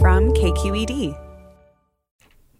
From 0.00 0.32
KQED. 0.32 1.18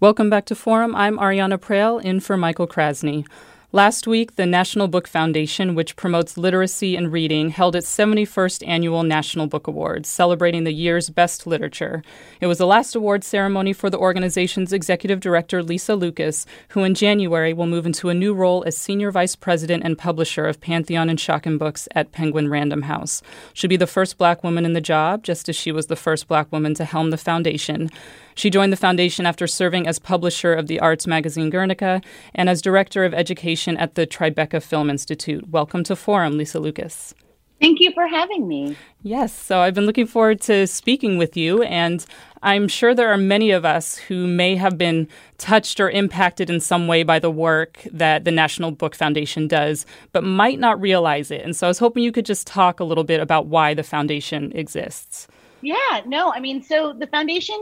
Welcome 0.01 0.29
back 0.29 0.45
to 0.47 0.57
Forum. 0.57 0.97
I'm 0.97 1.17
Ariana 1.19 1.57
Proehl 1.57 2.03
in 2.03 2.19
for 2.19 2.37
Michael 2.37 2.67
Krasny. 2.67 3.25
Last 3.71 4.07
week, 4.07 4.37
the 4.37 4.47
National 4.47 4.89
Book 4.89 5.07
Foundation, 5.07 5.75
which 5.75 5.95
promotes 5.95 6.39
literacy 6.39 6.97
and 6.97 7.13
reading, 7.13 7.51
held 7.51 7.77
its 7.77 7.95
71st 7.95 8.67
annual 8.67 9.03
National 9.03 9.47
Book 9.47 9.67
Awards, 9.67 10.09
celebrating 10.09 10.65
the 10.65 10.73
year's 10.73 11.11
best 11.11 11.47
literature. 11.47 12.03
It 12.41 12.47
was 12.47 12.57
the 12.57 12.67
last 12.67 12.95
award 12.95 13.25
ceremony 13.25 13.75
for 13.75 13.91
the 13.91 13.99
organization's 13.99 14.73
executive 14.73 15.21
director, 15.21 15.63
Lisa 15.63 15.95
Lucas, 15.97 16.47
who 16.71 16.83
in 16.83 16.95
January 16.95 17.53
will 17.53 17.67
move 17.67 17.85
into 17.85 18.09
a 18.09 18.15
new 18.15 18.33
role 18.33 18.65
as 18.67 18.75
senior 18.75 19.11
vice 19.11 19.37
president 19.37 19.85
and 19.85 19.99
publisher 19.99 20.47
of 20.47 20.63
Pantheon 20.63 21.11
and 21.11 21.19
Schocken 21.19 21.59
Books 21.59 21.87
at 21.95 22.11
Penguin 22.11 22.49
Random 22.49 22.81
House. 22.81 23.21
She'll 23.53 23.69
be 23.69 23.77
the 23.77 23.87
first 23.87 24.17
black 24.17 24.43
woman 24.43 24.65
in 24.65 24.73
the 24.73 24.81
job, 24.81 25.25
just 25.25 25.47
as 25.47 25.57
she 25.57 25.73
was 25.73 25.89
the 25.89 25.95
first 25.95 26.27
black 26.27 26.51
woman 26.51 26.73
to 26.73 26.87
helm 26.87 27.11
the 27.11 27.19
foundation. 27.19 27.91
She 28.39 28.51
joined 28.51 28.73
the 28.73 28.77
foundation 28.77 29.27
after 29.27 29.49
serving 29.49 29.89
as 29.89 29.99
publisher 29.99 30.55
of 30.55 30.69
the 30.69 30.79
arts 30.79 31.09
magazine 31.09 31.51
Guernica 31.51 32.01
and 32.37 32.49
as 32.49 32.63
director 32.63 33.05
of 33.05 33.13
education 33.13 33.77
at 33.79 33.97
the 33.97 34.07
Tribeca 34.07 34.63
Film 34.63 34.91
Institute. 34.91 35.49
Welcome 35.49 35.83
to 35.83 35.97
Forum, 35.97 36.39
Lisa 36.39 36.61
Lucas. 36.61 37.17
Thank 37.61 37.81
you 37.81 37.91
for 37.91 38.07
having 38.07 38.47
me. 38.47 38.77
Yes, 39.03 39.33
so 39.33 39.59
I've 39.59 39.75
been 39.75 39.87
looking 39.87 40.07
forward 40.07 40.41
to 40.43 40.69
speaking 40.69 41.19
with 41.19 41.37
you, 41.37 41.65
and 41.65 42.07
I'm 42.41 42.69
sure 42.69 42.95
there 42.95 43.11
are 43.13 43.17
many 43.17 43.51
of 43.51 43.65
us 43.65 43.97
who 43.97 44.29
may 44.29 44.55
have 44.55 44.79
been 44.79 45.09
touched 45.39 45.81
or 45.81 45.91
impacted 45.91 46.49
in 46.49 46.61
some 46.61 46.87
way 46.87 47.03
by 47.03 47.19
the 47.19 47.33
work 47.33 47.89
that 47.91 48.25
the 48.25 48.31
National 48.31 48.71
Book 48.71 48.95
Foundation 48.95 49.49
does, 49.49 49.85
but 50.13 50.23
might 50.23 50.61
not 50.61 50.81
realize 50.81 51.33
it. 51.33 51.45
And 51.45 51.57
so 51.57 51.67
I 51.67 51.71
was 51.71 51.81
hoping 51.81 52.05
you 52.05 52.13
could 52.13 52.25
just 52.25 52.47
talk 52.47 52.79
a 52.79 52.85
little 52.85 53.03
bit 53.03 53.19
about 53.19 53.47
why 53.47 53.75
the 53.75 53.83
foundation 53.83 54.53
exists. 54.55 55.27
Yeah, 55.61 56.03
no, 56.07 56.33
I 56.33 56.39
mean, 56.39 56.63
so 56.63 56.93
the 56.93 57.09
foundation 57.09 57.57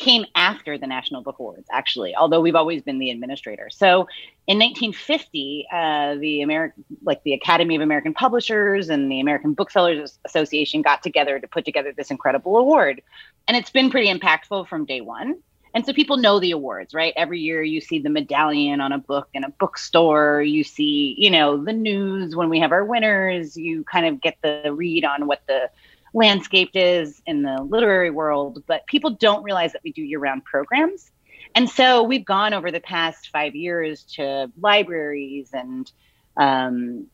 came 0.00 0.24
after 0.34 0.78
the 0.78 0.86
National 0.86 1.22
Book 1.22 1.38
Awards, 1.38 1.68
actually, 1.70 2.16
although 2.16 2.40
we've 2.40 2.56
always 2.56 2.82
been 2.82 2.98
the 2.98 3.10
administrator. 3.10 3.68
So 3.70 4.08
in 4.46 4.58
1950, 4.58 5.66
uh, 5.70 6.14
the 6.16 6.40
American, 6.40 6.84
like 7.02 7.22
the 7.22 7.34
Academy 7.34 7.76
of 7.76 7.82
American 7.82 8.14
Publishers 8.14 8.88
and 8.88 9.12
the 9.12 9.20
American 9.20 9.52
Booksellers 9.52 10.18
Association 10.24 10.80
got 10.80 11.02
together 11.02 11.38
to 11.38 11.46
put 11.46 11.66
together 11.66 11.92
this 11.94 12.10
incredible 12.10 12.56
award. 12.56 13.02
And 13.46 13.56
it's 13.56 13.70
been 13.70 13.90
pretty 13.90 14.12
impactful 14.12 14.68
from 14.68 14.86
day 14.86 15.02
one. 15.02 15.36
And 15.74 15.86
so 15.86 15.92
people 15.92 16.16
know 16.16 16.40
the 16.40 16.50
awards, 16.50 16.94
right? 16.94 17.12
Every 17.14 17.38
year 17.38 17.62
you 17.62 17.80
see 17.80 18.00
the 18.00 18.10
medallion 18.10 18.80
on 18.80 18.92
a 18.92 18.98
book 18.98 19.28
in 19.34 19.44
a 19.44 19.50
bookstore. 19.50 20.42
You 20.42 20.64
see, 20.64 21.14
you 21.16 21.30
know, 21.30 21.62
the 21.62 21.72
news 21.72 22.34
when 22.34 22.48
we 22.48 22.58
have 22.58 22.72
our 22.72 22.84
winners. 22.84 23.56
You 23.56 23.84
kind 23.84 24.06
of 24.06 24.20
get 24.20 24.38
the 24.42 24.72
read 24.74 25.04
on 25.04 25.26
what 25.26 25.42
the 25.46 25.70
landscaped 26.12 26.76
is 26.76 27.22
in 27.26 27.42
the 27.42 27.62
literary 27.62 28.10
world, 28.10 28.62
but 28.66 28.86
people 28.86 29.10
don't 29.10 29.42
realize 29.42 29.72
that 29.72 29.82
we 29.84 29.92
do 29.92 30.02
year 30.02 30.18
round 30.18 30.44
programs. 30.44 31.10
And 31.54 31.68
so 31.68 32.02
we've 32.02 32.24
gone 32.24 32.54
over 32.54 32.70
the 32.70 32.80
past 32.80 33.30
five 33.30 33.54
years 33.54 34.04
to 34.14 34.50
libraries 34.60 35.50
and 35.52 35.90
um, 36.36 37.06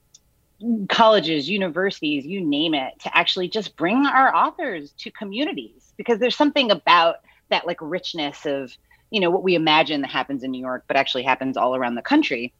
colleges, 0.89 1.49
universities, 1.49 2.27
you 2.27 2.41
name 2.41 2.75
it, 2.75 2.99
to 3.01 3.17
actually 3.17 3.49
just 3.49 3.77
bring 3.77 4.07
our 4.07 4.35
authors 4.35 4.93
to 4.99 5.11
communities 5.11 5.93
because 5.97 6.19
there's 6.19 6.37
something 6.37 6.71
about 6.71 7.17
that 7.49 7.67
like 7.67 7.79
richness 7.81 8.45
of, 8.47 8.77
you 9.11 9.21
know, 9.21 9.31
what 9.31 9.43
we 9.43 9.55
imagine 9.55 10.03
that 10.03 10.11
happens 10.11 10.43
in 10.43 10.51
New 10.51 10.61
York, 10.61 10.85
but 10.87 10.97
actually 10.97 11.23
happens 11.23 11.57
all 11.57 11.75
around 11.75 11.95
the 11.95 12.03
country 12.03 12.53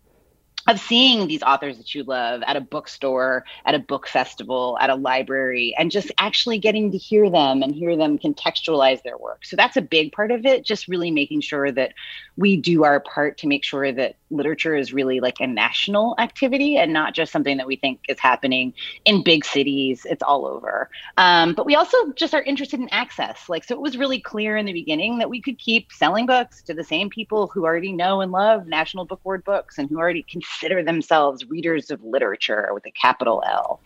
of 0.69 0.81
seeing 0.81 1.29
these 1.29 1.43
authors 1.43 1.77
that 1.77 1.95
you 1.95 2.03
love 2.03 2.43
at 2.47 2.57
a 2.57 2.61
bookstore, 2.61 3.45
at 3.65 3.75
a 3.75 3.79
book 3.79 4.09
festival, 4.09 4.77
at 4.81 4.91
a 4.91 4.95
library, 4.95 5.75
and 5.79 5.91
just 5.91 6.11
actually 6.19 6.59
getting 6.59 6.91
to 6.91 6.99
hear 6.99 7.31
them 7.31 7.63
and 7.63 7.75
hear 7.75 7.97
them 7.97 8.19
contextualize 8.19 9.03
their 9.03 9.17
work. 9.17 9.45
So 9.45 9.57
that's 9.57 9.77
a 9.77 9.83
big 9.83 10.13
part 10.13 10.31
of 10.33 10.45
it, 10.45 10.65
just 10.65 10.89
really 10.89 11.11
making 11.11 11.43
sure 11.43 11.71
that 11.73 11.95
we 12.37 12.57
do 12.57 12.85
our 12.85 13.01
part 13.01 13.39
to 13.39 13.47
make 13.47 13.65
sure 13.65 13.93
that 13.93 14.17
literature 14.31 14.75
is 14.75 14.93
really 14.93 15.21
like 15.21 15.41
a 15.41 15.47
national 15.47 16.15
activity 16.19 16.77
and 16.77 16.93
not 16.93 17.15
just 17.15 17.33
something 17.33 17.57
that 17.57 17.67
we 17.67 17.77
think 17.77 18.01
is 18.09 18.19
happening 18.19 18.75
in 19.05 19.23
big 19.23 19.45
cities. 19.45 20.07
It's 20.09 20.23
all 20.23 20.47
over. 20.47 20.91
Um, 21.17 21.55
but 21.55 21.67
we 21.67 21.75
also 21.75 21.97
just 22.15 22.35
are 22.35 22.43
interested 22.43 22.81
in 22.81 22.89
access. 22.91 23.49
Like, 23.49 23.65
so 23.65 23.75
it 23.75 23.81
was 23.81 23.97
really 23.97 24.21
clear 24.21 24.57
in 24.57 24.67
the 24.67 24.73
beginning 24.73 25.19
that 25.19 25.31
we 25.31 25.41
could 25.41 25.59
keep 25.59 25.93
selling 25.93 26.27
books 26.27 26.63
to 26.63 26.75
the 26.75 26.85
same 26.85 27.09
people 27.09 27.47
who 27.49 27.65
already 27.65 27.93
know 27.93 28.21
and 28.21 28.33
love 28.33 28.67
National 28.67 29.05
Book 29.05 29.21
Award 29.25 29.45
books 29.45 29.79
and 29.79 29.89
who 29.89 29.99
already 29.99 30.25
consider 30.29 30.83
themselves 30.83 31.45
readers 31.49 31.91
of 31.91 32.03
literature 32.03 32.71
with 32.75 32.87
a 32.87 32.91
capital 32.91 33.43
L. 33.47 33.81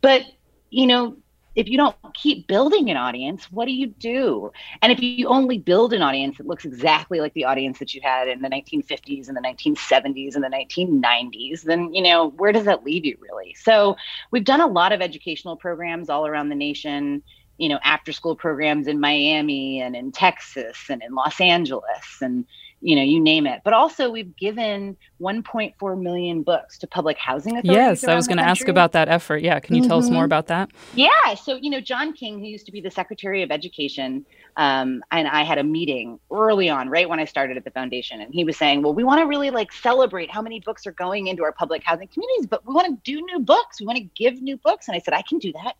But, 0.00 0.22
you 0.70 0.86
know, 0.86 1.16
if 1.56 1.68
you 1.68 1.76
don't 1.76 1.96
keep 2.14 2.46
building 2.46 2.90
an 2.90 2.96
audience, 2.96 3.50
what 3.50 3.66
do 3.66 3.72
you 3.72 3.88
do? 3.88 4.52
And 4.82 4.92
if 4.92 5.00
you 5.00 5.26
only 5.28 5.58
build 5.58 5.92
an 5.92 6.02
audience 6.02 6.38
that 6.38 6.46
looks 6.46 6.64
exactly 6.64 7.20
like 7.20 7.34
the 7.34 7.44
audience 7.44 7.78
that 7.80 7.92
you 7.92 8.00
had 8.02 8.28
in 8.28 8.40
the 8.40 8.48
1950s 8.48 9.28
and 9.28 9.36
the 9.36 9.40
1970s 9.40 10.36
and 10.36 10.44
the 10.44 10.48
1990s, 10.48 11.62
then, 11.62 11.92
you 11.92 12.02
know, 12.02 12.30
where 12.30 12.52
does 12.52 12.64
that 12.66 12.84
leave 12.84 13.04
you 13.04 13.16
really? 13.20 13.54
So 13.54 13.96
we've 14.30 14.44
done 14.44 14.60
a 14.60 14.66
lot 14.66 14.92
of 14.92 15.00
educational 15.00 15.56
programs 15.56 16.08
all 16.08 16.26
around 16.26 16.48
the 16.48 16.54
nation 16.54 17.22
you 17.58 17.68
know 17.68 17.78
after 17.84 18.10
school 18.10 18.34
programs 18.34 18.86
in 18.86 18.98
Miami 18.98 19.82
and 19.82 19.94
in 19.94 20.10
Texas 20.10 20.78
and 20.88 21.02
in 21.02 21.14
Los 21.14 21.38
Angeles 21.40 22.22
and 22.22 22.46
you 22.80 22.96
know, 22.96 23.02
you 23.02 23.20
name 23.20 23.46
it. 23.46 23.60
But 23.62 23.74
also, 23.74 24.10
we've 24.10 24.34
given 24.36 24.96
1.4 25.20 26.02
million 26.02 26.42
books 26.42 26.78
to 26.78 26.86
public 26.86 27.18
housing 27.18 27.58
authorities. 27.58 27.72
Yes, 27.72 28.04
I 28.04 28.14
was 28.14 28.26
going 28.26 28.38
to 28.38 28.46
ask 28.46 28.68
about 28.68 28.92
that 28.92 29.08
effort. 29.08 29.42
Yeah, 29.42 29.60
can 29.60 29.74
you 29.74 29.82
mm-hmm. 29.82 29.88
tell 29.88 29.98
us 29.98 30.08
more 30.08 30.20
mm-hmm. 30.20 30.24
about 30.24 30.46
that? 30.46 30.70
Yeah, 30.94 31.34
so 31.34 31.56
you 31.56 31.68
know, 31.68 31.80
John 31.80 32.12
King, 32.12 32.38
who 32.38 32.46
used 32.46 32.66
to 32.66 32.72
be 32.72 32.80
the 32.80 32.90
Secretary 32.90 33.42
of 33.42 33.50
Education, 33.50 34.24
um, 34.56 35.02
and 35.10 35.28
I 35.28 35.42
had 35.42 35.58
a 35.58 35.64
meeting 35.64 36.18
early 36.30 36.70
on, 36.70 36.88
right 36.88 37.08
when 37.08 37.20
I 37.20 37.26
started 37.26 37.56
at 37.56 37.64
the 37.64 37.70
foundation, 37.70 38.20
and 38.20 38.32
he 38.32 38.44
was 38.44 38.56
saying, 38.56 38.82
"Well, 38.82 38.94
we 38.94 39.04
want 39.04 39.20
to 39.20 39.26
really 39.26 39.50
like 39.50 39.72
celebrate 39.72 40.30
how 40.30 40.40
many 40.40 40.60
books 40.60 40.86
are 40.86 40.92
going 40.92 41.26
into 41.26 41.42
our 41.42 41.52
public 41.52 41.82
housing 41.84 42.08
communities, 42.08 42.46
but 42.46 42.66
we 42.66 42.72
want 42.72 42.86
to 42.86 43.10
do 43.10 43.20
new 43.26 43.40
books. 43.40 43.80
We 43.80 43.86
want 43.86 43.98
to 43.98 44.08
give 44.16 44.40
new 44.40 44.56
books." 44.56 44.88
And 44.88 44.96
I 44.96 45.00
said, 45.00 45.12
"I 45.12 45.22
can 45.22 45.38
do 45.38 45.52
that." 45.52 45.76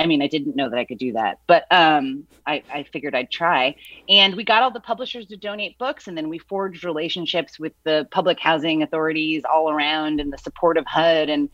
I 0.00 0.06
mean, 0.06 0.22
I 0.22 0.28
didn't 0.28 0.56
know 0.56 0.70
that 0.70 0.78
I 0.78 0.86
could 0.86 0.96
do 0.96 1.12
that, 1.12 1.40
but 1.46 1.66
um, 1.70 2.26
I, 2.46 2.62
I 2.72 2.84
figured 2.84 3.14
I'd 3.14 3.30
try. 3.30 3.76
And 4.08 4.34
we 4.34 4.44
got 4.44 4.62
all 4.62 4.70
the 4.70 4.80
publishers 4.80 5.26
to 5.26 5.36
donate 5.36 5.76
books, 5.76 6.08
and 6.08 6.16
then 6.16 6.30
we 6.30 6.38
forged 6.38 6.84
relationships 6.84 7.58
with 7.58 7.74
the 7.84 8.08
public 8.10 8.40
housing 8.40 8.82
authorities 8.82 9.42
all 9.44 9.70
around 9.70 10.18
and 10.18 10.32
the 10.32 10.38
support 10.38 10.78
of 10.78 10.86
HUD 10.86 11.28
and 11.28 11.50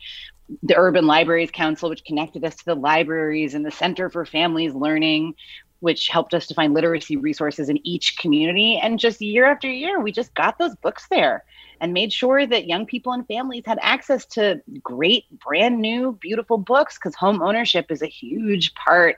the 0.62 0.76
Urban 0.76 1.08
Libraries 1.08 1.50
Council, 1.50 1.90
which 1.90 2.04
connected 2.04 2.44
us 2.44 2.54
to 2.54 2.64
the 2.66 2.76
libraries 2.76 3.54
and 3.54 3.66
the 3.66 3.72
Center 3.72 4.08
for 4.10 4.24
Families 4.24 4.74
Learning, 4.74 5.34
which 5.80 6.08
helped 6.08 6.34
us 6.34 6.46
to 6.46 6.54
find 6.54 6.74
literacy 6.74 7.16
resources 7.16 7.68
in 7.68 7.84
each 7.86 8.18
community. 8.18 8.78
And 8.82 8.98
just 8.98 9.20
year 9.20 9.46
after 9.46 9.70
year, 9.70 10.00
we 10.00 10.12
just 10.12 10.34
got 10.34 10.58
those 10.58 10.74
books 10.76 11.06
there 11.10 11.44
and 11.80 11.92
made 11.92 12.12
sure 12.12 12.46
that 12.46 12.66
young 12.66 12.86
people 12.86 13.12
and 13.12 13.26
families 13.26 13.64
had 13.66 13.78
access 13.82 14.24
to 14.26 14.60
great, 14.82 15.24
brand 15.38 15.80
new, 15.80 16.12
beautiful 16.20 16.58
books 16.58 16.96
because 16.98 17.14
home 17.14 17.42
ownership 17.42 17.90
is 17.90 18.02
a 18.02 18.06
huge 18.06 18.74
part 18.74 19.16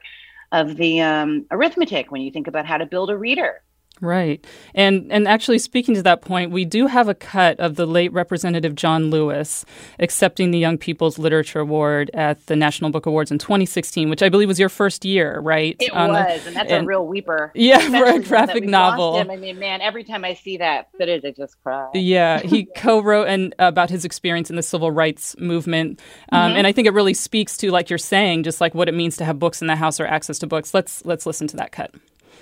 of 0.53 0.77
the 0.77 1.01
um, 1.01 1.47
arithmetic 1.51 2.11
when 2.11 2.23
you 2.23 2.31
think 2.31 2.47
about 2.47 2.67
how 2.67 2.79
to 2.79 2.87
build 2.87 3.11
a 3.11 3.17
reader. 3.17 3.63
Right. 4.01 4.45
And 4.75 5.11
and 5.11 5.27
actually 5.27 5.59
speaking 5.59 5.95
to 5.95 6.03
that 6.03 6.23
point, 6.23 6.53
we 6.53 6.65
do 6.65 6.87
have 6.87 7.09
a 7.09 7.15
cut 7.15 7.59
of 7.59 7.75
the 7.75 7.87
late 7.87 8.13
Representative 8.13 8.75
John 8.75 9.11
Lewis 9.11 9.65
accepting 9.99 10.51
the 10.51 10.59
Young 10.59 10.79
People's 10.79 11.19
Literature 11.19 11.61
Award 11.61 12.11
at 12.15 12.47
the 12.47 12.55
National 12.55 12.91
Book 12.91 13.07
Awards 13.07 13.31
in 13.31 13.39
2016, 13.39 14.09
which 14.09 14.23
I 14.23 14.29
believe 14.29 14.49
was 14.49 14.61
your 14.61 14.69
first 14.69 15.05
year, 15.05 15.41
right? 15.41 15.77
It 15.81 15.93
was, 15.93 16.47
and 16.47 16.55
that's 16.55 16.71
and, 16.71 16.85
a 16.85 16.87
real 16.87 17.07
weeper. 17.07 17.51
Yeah, 17.55 17.81
for 17.81 18.05
a 18.17 18.21
graphic 18.21 18.65
novel. 18.65 19.17
I 19.17 19.37
mean, 19.37 19.59
man, 19.59 19.81
every 19.81 20.05
time 20.05 20.25
I 20.25 20.35
see 20.35 20.59
that 20.59 20.89
footage, 20.97 21.25
I 21.25 21.33
just 21.33 21.61
cry. 21.63 21.89
Yeah, 21.95 22.41
he 22.41 22.65
co-wrote 22.77 23.27
and 23.27 23.55
about 23.59 23.91
his 23.91 24.05
experience 24.05 24.49
in 24.49 24.57
the 24.57 24.63
civil 24.63 24.91
rights 24.91 25.37
movement, 25.39 26.01
um, 26.31 26.51
mm-hmm. 26.51 26.59
and 26.59 26.67
I 26.67 26.73
think 26.73 26.87
it 26.87 26.93
really 26.93 27.15
speaks 27.15 27.57
to, 27.59 27.71
like 27.73 27.91
you're 27.91 27.99
saying, 27.99 28.45
just 28.45 28.61
like 28.61 28.75
what 28.75 28.89
it 28.89 28.95
means 28.95 29.17
to 29.17 29.25
have 29.25 29.39
books 29.39 29.61
in 29.61 29.67
the 29.67 29.77
house 29.77 29.99
or 29.99 30.07
access 30.07 30.39
to 30.41 30.47
books. 30.47 30.73
Let's 30.73 31.05
let's 31.05 31.27
listen 31.27 31.49
to 31.49 31.57
that 31.57 31.73
cut. 31.73 31.93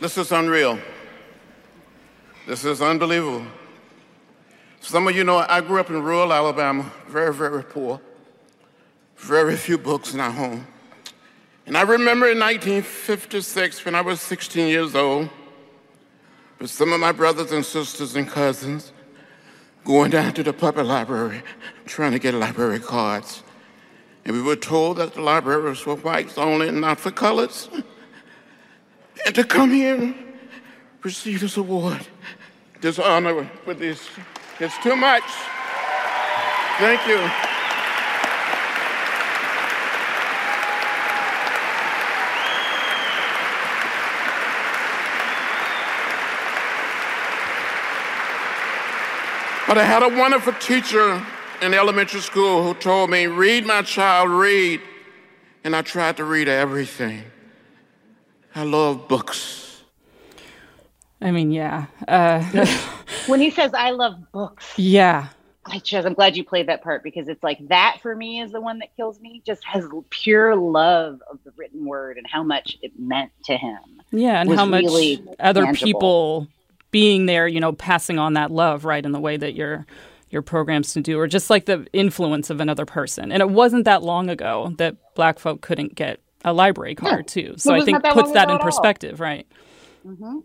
This 0.00 0.18
is 0.18 0.30
unreal. 0.30 0.78
This 2.46 2.64
is 2.64 2.80
unbelievable. 2.80 3.44
Some 4.80 5.08
of 5.08 5.16
you 5.16 5.24
know 5.24 5.38
I 5.38 5.60
grew 5.60 5.80
up 5.80 5.90
in 5.90 6.00
rural 6.00 6.32
Alabama, 6.32 6.92
very, 7.08 7.34
very 7.34 7.64
poor, 7.64 8.00
very 9.16 9.56
few 9.56 9.76
books 9.76 10.14
in 10.14 10.20
our 10.20 10.30
home. 10.30 10.64
And 11.66 11.76
I 11.76 11.82
remember 11.82 12.30
in 12.30 12.38
1956, 12.38 13.84
when 13.84 13.96
I 13.96 14.00
was 14.00 14.20
16 14.20 14.68
years 14.68 14.94
old, 14.94 15.28
with 16.60 16.70
some 16.70 16.92
of 16.92 17.00
my 17.00 17.10
brothers 17.10 17.50
and 17.50 17.64
sisters 17.64 18.14
and 18.14 18.28
cousins, 18.28 18.92
going 19.84 20.12
down 20.12 20.32
to 20.34 20.44
the 20.44 20.52
public 20.52 20.86
library 20.86 21.42
trying 21.84 22.12
to 22.12 22.20
get 22.20 22.32
library 22.34 22.78
cards. 22.78 23.42
And 24.24 24.36
we 24.36 24.42
were 24.42 24.56
told 24.56 24.98
that 24.98 25.14
the 25.14 25.20
libraries 25.20 25.84
were 25.84 25.96
whites 25.96 26.38
only 26.38 26.68
and 26.68 26.80
not 26.80 27.00
for 27.00 27.10
colors. 27.10 27.68
And 29.24 29.34
to 29.34 29.44
come 29.44 29.72
here 29.72 30.14
receive 31.02 31.40
this 31.40 31.56
award 31.56 32.06
this 32.80 32.98
honor 32.98 33.48
with 33.66 33.78
this. 33.78 34.08
It's 34.60 34.76
too 34.78 34.96
much. 34.96 35.24
Thank 36.78 37.06
you. 37.06 37.16
But 49.66 49.78
I 49.78 49.84
had 49.84 50.02
a 50.04 50.08
wonderful 50.08 50.52
teacher 50.54 51.20
in 51.60 51.74
elementary 51.74 52.20
school 52.20 52.62
who 52.62 52.74
told 52.74 53.10
me, 53.10 53.26
read, 53.26 53.66
my 53.66 53.82
child, 53.82 54.30
read. 54.30 54.80
And 55.64 55.74
I 55.74 55.82
tried 55.82 56.18
to 56.18 56.24
read 56.24 56.46
everything. 56.46 57.24
I 58.54 58.62
love 58.62 59.08
books. 59.08 59.65
I 61.20 61.30
mean, 61.30 61.50
yeah. 61.50 61.86
Uh, 62.06 62.42
when 63.26 63.40
he 63.40 63.50
says, 63.50 63.72
I 63.74 63.90
love 63.90 64.16
books. 64.32 64.72
Yeah. 64.76 65.28
I 65.64 65.78
just, 65.80 66.06
I'm 66.06 66.14
glad 66.14 66.36
you 66.36 66.44
played 66.44 66.68
that 66.68 66.82
part 66.82 67.02
because 67.02 67.28
it's 67.28 67.42
like 67.42 67.58
that 67.68 67.98
for 68.00 68.14
me 68.14 68.40
is 68.40 68.52
the 68.52 68.60
one 68.60 68.78
that 68.78 68.94
kills 68.96 69.20
me. 69.20 69.42
Just 69.44 69.64
has 69.64 69.84
pure 70.10 70.54
love 70.54 71.20
of 71.30 71.38
the 71.44 71.52
written 71.56 71.84
word 71.84 72.18
and 72.18 72.26
how 72.30 72.42
much 72.42 72.76
it 72.82 72.92
meant 72.98 73.32
to 73.44 73.56
him. 73.56 73.78
Yeah, 74.12 74.40
and 74.40 74.54
how 74.54 74.64
much 74.64 74.84
really 74.84 75.24
other 75.40 75.64
tangible. 75.64 75.84
people 75.84 76.48
being 76.92 77.26
there, 77.26 77.48
you 77.48 77.58
know, 77.58 77.72
passing 77.72 78.18
on 78.18 78.34
that 78.34 78.52
love, 78.52 78.84
right, 78.84 79.04
in 79.04 79.10
the 79.10 79.20
way 79.20 79.36
that 79.36 79.54
your 79.54 79.86
your 80.30 80.42
programs 80.42 80.92
to 80.92 81.00
do, 81.00 81.18
or 81.18 81.26
just 81.26 81.50
like 81.50 81.66
the 81.66 81.86
influence 81.92 82.50
of 82.50 82.60
another 82.60 82.86
person. 82.86 83.32
And 83.32 83.40
it 83.40 83.50
wasn't 83.50 83.84
that 83.84 84.02
long 84.02 84.28
ago 84.28 84.72
that 84.78 84.96
Black 85.14 85.38
folk 85.38 85.60
couldn't 85.60 85.94
get 85.94 86.20
a 86.44 86.52
library 86.52 86.94
card 86.94 87.26
yeah. 87.28 87.48
too. 87.48 87.54
So 87.58 87.74
I 87.74 87.84
think 87.84 88.02
that 88.02 88.14
puts 88.14 88.32
that 88.32 88.50
in 88.50 88.58
perspective, 88.58 89.18
right? 89.18 89.46
Mm-hmm. 90.06 90.38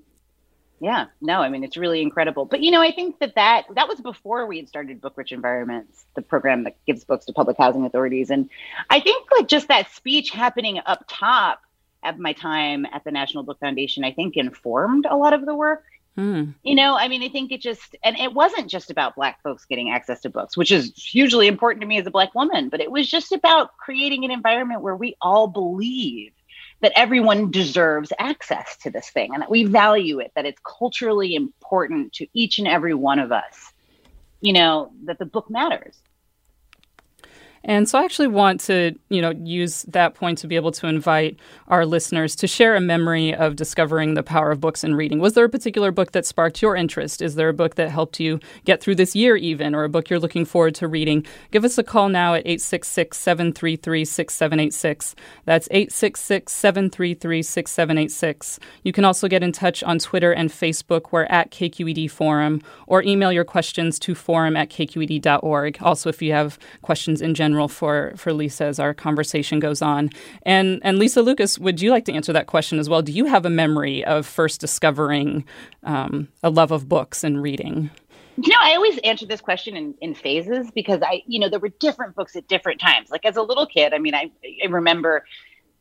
Yeah, 0.82 1.06
no, 1.22 1.42
I 1.42 1.50
mean 1.50 1.64
it's 1.64 1.78
really 1.78 2.02
incredible. 2.02 2.46
But 2.46 2.62
you 2.62 2.72
know, 2.72 2.82
I 2.82 2.92
think 2.92 3.20
that 3.20 3.36
that 3.36 3.66
that 3.76 3.88
was 3.88 4.02
before 4.02 4.48
we 4.48 4.58
had 4.58 4.68
started 4.68 5.00
Book 5.00 5.14
Rich 5.16 5.32
Environments, 5.32 6.06
the 6.16 6.24
program 6.24 6.64
that 6.64 6.76
gives 6.88 7.04
books 7.04 7.26
to 7.26 7.34
public 7.34 7.56
housing 7.58 7.86
authorities. 7.86 8.32
And 8.32 8.50
I 8.90 9.00
think 9.00 9.30
like 9.32 9.48
just 9.48 9.68
that 9.68 9.92
speech 9.92 10.32
happening 10.32 10.82
up 10.88 11.06
top 11.08 11.62
of 12.04 12.18
my 12.18 12.34
time 12.34 12.88
at 12.88 13.04
the 13.04 13.12
National 13.12 13.44
Book 13.44 13.60
Foundation, 13.60 14.04
I 14.04 14.12
think 14.12 14.36
informed 14.36 15.06
a 15.08 15.16
lot 15.16 15.34
of 15.34 15.46
the 15.46 15.54
work. 15.54 15.84
Mm. 16.18 16.56
You 16.64 16.76
know, 16.76 16.98
I 16.98 17.08
mean, 17.08 17.22
I 17.24 17.30
think 17.30 17.52
it 17.52 17.62
just, 17.62 17.96
and 18.04 18.18
it 18.18 18.34
wasn't 18.34 18.70
just 18.70 18.90
about 18.90 19.16
Black 19.16 19.42
folks 19.44 19.66
getting 19.66 19.92
access 19.92 20.22
to 20.22 20.30
books, 20.30 20.58
which 20.58 20.72
is 20.72 20.92
hugely 20.96 21.48
important 21.48 21.82
to 21.82 21.88
me 21.88 22.00
as 22.00 22.08
a 22.08 22.12
Black 22.12 22.34
woman, 22.36 22.70
but 22.70 22.82
it 22.82 22.92
was 22.92 23.10
just 23.10 23.32
about 23.32 23.78
creating 23.78 24.26
an 24.26 24.32
environment 24.32 24.82
where 24.82 24.96
we 24.96 25.16
all 25.22 25.48
believe 25.48 26.34
that 26.82 26.92
everyone 26.96 27.52
deserves 27.52 28.12
access 28.20 28.78
to 28.78 28.90
this 28.90 29.10
thing 29.10 29.34
and 29.34 29.42
that 29.42 29.50
we 29.52 29.64
value 29.64 30.20
it, 30.20 30.32
that 30.36 30.46
it's 30.46 30.62
culturally 30.64 31.36
important 31.36 32.14
to 32.14 32.28
each 32.34 32.60
and 32.60 32.68
every 32.68 32.94
one 32.94 33.20
of 33.20 33.32
us, 33.32 33.72
you 34.42 34.54
know, 34.54 34.92
that 35.06 35.20
the 35.20 35.26
book 35.26 35.50
matters. 35.50 35.96
And 37.64 37.88
so 37.88 38.00
I 38.00 38.04
actually 38.04 38.28
want 38.28 38.60
to, 38.62 38.96
you 39.10 39.22
know, 39.22 39.34
use 39.44 39.84
that 39.90 40.16
point 40.16 40.40
to 40.40 40.48
be 40.48 40.56
able 40.56 40.72
to 40.72 40.88
invite 40.88 41.38
our 41.68 41.86
listeners 41.86 42.36
to 42.38 42.48
share 42.48 42.76
a 42.76 42.82
memory 42.82 43.36
of 43.36 43.56
discovering 43.56 44.16
the 44.16 44.24
power 44.24 44.50
of 44.50 44.60
books 44.60 44.84
and 44.84 44.98
reading. 44.98 45.20
Was 45.20 45.36
there 45.36 45.46
a 45.46 45.50
particular 45.50 45.92
book 45.92 46.14
that 46.14 46.26
sparked 46.26 46.60
your 46.62 46.76
interest? 46.76 47.22
Is 47.22 47.36
there 47.36 47.50
a 47.50 47.54
book 47.54 47.76
that 47.76 47.92
helped 47.92 48.20
you 48.20 48.40
get 48.66 48.82
through 48.82 48.96
this 48.96 49.16
year 49.16 49.36
even 49.36 49.76
or 49.76 49.84
a 49.84 49.90
book 49.90 50.10
you're 50.10 50.20
looking 50.20 50.44
forward 50.44 50.74
to 50.76 50.88
reading? 50.88 51.24
Give 51.52 51.64
us 51.64 51.78
a 51.78 51.84
call 51.84 52.10
now 52.10 52.34
at 52.34 52.44
866-733-6786. 52.46 55.14
That's 55.46 55.68
866-733-6786. 55.68 58.58
You 58.84 58.92
can 58.92 59.06
also 59.06 59.28
get 59.28 59.44
in 59.44 59.52
touch 59.52 59.84
on 59.84 60.00
Twitter 60.00 60.32
and 60.32 60.50
Facebook. 60.50 61.12
We're 61.12 61.26
at 61.26 61.52
KQED 61.52 62.10
Forum 62.10 62.64
or 62.88 63.04
email 63.04 63.32
your 63.32 63.46
questions 63.46 64.00
to 64.00 64.16
forum 64.16 64.58
at 64.58 64.72
kqed.org. 64.72 65.78
Also, 65.82 66.10
if 66.10 66.24
you 66.24 66.34
have 66.34 66.58
questions 66.82 67.22
in 67.22 67.36
general 67.36 67.51
general 67.52 67.68
for 67.68 68.14
for 68.16 68.32
Lisa 68.34 68.66
as 68.66 68.80
our 68.80 68.94
conversation 68.94 69.60
goes 69.60 69.82
on. 69.82 70.10
And 70.44 70.80
and 70.84 70.98
Lisa 70.98 71.22
Lucas, 71.22 71.60
would 71.60 71.82
you 71.82 71.92
like 71.92 72.06
to 72.06 72.14
answer 72.14 72.34
that 72.34 72.48
question 72.48 72.80
as 72.80 72.88
well? 72.88 73.02
Do 73.02 73.12
you 73.12 73.26
have 73.26 73.46
a 73.46 73.50
memory 73.50 74.06
of 74.06 74.26
first 74.26 74.62
discovering 74.62 75.44
um, 75.84 76.30
a 76.44 76.50
love 76.50 76.72
of 76.72 76.88
books 76.88 77.24
and 77.24 77.42
reading? 77.42 77.90
You 78.38 78.50
know, 78.50 78.60
I 78.62 78.76
always 78.76 78.98
answer 79.00 79.26
this 79.26 79.42
question 79.42 79.76
in, 79.76 79.94
in 80.00 80.16
phases 80.16 80.72
because 80.72 81.02
I, 81.04 81.22
you 81.28 81.38
know, 81.38 81.50
there 81.50 81.60
were 81.60 81.74
different 81.80 82.16
books 82.16 82.36
at 82.38 82.48
different 82.48 82.80
times. 82.80 83.12
Like 83.12 83.26
as 83.26 83.36
a 83.36 83.42
little 83.42 83.66
kid, 83.68 83.94
I 83.94 83.98
mean, 84.00 84.16
I, 84.16 84.32
I 84.64 84.68
remember 84.68 85.26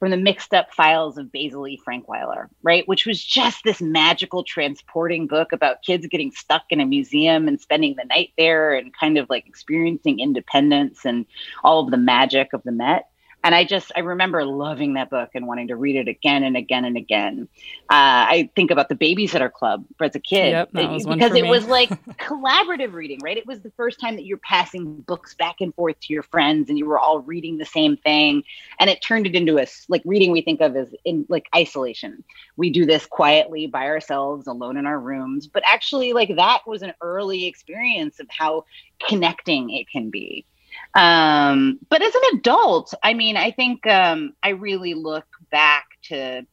from 0.00 0.11
the 0.11 0.17
mixed 0.17 0.55
up 0.55 0.73
files 0.73 1.19
of 1.19 1.31
Basil 1.31 1.69
E. 1.69 1.79
Frankweiler, 1.87 2.49
right? 2.62 2.88
Which 2.88 3.05
was 3.06 3.23
just 3.23 3.62
this 3.62 3.82
magical 3.82 4.43
transporting 4.43 5.26
book 5.26 5.52
about 5.52 5.82
kids 5.82 6.06
getting 6.06 6.32
stuck 6.32 6.64
in 6.70 6.81
a 6.81 6.87
museum 6.87 7.47
and 7.47 7.61
spending 7.61 7.94
the 7.97 8.06
night 8.06 8.32
there 8.38 8.75
and 8.75 8.93
kind 8.99 9.19
of 9.19 9.29
like 9.29 9.47
experiencing 9.47 10.19
independence 10.19 11.05
and 11.05 11.26
all 11.62 11.85
of 11.85 11.91
the 11.91 11.99
magic 11.99 12.55
of 12.55 12.62
the 12.64 12.73
Met 12.73 13.10
and 13.43 13.55
I 13.55 13.65
just 13.65 13.91
I 13.97 14.01
remember 14.01 14.45
loving 14.45 14.95
that 14.95 15.11
book 15.11 15.31
and 15.35 15.47
wanting 15.47 15.69
to 15.69 15.77
read 15.77 15.97
it 15.97 16.09
again 16.09 16.43
and 16.43 16.57
again 16.57 16.85
and 16.85 16.97
again. 16.97 17.49
Uh, 17.89 18.29
I 18.29 18.51
think 18.55 18.71
about 18.71 18.89
the 18.89 18.95
Babysitter 18.95 19.51
Club 19.51 19.85
as 20.01 20.15
a 20.15 20.21
kid 20.21 20.51
yep, 20.51 20.71
it, 20.75 21.09
because 21.09 21.35
it 21.35 21.47
was 21.47 21.65
like 21.67 21.89
collaborative 22.19 22.93
reading, 22.93 23.19
right? 23.23 23.37
It 23.37 23.47
was 23.47 23.61
the 23.61 23.71
first 23.73 23.99
time 23.99 24.17
that 24.17 24.27
you're 24.27 24.39
passing 24.39 24.97
books 25.01 25.35
back 25.35 25.57
and 25.61 25.75
forth 25.75 25.99
to 26.01 26.13
your 26.13 26.23
friends 26.23 26.69
and 26.69 26.79
you 26.79 26.87
were 26.87 26.99
all 26.99 27.21
reading 27.21 27.59
the 27.59 27.65
same 27.65 27.97
thing, 27.97 28.43
and 28.79 28.91
it 28.91 29.01
turned 29.03 29.27
it 29.27 29.35
into 29.35 29.59
a 29.59 29.67
like 29.89 30.03
reading 30.05 30.33
we 30.33 30.43
think 30.43 30.61
of 30.61 30.77
as 30.77 30.89
in 31.05 31.25
like 31.29 31.49
isolation. 31.55 32.23
We 32.57 32.71
do 32.71 32.85
this 32.85 33.07
quietly 33.07 33.67
by 33.67 33.87
ourselves, 33.87 34.47
alone 34.47 34.76
in 34.76 34.87
our 34.87 35.00
rooms, 35.00 35.47
but 35.47 35.62
actually, 35.67 36.12
like 36.12 36.37
that 36.37 36.67
was 36.67 36.83
an 36.83 36.93
early 37.00 37.47
experience 37.47 38.21
of 38.21 38.26
how 38.31 38.64
connecting 39.07 39.71
it 39.71 39.88
can 39.88 40.11
be. 40.11 40.45
Um, 40.94 41.78
but 41.88 42.02
as 42.02 42.14
an 42.14 42.38
adult, 42.38 42.94
I 43.02 43.14
mean, 43.14 43.37
I 43.37 43.50
think 43.50 43.87
um, 43.87 44.35
I 44.42 44.50
really 44.50 44.94
look 44.94 45.26
back 45.50 45.87
to, 46.04 46.44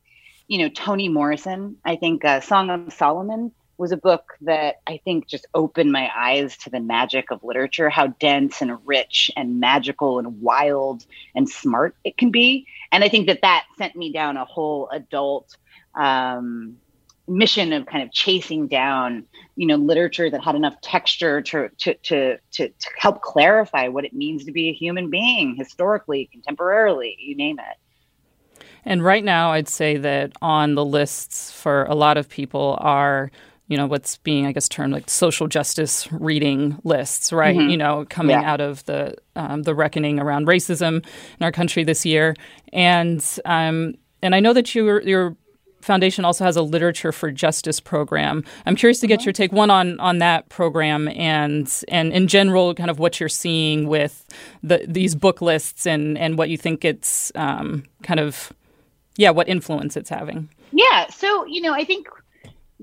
you 0.48 0.58
know, 0.60 0.70
Toni 0.70 1.10
Morrison. 1.10 1.78
I 1.84 1.96
think 1.96 2.24
uh, 2.24 2.42
Song 2.42 2.70
of 2.70 2.94
Solomon 2.94 3.52
was 3.78 3.92
a 3.92 3.98
book 3.98 4.34
that 4.42 4.82
I 4.88 5.00
think 5.04 5.28
just 5.28 5.46
opened 5.54 5.92
my 5.92 6.10
eyes 6.16 6.58
to 6.58 6.70
the 6.70 6.80
magic 6.80 7.32
of 7.32 7.44
literature, 7.44 7.90
how 7.90 8.08
dense 8.08 8.62
and 8.62 8.78
rich 8.86 9.30
and 9.38 9.60
magical 9.60 10.18
and 10.20 10.42
wild 10.42 11.06
and 11.36 11.48
smart 11.48 11.96
it 12.04 12.18
can 12.18 12.32
be. 12.32 12.66
And 12.92 13.04
I 13.04 13.10
think 13.10 13.28
that 13.28 13.42
that 13.44 13.66
sent 13.78 13.96
me 13.96 14.12
down 14.12 14.38
a 14.38 14.46
whole 14.46 14.90
adult 14.92 15.56
um, 15.94 16.78
mission 17.28 17.74
of 17.74 17.86
kind 17.86 18.04
of 18.04 18.12
chasing 18.12 18.68
down 18.68 19.26
you 19.56 19.68
know 19.68 19.76
literature 19.76 20.30
that 20.30 20.44
had 20.44 20.56
enough 20.56 20.80
texture 20.82 21.42
to 21.42 21.70
to 21.78 21.94
to 21.96 22.38
to, 22.52 22.70
to 22.70 22.90
help 22.98 23.22
clarify 23.22 23.88
what 23.88 24.06
it 24.06 24.14
means 24.14 24.46
to 24.46 24.52
be 24.52 24.70
a 24.70 24.74
human 24.74 25.10
being 25.10 25.56
historically 25.56 26.30
contemporarily 26.34 27.16
you 27.20 27.36
name 27.36 27.60
it 27.60 28.64
and 28.86 29.04
right 29.04 29.24
now 29.24 29.52
i'd 29.52 29.68
say 29.68 29.98
that 29.98 30.32
on 30.42 30.76
the 30.76 30.86
lists 30.86 31.52
for 31.52 31.84
a 31.86 31.96
lot 31.96 32.18
of 32.18 32.30
people 32.30 32.78
are 32.80 33.30
you 33.68 33.76
know 33.76 33.88
what's 33.88 34.18
being 34.18 34.46
i 34.46 34.54
guess 34.54 34.70
termed 34.70 34.94
like 34.94 35.10
social 35.10 35.48
justice 35.48 36.10
reading 36.12 36.80
lists 36.86 37.34
right 37.34 37.58
mm-hmm. 37.58 37.70
you 37.70 37.78
know 37.78 38.06
coming 38.10 38.40
yeah. 38.40 38.50
out 38.50 38.62
of 38.62 38.86
the 38.86 39.14
um, 39.36 39.64
the 39.64 39.76
reckoning 39.76 40.20
around 40.20 40.48
racism 40.48 41.06
in 41.40 41.44
our 41.44 41.52
country 41.52 41.84
this 41.84 42.06
year 42.06 42.36
and 42.72 43.38
um 43.44 43.96
and 44.22 44.34
i 44.34 44.40
know 44.40 44.54
that 44.54 44.74
you're 44.74 45.02
you're 45.02 45.36
Foundation 45.82 46.26
also 46.26 46.44
has 46.44 46.56
a 46.56 46.62
Literature 46.62 47.12
for 47.12 47.32
Justice 47.32 47.80
program. 47.80 48.44
I'm 48.66 48.76
curious 48.76 49.00
to 49.00 49.08
get 49.08 49.26
your 49.26 49.34
take 49.34 49.52
one 49.52 49.70
on 49.70 50.00
on 50.00 50.18
that 50.20 50.50
program 50.50 51.08
and 51.10 51.72
and 51.88 52.12
in 52.12 52.28
general, 52.28 52.74
kind 52.74 52.90
of 52.90 53.00
what 53.00 53.20
you're 53.20 53.30
seeing 53.30 53.88
with 53.88 54.28
the 54.64 54.86
these 54.88 55.16
book 55.16 55.42
lists 55.42 55.86
and 55.86 56.18
and 56.18 56.38
what 56.38 56.50
you 56.50 56.58
think 56.58 56.84
it's 56.84 57.32
um, 57.36 57.84
kind 58.04 58.20
of 58.20 58.52
yeah, 59.18 59.32
what 59.32 59.50
influence 59.50 59.98
it's 59.98 60.10
having. 60.10 60.50
Yeah, 60.72 61.08
so 61.10 61.46
you 61.46 61.62
know, 61.62 61.74
I 61.74 61.84
think 61.84 62.08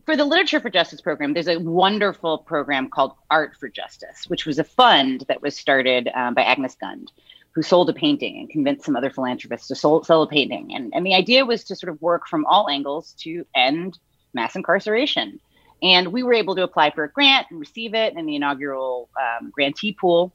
for 0.05 0.17
the 0.17 0.25
Literature 0.25 0.61
for 0.61 0.71
Justice 0.71 1.01
program, 1.01 1.33
there's 1.33 1.49
a 1.49 1.59
wonderful 1.59 2.39
program 2.39 2.91
called 2.91 3.15
Art 3.31 3.57
for 3.59 3.69
Justice, 3.69 4.29
which 4.29 4.45
was 4.45 4.59
a 4.59 4.65
fund 4.65 5.25
that 5.29 5.41
was 5.41 5.57
started 5.57 6.09
um, 6.15 6.35
by 6.35 6.43
Agnes 6.43 6.75
Gund 6.75 7.11
who 7.55 7.63
sold 7.63 7.89
a 7.89 7.93
painting 7.93 8.39
and 8.39 8.51
convinced 8.51 8.85
some 8.85 8.97
other 8.97 9.11
philanthropists 9.11 9.69
to 9.69 9.75
sold, 9.75 10.07
sell 10.07 10.23
a 10.23 10.27
painting. 10.27 10.75
And, 10.75 10.93
and 10.95 11.07
the 11.07 11.15
idea 11.15 11.45
was 11.45 11.65
to 11.65 11.77
sort 11.77 11.93
of 11.93 12.03
work 12.03 12.27
from 12.27 12.45
all 12.47 12.69
angles 12.69 13.15
to 13.21 13.47
end 13.55 13.99
mass 14.33 14.57
incarceration. 14.57 15.39
And 15.83 16.09
we 16.09 16.23
were 16.23 16.35
able 16.35 16.57
to 16.57 16.63
apply 16.63 16.91
for 16.91 17.05
a 17.05 17.11
grant 17.11 17.47
and 17.51 17.61
receive 17.61 17.95
it 17.95 18.17
in 18.17 18.27
the 18.27 18.37
inaugural 18.37 19.09
um, 19.21 19.51
grantee 19.51 19.93
pool. 19.93 20.33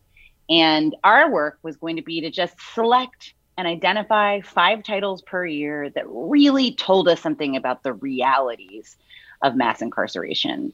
And 0.49 0.95
our 1.03 1.29
work 1.29 1.59
was 1.61 1.75
going 1.75 1.97
to 1.97 2.01
be 2.01 2.21
to 2.21 2.31
just 2.31 2.55
select 2.73 3.33
and 3.57 3.67
identify 3.67 4.39
five 4.39 4.83
titles 4.83 5.21
per 5.21 5.45
year 5.45 5.89
that 5.89 6.05
really 6.07 6.73
told 6.75 7.09
us 7.09 7.19
something 7.19 7.57
about 7.57 7.83
the 7.83 7.93
realities 7.93 8.95
of 9.41 9.55
mass 9.55 9.81
incarceration 9.81 10.71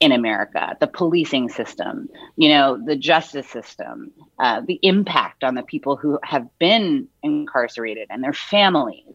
in 0.00 0.12
America, 0.12 0.76
the 0.80 0.86
policing 0.86 1.50
system, 1.50 2.08
you 2.36 2.48
know, 2.48 2.82
the 2.82 2.96
justice 2.96 3.48
system, 3.48 4.10
uh, 4.38 4.62
the 4.66 4.80
impact 4.82 5.44
on 5.44 5.54
the 5.54 5.62
people 5.62 5.94
who 5.94 6.18
have 6.22 6.46
been 6.58 7.06
incarcerated 7.22 8.08
and 8.10 8.24
their 8.24 8.32
families. 8.32 9.14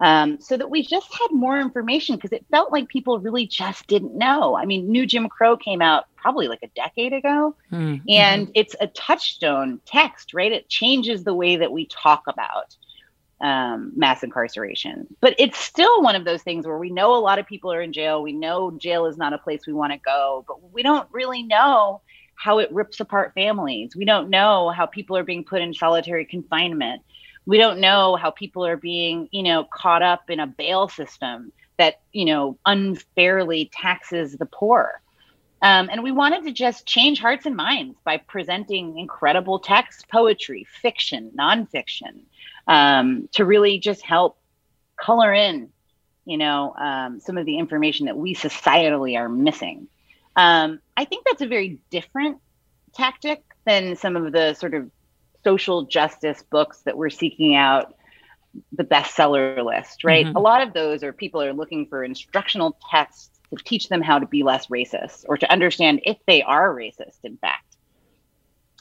Um, 0.00 0.40
so 0.40 0.56
that 0.56 0.68
we 0.68 0.82
just 0.82 1.12
had 1.12 1.28
more 1.30 1.60
information 1.60 2.16
because 2.16 2.32
it 2.32 2.44
felt 2.50 2.72
like 2.72 2.88
people 2.88 3.20
really 3.20 3.46
just 3.46 3.86
didn't 3.86 4.16
know. 4.16 4.56
I 4.56 4.64
mean, 4.64 4.90
New 4.90 5.06
Jim 5.06 5.28
Crow 5.28 5.56
came 5.56 5.80
out 5.80 6.06
probably 6.16 6.48
like 6.48 6.62
a 6.64 6.68
decade 6.74 7.12
ago, 7.12 7.54
mm-hmm. 7.70 8.04
and 8.08 8.50
it's 8.56 8.74
a 8.80 8.88
touchstone 8.88 9.80
text, 9.86 10.34
right? 10.34 10.50
It 10.50 10.68
changes 10.68 11.22
the 11.22 11.34
way 11.34 11.54
that 11.54 11.70
we 11.70 11.86
talk 11.86 12.24
about 12.26 12.76
um, 13.42 13.92
mass 13.96 14.22
incarceration. 14.22 15.06
But 15.20 15.34
it's 15.38 15.58
still 15.58 16.02
one 16.02 16.14
of 16.14 16.24
those 16.24 16.42
things 16.42 16.66
where 16.66 16.78
we 16.78 16.90
know 16.90 17.14
a 17.14 17.18
lot 17.18 17.38
of 17.38 17.46
people 17.46 17.72
are 17.72 17.82
in 17.82 17.92
jail. 17.92 18.22
We 18.22 18.32
know 18.32 18.70
jail 18.70 19.06
is 19.06 19.18
not 19.18 19.32
a 19.32 19.38
place 19.38 19.66
we 19.66 19.72
want 19.72 19.92
to 19.92 19.98
go, 19.98 20.44
but 20.46 20.72
we 20.72 20.82
don't 20.82 21.08
really 21.12 21.42
know 21.42 22.00
how 22.36 22.58
it 22.58 22.72
rips 22.72 23.00
apart 23.00 23.34
families. 23.34 23.94
We 23.94 24.04
don't 24.04 24.30
know 24.30 24.70
how 24.70 24.86
people 24.86 25.16
are 25.16 25.24
being 25.24 25.44
put 25.44 25.60
in 25.60 25.74
solitary 25.74 26.24
confinement. 26.24 27.02
We 27.44 27.58
don't 27.58 27.80
know 27.80 28.16
how 28.16 28.30
people 28.30 28.64
are 28.64 28.76
being, 28.76 29.28
you 29.32 29.42
know, 29.42 29.64
caught 29.64 30.02
up 30.02 30.30
in 30.30 30.38
a 30.38 30.46
bail 30.46 30.88
system 30.88 31.52
that, 31.78 32.00
you 32.12 32.24
know, 32.24 32.58
unfairly 32.64 33.70
taxes 33.72 34.36
the 34.36 34.46
poor. 34.46 35.02
Um, 35.62 35.88
and 35.90 36.02
we 36.02 36.10
wanted 36.10 36.44
to 36.44 36.52
just 36.52 36.86
change 36.86 37.20
hearts 37.20 37.46
and 37.46 37.56
minds 37.56 37.96
by 38.04 38.16
presenting 38.16 38.98
incredible 38.98 39.60
text, 39.60 40.08
poetry, 40.08 40.66
fiction, 40.80 41.30
nonfiction, 41.38 42.22
um, 42.66 43.28
to 43.32 43.44
really 43.44 43.78
just 43.78 44.02
help 44.02 44.38
color 44.96 45.32
in, 45.32 45.70
you 46.24 46.38
know, 46.38 46.74
um, 46.74 47.20
some 47.20 47.38
of 47.38 47.46
the 47.46 47.58
information 47.58 48.06
that 48.06 48.16
we 48.16 48.34
societally 48.34 49.18
are 49.18 49.28
missing. 49.28 49.88
Um, 50.36 50.80
I 50.96 51.04
think 51.04 51.26
that's 51.26 51.42
a 51.42 51.46
very 51.46 51.78
different 51.90 52.38
tactic 52.94 53.42
than 53.66 53.96
some 53.96 54.16
of 54.16 54.32
the 54.32 54.54
sort 54.54 54.74
of 54.74 54.90
social 55.44 55.82
justice 55.82 56.42
books 56.50 56.80
that 56.82 56.96
we're 56.96 57.10
seeking 57.10 57.54
out 57.54 57.94
the 58.72 58.84
bestseller 58.84 59.64
list, 59.64 60.04
right? 60.04 60.26
Mm-hmm. 60.26 60.36
A 60.36 60.40
lot 60.40 60.62
of 60.62 60.72
those 60.72 61.02
are 61.02 61.12
people 61.12 61.42
are 61.42 61.52
looking 61.52 61.86
for 61.86 62.04
instructional 62.04 62.78
texts 62.90 63.30
to 63.50 63.62
teach 63.64 63.88
them 63.88 64.02
how 64.02 64.18
to 64.18 64.26
be 64.26 64.42
less 64.42 64.66
racist 64.68 65.24
or 65.28 65.36
to 65.36 65.50
understand 65.50 66.00
if 66.04 66.16
they 66.26 66.42
are 66.42 66.74
racist, 66.74 67.18
in 67.24 67.36
fact. 67.36 67.76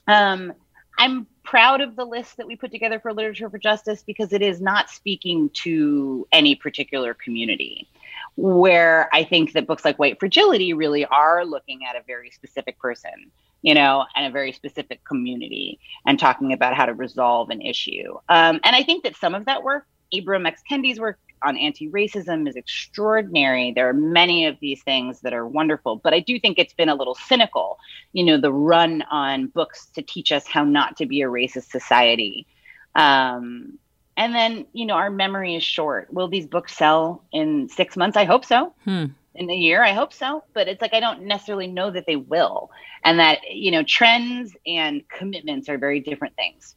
Um, 0.07 0.53
I'm 1.01 1.25
proud 1.41 1.81
of 1.81 1.95
the 1.95 2.05
list 2.05 2.37
that 2.37 2.45
we 2.45 2.55
put 2.55 2.69
together 2.69 2.99
for 2.99 3.11
Literature 3.11 3.49
for 3.49 3.57
Justice 3.57 4.03
because 4.03 4.31
it 4.33 4.43
is 4.43 4.61
not 4.61 4.87
speaking 4.87 5.49
to 5.63 6.27
any 6.31 6.53
particular 6.53 7.15
community. 7.15 7.89
Where 8.35 9.09
I 9.11 9.23
think 9.23 9.53
that 9.53 9.65
books 9.65 9.83
like 9.83 9.97
White 9.97 10.19
Fragility 10.19 10.73
really 10.73 11.03
are 11.05 11.43
looking 11.43 11.79
at 11.89 11.95
a 11.95 12.03
very 12.05 12.29
specific 12.29 12.77
person, 12.77 13.31
you 13.63 13.73
know, 13.73 14.05
and 14.15 14.27
a 14.27 14.29
very 14.29 14.51
specific 14.51 15.03
community 15.03 15.79
and 16.05 16.19
talking 16.19 16.53
about 16.53 16.75
how 16.75 16.85
to 16.85 16.93
resolve 16.93 17.49
an 17.49 17.63
issue. 17.63 18.13
Um, 18.29 18.59
and 18.63 18.75
I 18.75 18.83
think 18.83 19.03
that 19.03 19.15
some 19.15 19.33
of 19.33 19.45
that 19.45 19.63
work, 19.63 19.87
Ibram 20.13 20.45
X. 20.45 20.61
Kendi's 20.69 20.99
work, 20.99 21.17
on 21.43 21.57
anti-racism 21.57 22.47
is 22.47 22.55
extraordinary. 22.55 23.71
There 23.71 23.89
are 23.89 23.93
many 23.93 24.45
of 24.45 24.57
these 24.59 24.81
things 24.83 25.21
that 25.21 25.33
are 25.33 25.47
wonderful, 25.47 25.97
but 25.97 26.13
I 26.13 26.19
do 26.19 26.39
think 26.39 26.59
it's 26.59 26.73
been 26.73 26.89
a 26.89 26.95
little 26.95 27.15
cynical, 27.15 27.77
you 28.13 28.23
know, 28.23 28.39
the 28.39 28.53
run 28.53 29.03
on 29.03 29.47
books 29.47 29.87
to 29.95 30.01
teach 30.01 30.31
us 30.31 30.45
how 30.47 30.63
not 30.63 30.97
to 30.97 31.05
be 31.05 31.21
a 31.21 31.27
racist 31.27 31.69
society. 31.69 32.47
Um, 32.95 33.79
and 34.17 34.35
then, 34.35 34.65
you 34.73 34.85
know, 34.85 34.95
our 34.95 35.09
memory 35.09 35.55
is 35.55 35.63
short. 35.63 36.13
Will 36.13 36.27
these 36.27 36.47
books 36.47 36.75
sell 36.75 37.23
in 37.31 37.69
six 37.69 37.95
months? 37.95 38.17
I 38.17 38.25
hope 38.25 38.45
so. 38.45 38.73
Hmm. 38.83 39.05
In 39.33 39.49
a 39.49 39.55
year, 39.55 39.83
I 39.83 39.93
hope 39.93 40.11
so. 40.11 40.43
But 40.53 40.67
it's 40.67 40.81
like 40.81 40.93
I 40.93 40.99
don't 40.99 41.23
necessarily 41.23 41.67
know 41.67 41.89
that 41.89 42.05
they 42.05 42.17
will. 42.17 42.69
And 43.03 43.19
that, 43.19 43.39
you 43.49 43.71
know, 43.71 43.83
trends 43.83 44.53
and 44.67 45.07
commitments 45.09 45.69
are 45.69 45.77
very 45.77 46.01
different 46.01 46.35
things 46.35 46.75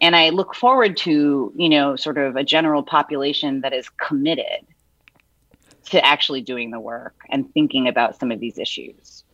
and 0.00 0.16
I 0.16 0.30
look 0.30 0.54
forward 0.54 0.96
to, 0.98 1.52
you 1.56 1.68
know, 1.68 1.96
sort 1.96 2.18
of 2.18 2.36
a 2.36 2.44
general 2.44 2.82
population 2.82 3.60
that 3.62 3.72
is 3.72 3.88
committed 3.88 4.66
to 5.86 6.04
actually 6.04 6.42
doing 6.42 6.70
the 6.70 6.80
work 6.80 7.14
and 7.30 7.52
thinking 7.52 7.88
about 7.88 8.18
some 8.18 8.30
of 8.30 8.40
these 8.40 8.58
issues. 8.58 9.24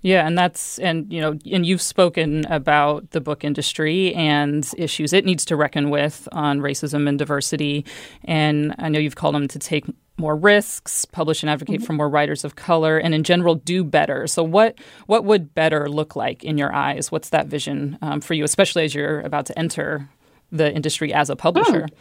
Yeah, 0.00 0.26
and 0.26 0.38
that's 0.38 0.78
and 0.78 1.12
you 1.12 1.20
know, 1.20 1.38
and 1.50 1.66
you've 1.66 1.82
spoken 1.82 2.44
about 2.46 3.10
the 3.10 3.20
book 3.20 3.42
industry 3.42 4.14
and 4.14 4.68
issues 4.76 5.12
it 5.12 5.24
needs 5.24 5.44
to 5.46 5.56
reckon 5.56 5.90
with 5.90 6.28
on 6.30 6.60
racism 6.60 7.08
and 7.08 7.18
diversity, 7.18 7.84
and 8.24 8.76
I 8.78 8.90
know 8.90 9.00
you've 9.00 9.16
called 9.16 9.34
them 9.34 9.48
to 9.48 9.58
take 9.58 9.86
more 10.18 10.36
risks, 10.36 11.04
publish 11.04 11.42
and 11.42 11.50
advocate 11.50 11.76
mm-hmm. 11.76 11.84
for 11.86 11.92
more 11.92 12.08
writers 12.08 12.44
of 12.44 12.56
color, 12.56 12.98
and 12.98 13.14
in 13.14 13.24
general 13.24 13.54
do 13.54 13.84
better. 13.84 14.26
So, 14.26 14.42
what 14.42 14.78
what 15.06 15.24
would 15.24 15.54
better 15.54 15.88
look 15.88 16.16
like 16.16 16.44
in 16.44 16.58
your 16.58 16.74
eyes? 16.74 17.12
What's 17.12 17.30
that 17.30 17.46
vision 17.46 17.98
um, 18.02 18.20
for 18.20 18.34
you, 18.34 18.44
especially 18.44 18.84
as 18.84 18.94
you're 18.94 19.20
about 19.20 19.46
to 19.46 19.58
enter 19.58 20.08
the 20.50 20.72
industry 20.72 21.12
as 21.12 21.30
a 21.30 21.36
publisher? 21.36 21.82
Mm. 21.82 21.92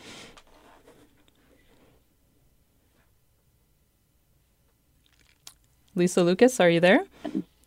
Lisa 5.96 6.24
Lucas, 6.24 6.60
are 6.60 6.70
you 6.70 6.80
there? 6.80 7.04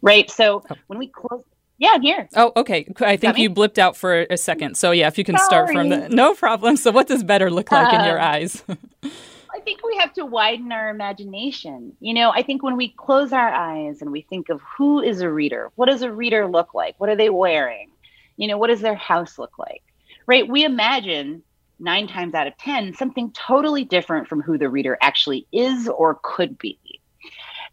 Right. 0.02 0.30
So 0.30 0.62
oh. 0.70 0.76
when 0.86 0.98
we 0.98 1.08
close, 1.08 1.42
yeah, 1.78 1.90
I'm 1.94 2.02
here. 2.02 2.28
Oh, 2.36 2.52
okay. 2.56 2.86
I 3.00 3.16
think 3.16 3.38
you 3.38 3.50
blipped 3.50 3.78
out 3.78 3.96
for 3.96 4.26
a 4.30 4.36
second. 4.36 4.76
So 4.76 4.92
yeah, 4.92 5.08
if 5.08 5.18
you 5.18 5.24
can 5.24 5.36
Sorry. 5.36 5.46
start 5.48 5.70
from 5.72 5.88
the 5.88 6.08
no 6.10 6.34
problem. 6.34 6.76
So 6.76 6.90
what 6.90 7.08
does 7.08 7.24
better 7.24 7.50
look 7.50 7.72
like 7.72 7.92
in 7.92 8.04
your 8.04 8.20
uh, 8.20 8.26
eyes? 8.32 8.62
I 9.60 9.62
think 9.62 9.84
we 9.84 9.98
have 9.98 10.14
to 10.14 10.24
widen 10.24 10.72
our 10.72 10.88
imagination. 10.88 11.94
You 12.00 12.14
know, 12.14 12.30
I 12.30 12.42
think 12.42 12.62
when 12.62 12.78
we 12.78 12.94
close 12.96 13.30
our 13.30 13.50
eyes 13.52 14.00
and 14.00 14.10
we 14.10 14.22
think 14.22 14.48
of 14.48 14.62
who 14.62 15.02
is 15.02 15.20
a 15.20 15.30
reader, 15.30 15.70
what 15.74 15.90
does 15.90 16.00
a 16.00 16.10
reader 16.10 16.46
look 16.46 16.72
like? 16.72 16.94
What 16.96 17.10
are 17.10 17.16
they 17.16 17.28
wearing? 17.28 17.90
You 18.38 18.48
know, 18.48 18.56
what 18.56 18.68
does 18.68 18.80
their 18.80 18.94
house 18.94 19.38
look 19.38 19.58
like? 19.58 19.82
Right? 20.24 20.48
We 20.48 20.64
imagine 20.64 21.42
nine 21.78 22.08
times 22.08 22.32
out 22.32 22.46
of 22.46 22.56
10 22.56 22.94
something 22.94 23.32
totally 23.32 23.84
different 23.84 24.28
from 24.28 24.40
who 24.40 24.56
the 24.56 24.70
reader 24.70 24.96
actually 25.02 25.46
is 25.52 25.88
or 25.88 26.18
could 26.22 26.56
be. 26.56 26.78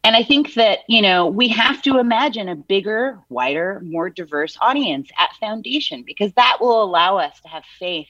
And 0.03 0.13
I 0.13 0.23
think 0.23 0.55
that, 0.55 0.79
you 0.89 1.01
know, 1.01 1.27
we 1.27 1.47
have 1.47 1.81
to 1.83 1.99
imagine 1.99 2.49
a 2.49 2.55
bigger, 2.55 3.17
wider, 3.29 3.81
more 3.85 4.09
diverse 4.09 4.57
audience 4.59 5.09
at 5.17 5.29
Foundation 5.39 6.03
because 6.05 6.33
that 6.33 6.57
will 6.59 6.83
allow 6.83 7.17
us 7.17 7.39
to 7.41 7.47
have 7.47 7.63
faith 7.79 8.09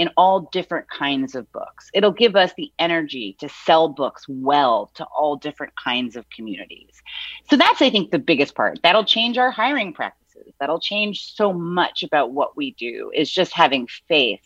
in 0.00 0.08
all 0.16 0.48
different 0.50 0.88
kinds 0.88 1.34
of 1.34 1.52
books. 1.52 1.90
It'll 1.92 2.10
give 2.10 2.34
us 2.34 2.54
the 2.56 2.72
energy 2.78 3.36
to 3.38 3.50
sell 3.50 3.86
books 3.86 4.24
well 4.30 4.90
to 4.94 5.04
all 5.04 5.36
different 5.36 5.74
kinds 5.76 6.16
of 6.16 6.24
communities. 6.30 7.02
So 7.50 7.56
that's, 7.58 7.82
I 7.82 7.90
think, 7.90 8.10
the 8.10 8.18
biggest 8.18 8.54
part. 8.54 8.78
That'll 8.82 9.04
change 9.04 9.36
our 9.36 9.50
hiring 9.50 9.92
practices. 9.92 10.54
That'll 10.58 10.80
change 10.80 11.34
so 11.34 11.52
much 11.52 12.02
about 12.02 12.32
what 12.32 12.56
we 12.56 12.70
do, 12.78 13.12
is 13.14 13.30
just 13.30 13.52
having 13.52 13.88
faith 14.08 14.40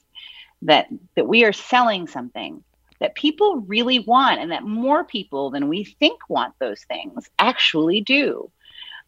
that, 0.63 0.89
that 1.15 1.29
we 1.29 1.45
are 1.45 1.53
selling 1.53 2.09
something 2.09 2.65
that 2.99 3.15
people 3.15 3.59
really 3.61 4.01
want 4.01 4.41
and 4.41 4.51
that 4.51 4.65
more 4.65 5.05
people 5.05 5.51
than 5.51 5.69
we 5.69 5.85
think 5.85 6.19
want 6.29 6.53
those 6.59 6.83
things 6.89 7.31
actually 7.39 8.01
do. 8.01 8.51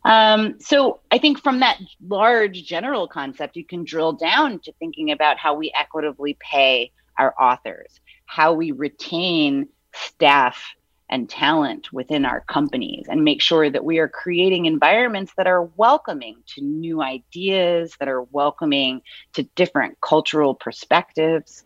Um, 0.07 0.55
so 0.61 1.01
I 1.11 1.19
think 1.19 1.43
from 1.43 1.59
that 1.61 1.81
large 2.07 2.65
general 2.65 3.09
concept, 3.09 3.57
you 3.57 3.65
can 3.65 3.83
drill 3.83 4.13
down 4.13 4.61
to 4.61 4.73
thinking 4.79 5.11
about 5.11 5.37
how 5.37 5.55
we 5.55 5.73
equitably 5.77 6.39
pay 6.39 6.93
our 7.19 7.35
authors, 7.41 8.01
how 8.25 8.53
we 8.53 8.71
retain 8.71 9.69
staff 9.93 10.63
and 11.11 11.29
talent 11.29 11.93
within 11.93 12.25
our 12.25 12.43
companies, 12.43 13.07
and 13.09 13.25
make 13.25 13.43
sure 13.43 13.69
that 13.69 13.85
we 13.85 13.99
are 13.99 14.09
creating 14.09 14.67
environments 14.67 15.33
that 15.37 15.49
are 15.49 15.65
welcoming 15.77 16.37
to 16.55 16.61
new 16.63 17.03
ideas, 17.03 17.97
that 17.99 18.09
are 18.09 18.23
welcoming 18.23 19.03
to 19.33 19.43
different 19.57 20.01
cultural 20.01 20.55
perspectives. 20.55 21.65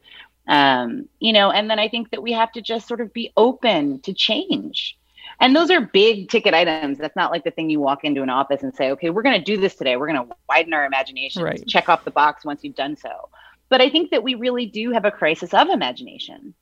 Um, 0.48 1.10
you 1.18 1.34
know, 1.34 1.50
and 1.50 1.68
then 1.68 1.78
I 1.78 1.88
think 1.88 2.10
that 2.10 2.22
we 2.22 2.32
have 2.32 2.52
to 2.52 2.62
just 2.62 2.88
sort 2.88 3.02
of 3.02 3.12
be 3.12 3.32
open 3.36 4.00
to 4.00 4.14
change. 4.14 4.96
And 5.40 5.56
those 5.56 5.70
are 5.70 5.80
big 5.80 6.28
ticket 6.28 6.52
items. 6.52 6.98
That's 6.98 7.16
not 7.16 7.30
like 7.30 7.44
the 7.44 7.50
thing 7.50 7.70
you 7.70 7.80
walk 7.80 8.04
into 8.04 8.22
an 8.22 8.28
office 8.28 8.62
and 8.62 8.74
say, 8.74 8.90
okay, 8.90 9.08
we're 9.08 9.22
going 9.22 9.38
to 9.38 9.44
do 9.44 9.58
this 9.58 9.74
today. 9.74 9.96
We're 9.96 10.12
going 10.12 10.28
to 10.28 10.36
widen 10.48 10.74
our 10.74 10.84
imagination, 10.84 11.42
right. 11.42 11.66
check 11.66 11.88
off 11.88 12.04
the 12.04 12.10
box 12.10 12.44
once 12.44 12.62
you've 12.62 12.74
done 12.74 12.94
so. 12.96 13.30
But 13.70 13.80
I 13.80 13.88
think 13.88 14.10
that 14.10 14.22
we 14.22 14.34
really 14.34 14.66
do 14.66 14.90
have 14.92 15.06
a 15.06 15.10
crisis 15.10 15.54
of 15.54 15.68
imagination. 15.70 16.54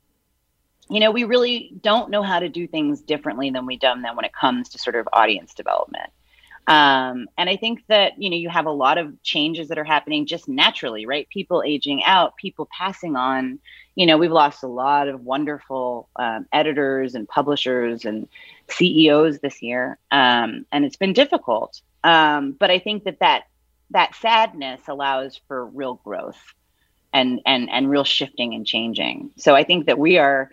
You 0.91 1.01
know, 1.01 1.11
we 1.11 1.25
really 1.25 1.73
don't 1.83 2.11
know 2.11 2.23
how 2.23 2.39
to 2.39 2.49
do 2.49 2.69
things 2.69 3.01
differently 3.03 3.51
than 3.51 3.67
we've 3.67 3.81
done 3.81 4.03
them 4.03 4.15
when 4.15 4.25
it 4.25 4.33
comes 4.33 4.69
to 4.71 4.79
sort 4.79 4.95
of 4.95 5.09
audience 5.13 5.55
development. 5.55 6.11
Um, 6.69 7.29
and 7.39 7.49
I 7.49 7.57
think 7.57 7.83
that, 7.89 8.21
you 8.23 8.29
know, 8.29 8.37
you 8.37 8.51
have 8.51 8.67
a 8.67 8.71
lot 8.71 8.99
of 8.99 9.23
changes 9.23 9.69
that 9.69 9.79
are 9.79 9.85
happening 9.85 10.27
just 10.27 10.49
naturally, 10.49 11.07
right? 11.07 11.27
People 11.31 11.63
aging 11.67 12.05
out, 12.05 12.37
people 12.37 12.69
passing 12.77 13.17
on. 13.17 13.59
You 13.95 14.05
know, 14.05 14.19
we've 14.19 14.31
lost 14.31 14.63
a 14.63 14.69
lot 14.69 15.09
of 15.09 15.23
wonderful 15.23 16.11
um, 16.17 16.45
editors 16.53 17.15
and 17.15 17.27
publishers 17.27 18.05
and 18.05 18.29
CEOs 18.69 19.39
this 19.39 19.63
year. 19.63 19.99
Um, 20.11 20.67
and 20.71 20.85
it's 20.85 20.97
been 20.97 21.15
difficult. 21.15 21.81
Um, 22.05 22.53
but 22.53 22.71
I 22.71 22.79
think 22.79 23.05
that, 23.05 23.21
that 23.21 23.45
that 23.91 24.15
sadness 24.17 24.83
allows 24.89 25.41
for 25.49 25.65
real 25.65 25.95
growth 26.05 26.39
and, 27.15 27.41
and, 27.47 27.71
and 27.71 27.89
real 27.89 28.05
shifting 28.05 28.53
and 28.53 28.67
changing. 28.67 29.31
So 29.39 29.55
I 29.55 29.65
think 29.65 29.87
that 29.87 29.99
we 29.99 30.19
are, 30.19 30.51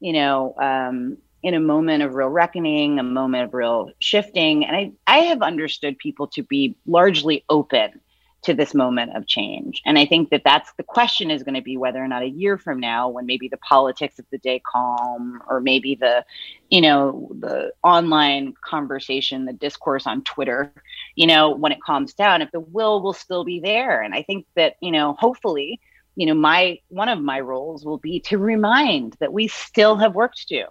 you 0.00 0.12
know, 0.12 0.56
um, 0.60 1.18
in 1.42 1.54
a 1.54 1.60
moment 1.60 2.02
of 2.02 2.14
real 2.14 2.28
reckoning, 2.28 2.98
a 2.98 3.02
moment 3.02 3.44
of 3.44 3.54
real 3.54 3.90
shifting. 3.98 4.64
And 4.64 4.76
I, 4.76 4.92
I 5.12 5.18
have 5.24 5.42
understood 5.42 5.98
people 5.98 6.26
to 6.28 6.42
be 6.42 6.74
largely 6.86 7.44
open 7.50 8.00
to 8.44 8.54
this 8.54 8.72
moment 8.72 9.14
of 9.14 9.26
change. 9.26 9.82
And 9.84 9.98
I 9.98 10.06
think 10.06 10.30
that 10.30 10.40
that's 10.42 10.72
the 10.78 10.82
question 10.82 11.30
is 11.30 11.42
going 11.42 11.54
to 11.54 11.60
be 11.60 11.76
whether 11.76 12.02
or 12.02 12.08
not 12.08 12.22
a 12.22 12.30
year 12.30 12.56
from 12.56 12.80
now, 12.80 13.10
when 13.10 13.26
maybe 13.26 13.46
the 13.46 13.58
politics 13.58 14.18
of 14.18 14.24
the 14.32 14.38
day 14.38 14.62
calm, 14.66 15.42
or 15.50 15.60
maybe 15.60 15.96
the, 15.96 16.24
you 16.70 16.80
know, 16.80 17.30
the 17.38 17.74
online 17.84 18.54
conversation, 18.64 19.44
the 19.44 19.52
discourse 19.52 20.06
on 20.06 20.24
Twitter, 20.24 20.72
you 21.14 21.26
know, 21.26 21.50
when 21.50 21.72
it 21.72 21.82
calms 21.82 22.14
down, 22.14 22.40
if 22.40 22.50
the 22.50 22.60
will 22.60 23.02
will 23.02 23.12
still 23.12 23.44
be 23.44 23.60
there. 23.60 24.00
And 24.00 24.14
I 24.14 24.22
think 24.22 24.46
that, 24.56 24.76
you 24.80 24.90
know, 24.90 25.12
hopefully, 25.18 25.78
you 26.16 26.24
know, 26.24 26.34
my 26.34 26.78
one 26.88 27.10
of 27.10 27.20
my 27.20 27.38
roles 27.40 27.84
will 27.84 27.98
be 27.98 28.18
to 28.20 28.38
remind 28.38 29.14
that 29.20 29.34
we 29.34 29.46
still 29.46 29.96
have 29.96 30.14
work 30.14 30.34
to 30.36 30.46
do 30.46 30.64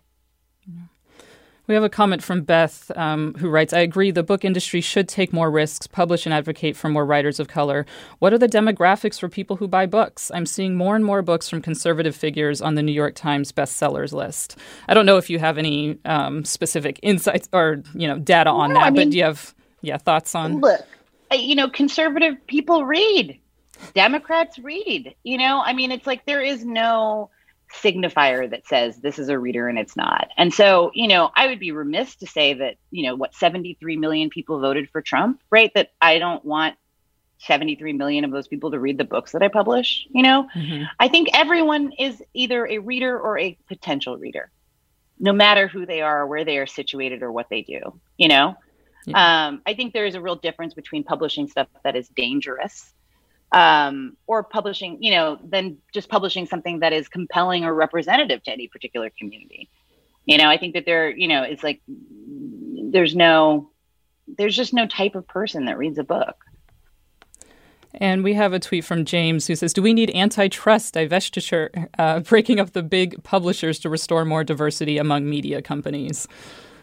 we 1.68 1.74
have 1.76 1.84
a 1.84 1.90
comment 1.90 2.22
from 2.24 2.42
Beth 2.42 2.92
um, 2.96 3.34
who 3.36 3.50
writes 3.50 3.72
I 3.74 3.80
agree 3.80 4.12
the 4.12 4.24
book 4.24 4.44
industry 4.44 4.82
should 4.82 5.08
take 5.08 5.32
more 5.32 5.50
risks, 5.50 5.88
publish 5.88 6.26
and 6.26 6.34
advocate 6.34 6.76
for 6.76 6.90
more 6.90 7.06
writers 7.06 7.40
of 7.40 7.48
color. 7.48 7.86
What 8.20 8.34
are 8.34 8.38
the 8.38 8.48
demographics 8.50 9.20
for 9.20 9.30
people 9.30 9.56
who 9.58 9.68
buy 9.68 9.86
books? 9.86 10.32
I'm 10.34 10.46
seeing 10.46 10.76
more 10.76 10.96
and 10.96 11.06
more 11.06 11.22
books 11.22 11.48
from 11.50 11.62
conservative 11.62 12.16
figures 12.16 12.62
on 12.62 12.76
the 12.76 12.82
New 12.84 12.92
York 12.92 13.16
Times 13.16 13.52
bestsellers 13.52 14.12
list. 14.14 14.58
I 14.90 14.94
don't 14.94 15.06
know 15.06 15.18
if 15.18 15.30
you 15.30 15.40
have 15.40 15.58
any 15.58 15.98
um, 16.06 16.44
specific 16.46 17.00
insights 17.04 17.48
or 17.54 17.84
you 17.94 18.08
know 18.08 18.18
data 18.20 18.50
on 18.50 18.70
No, 18.74 18.76
that, 18.76 18.84
I 18.86 18.90
mean- 18.90 19.08
but 19.08 19.12
do 19.12 19.18
you 19.18 19.24
have 19.24 19.54
yeah 19.82 19.98
thoughts 19.98 20.36
on? 20.36 20.60
look 20.62 20.82
you 21.32 21.56
know 21.56 21.70
conservative 21.70 22.36
people 22.48 22.86
read 22.86 23.40
democrats 23.96 24.60
read 24.60 25.16
you 25.24 25.38
know 25.38 25.62
i 25.66 25.74
mean 25.74 25.92
it's 25.92 26.06
like 26.06 26.24
there 26.26 26.42
is 26.42 26.64
no 26.66 27.30
signifier 27.74 28.50
that 28.50 28.68
says 28.68 28.98
this 28.98 29.20
is 29.20 29.30
a 29.30 29.40
reader 29.40 29.68
and 29.68 29.80
it's 29.80 29.96
not. 29.96 30.30
And 30.38 30.54
so 30.54 30.92
you 30.94 31.08
know 31.08 31.32
i 31.36 31.48
would 31.48 31.60
be 31.60 31.72
remiss 31.72 32.16
to 32.18 32.28
say 32.28 32.54
that 32.54 32.76
you 32.92 33.04
know 33.06 33.16
what 33.16 33.34
73 33.36 33.98
million 33.98 34.30
people 34.30 34.60
voted 34.60 34.90
for 34.90 35.02
trump 35.02 35.42
right? 35.50 35.72
That 35.76 35.92
i 36.02 36.20
don't 36.20 36.44
want 36.44 36.76
73 37.40 37.94
million 37.94 38.24
of 38.24 38.32
those 38.32 38.48
people 38.48 38.72
to 38.72 38.80
read 38.80 38.98
the 38.98 39.04
books 39.04 39.32
that 39.32 39.42
i 39.42 39.48
publish 39.48 40.06
you 40.12 40.22
know? 40.22 40.48
Mhm. 40.56 40.88
i 41.00 41.08
think 41.08 41.30
everyone 41.34 41.92
is 41.98 42.22
either 42.34 42.68
a 42.68 42.78
reader 42.80 43.20
or 43.20 43.40
a 43.40 43.58
potential 43.68 44.18
reader 44.18 44.52
no 45.20 45.34
matter 45.34 45.68
who 45.68 45.86
they 45.86 46.02
are 46.02 46.22
or 46.22 46.28
where 46.28 46.46
they 46.46 46.58
are 46.58 46.68
situated 46.68 47.24
or 47.24 47.32
what 47.32 47.48
they 47.50 47.62
do 47.62 47.80
you 48.18 48.28
know? 48.28 48.56
Um, 49.16 49.64
I 49.66 49.74
think 49.74 49.94
there 49.94 50.06
is 50.06 50.14
a 50.14 50.22
real 50.22 50.36
difference 50.36 50.76
between 50.76 51.04
publishing 51.04 51.48
stuff 51.48 51.68
that 51.84 51.96
is 51.96 52.08
dangerous 52.10 52.94
um, 53.52 54.16
or 54.28 54.44
publishing, 54.44 54.98
you 55.02 55.12
know, 55.12 55.38
than 55.44 55.78
just 55.94 56.10
publishing 56.10 56.46
something 56.46 56.80
that 56.80 56.94
is 56.94 57.08
compelling 57.08 57.66
or 57.66 57.74
representative 57.74 58.42
to 58.44 58.52
any 58.52 58.68
particular 58.68 59.10
community. 59.18 59.70
You 60.26 60.38
know, 60.38 60.50
I 60.50 60.58
think 60.58 60.74
that 60.76 60.86
there, 60.86 61.10
you 61.10 61.28
know, 61.28 61.44
it's 61.44 61.64
like 61.64 61.82
there's 61.88 63.16
no, 63.16 63.70
there's 64.28 64.56
just 64.56 64.74
no 64.74 64.88
type 64.88 65.16
of 65.16 65.28
person 65.28 65.66
that 65.66 65.78
reads 65.78 65.98
a 65.98 66.04
book. 66.04 66.46
And 67.94 68.24
we 68.24 68.34
have 68.36 68.54
a 68.54 68.60
tweet 68.60 68.86
from 68.86 69.04
James 69.04 69.48
who 69.48 69.56
says, 69.56 69.74
"Do 69.74 69.82
we 69.82 69.94
need 69.94 70.16
antitrust 70.16 70.94
divestiture, 70.94 71.88
uh, 72.00 72.22
breaking 72.22 72.60
up 72.60 72.72
the 72.72 72.84
big 72.84 73.22
publishers 73.24 73.80
to 73.80 73.90
restore 73.90 74.24
more 74.24 74.46
diversity 74.46 74.98
among 74.98 75.30
media 75.30 75.62
companies?" 75.62 76.26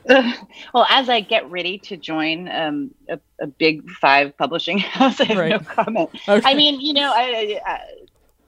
well, 0.74 0.86
as 0.88 1.08
I 1.08 1.20
get 1.20 1.50
ready 1.50 1.78
to 1.78 1.96
join 1.96 2.48
um, 2.48 2.94
a, 3.08 3.20
a 3.40 3.46
big 3.46 3.90
five 3.90 4.36
publishing 4.38 4.78
house, 4.78 5.20
I 5.20 5.24
have 5.24 5.36
no 5.36 5.58
comment. 5.60 6.10
Okay. 6.26 6.48
I 6.48 6.54
mean, 6.54 6.80
you 6.80 6.94
know, 6.94 7.12
I, 7.14 7.60
I, 7.66 7.70
I, 7.70 7.80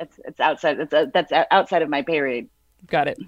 it's 0.01 0.21
it's 0.25 0.41
outside. 0.41 0.81
It's, 0.81 0.93
uh, 0.93 1.07
that's 1.13 1.33
outside 1.51 1.83
of 1.83 1.91
my 1.91 2.01
pay 2.03 2.21
rate. 2.21 2.51
Got 2.87 3.09
it. 3.09 3.19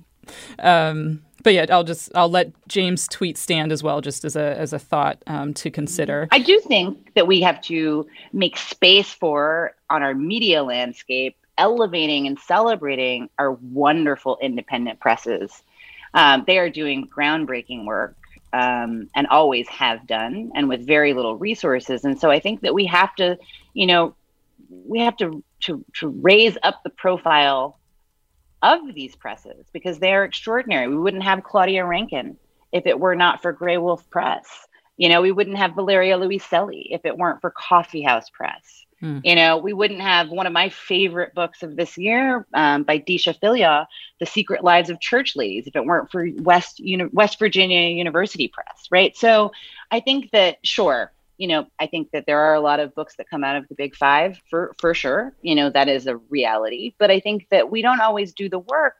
Um, 0.58 1.22
but 1.42 1.52
yeah, 1.52 1.66
I'll 1.68 1.84
just 1.84 2.10
I'll 2.14 2.30
let 2.30 2.52
James' 2.68 3.06
tweet 3.06 3.36
stand 3.36 3.70
as 3.70 3.82
well, 3.82 4.00
just 4.00 4.24
as 4.24 4.34
a 4.34 4.58
as 4.58 4.72
a 4.72 4.78
thought 4.78 5.22
um, 5.26 5.52
to 5.54 5.70
consider. 5.70 6.28
I 6.30 6.38
do 6.38 6.58
think 6.60 7.12
that 7.14 7.26
we 7.26 7.42
have 7.42 7.60
to 7.62 8.06
make 8.32 8.56
space 8.56 9.12
for 9.12 9.74
on 9.90 10.02
our 10.02 10.14
media 10.14 10.62
landscape, 10.62 11.36
elevating 11.58 12.26
and 12.26 12.38
celebrating 12.38 13.28
our 13.38 13.52
wonderful 13.52 14.38
independent 14.40 15.00
presses. 15.00 15.62
Um, 16.14 16.44
they 16.46 16.58
are 16.58 16.70
doing 16.70 17.08
groundbreaking 17.08 17.84
work 17.84 18.16
um, 18.52 19.08
and 19.14 19.26
always 19.28 19.68
have 19.68 20.06
done, 20.06 20.52
and 20.54 20.68
with 20.68 20.86
very 20.86 21.12
little 21.14 21.36
resources. 21.36 22.04
And 22.04 22.18
so 22.18 22.30
I 22.30 22.40
think 22.40 22.60
that 22.62 22.74
we 22.74 22.86
have 22.86 23.14
to, 23.16 23.38
you 23.74 23.86
know, 23.86 24.14
we 24.68 25.00
have 25.00 25.16
to 25.18 25.42
to, 25.60 25.84
to 26.00 26.08
raise 26.08 26.58
up 26.62 26.82
the 26.82 26.90
profile 26.90 27.78
of 28.62 28.94
these 28.94 29.14
presses 29.16 29.66
because 29.72 29.98
they 29.98 30.12
are 30.12 30.24
extraordinary. 30.24 30.88
We 30.88 30.96
wouldn't 30.98 31.22
have 31.22 31.42
Claudia 31.44 31.84
Rankine 31.84 32.36
if 32.72 32.86
it 32.86 32.98
were 32.98 33.14
not 33.14 33.42
for 33.42 33.52
Graywolf 33.52 34.08
Press. 34.10 34.46
You 34.96 35.08
know, 35.08 35.22
we 35.22 35.32
wouldn't 35.32 35.56
have 35.56 35.74
Valeria 35.74 36.18
Luiselli 36.18 36.86
if 36.90 37.04
it 37.04 37.16
weren't 37.16 37.40
for 37.40 37.50
Coffee 37.50 38.02
House 38.02 38.30
Press. 38.30 38.84
Hmm. 39.00 39.18
You 39.24 39.34
know, 39.34 39.56
we 39.56 39.72
wouldn't 39.72 40.00
have 40.00 40.28
one 40.28 40.46
of 40.46 40.52
my 40.52 40.68
favorite 40.68 41.34
books 41.34 41.64
of 41.64 41.74
this 41.74 41.98
year 41.98 42.46
um, 42.54 42.84
by 42.84 43.00
Deesha 43.00 43.36
Philyaw, 43.40 43.86
The 44.20 44.26
Secret 44.26 44.62
Lives 44.62 44.90
of 44.90 45.00
Church 45.00 45.34
Ladies, 45.34 45.66
if 45.66 45.74
it 45.74 45.84
weren't 45.84 46.10
for 46.12 46.28
West, 46.38 46.78
Uni- 46.78 47.10
West 47.12 47.38
Virginia 47.40 47.88
University 47.88 48.46
Press, 48.46 48.86
right? 48.92 49.16
So 49.16 49.50
I 49.90 49.98
think 49.98 50.30
that, 50.30 50.58
sure, 50.62 51.10
you 51.36 51.48
know, 51.48 51.66
I 51.80 51.88
think 51.88 52.12
that 52.12 52.26
there 52.26 52.38
are 52.38 52.54
a 52.54 52.60
lot 52.60 52.78
of 52.78 52.94
books 52.94 53.16
that 53.16 53.28
come 53.28 53.42
out 53.42 53.56
of 53.56 53.66
the 53.66 53.74
big 53.74 53.96
five 53.96 54.40
for, 54.48 54.72
for 54.78 54.94
sure. 54.94 55.34
You 55.42 55.56
know, 55.56 55.68
that 55.70 55.88
is 55.88 56.06
a 56.06 56.18
reality. 56.28 56.94
But 56.96 57.10
I 57.10 57.18
think 57.18 57.48
that 57.50 57.72
we 57.72 57.82
don't 57.82 58.00
always 58.00 58.32
do 58.32 58.48
the 58.48 58.60
work 58.60 58.98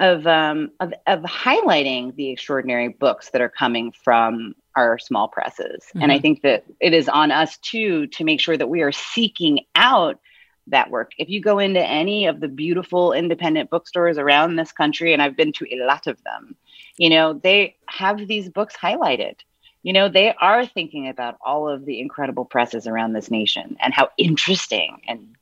of, 0.00 0.26
um, 0.26 0.72
of, 0.80 0.92
of 1.06 1.20
highlighting 1.20 2.16
the 2.16 2.30
extraordinary 2.30 2.88
books 2.88 3.30
that 3.30 3.40
are 3.40 3.50
coming 3.50 3.92
from 3.92 4.56
our 4.80 4.98
small 4.98 5.28
presses. 5.28 5.84
And 6.00 6.10
I 6.10 6.18
Mhm. 6.18 6.22
think 6.22 6.42
that 6.42 6.64
it 6.80 6.92
is 6.92 7.08
on 7.08 7.30
us 7.30 7.58
too 7.58 8.06
to 8.08 8.24
make 8.24 8.40
sure 8.40 8.56
that 8.56 8.68
we 8.68 8.82
are 8.82 8.92
seeking 8.92 9.66
out 9.74 10.18
that 10.66 10.90
work. 10.90 11.12
If 11.18 11.28
you 11.28 11.40
go 11.40 11.58
into 11.58 11.84
any 11.84 12.26
of 12.26 12.40
the 12.40 12.48
beautiful 12.48 13.12
independent 13.12 13.70
bookstores 13.70 14.18
around 14.18 14.56
this 14.56 14.72
country, 14.72 15.12
and 15.12 15.22
I've 15.22 15.36
been 15.36 15.52
to 15.52 15.66
a 15.74 15.84
lot 15.84 16.06
of 16.06 16.22
them, 16.22 16.56
you 16.96 17.10
know, 17.10 17.32
they 17.32 17.76
have 17.86 18.26
these 18.26 18.48
books 18.48 18.76
highlighted. 18.76 19.36
You 19.82 19.92
know, 19.92 20.08
they 20.08 20.34
are 20.34 20.66
thinking 20.66 21.08
about 21.08 21.38
all 21.44 21.68
of 21.68 21.86
the 21.86 22.00
incredible 22.00 22.44
presses 22.44 22.86
around 22.86 23.12
this 23.12 23.30
nation 23.30 23.76
and 23.80 23.94
how 23.94 24.10
interesting 24.18 25.00
and 25.08 25.36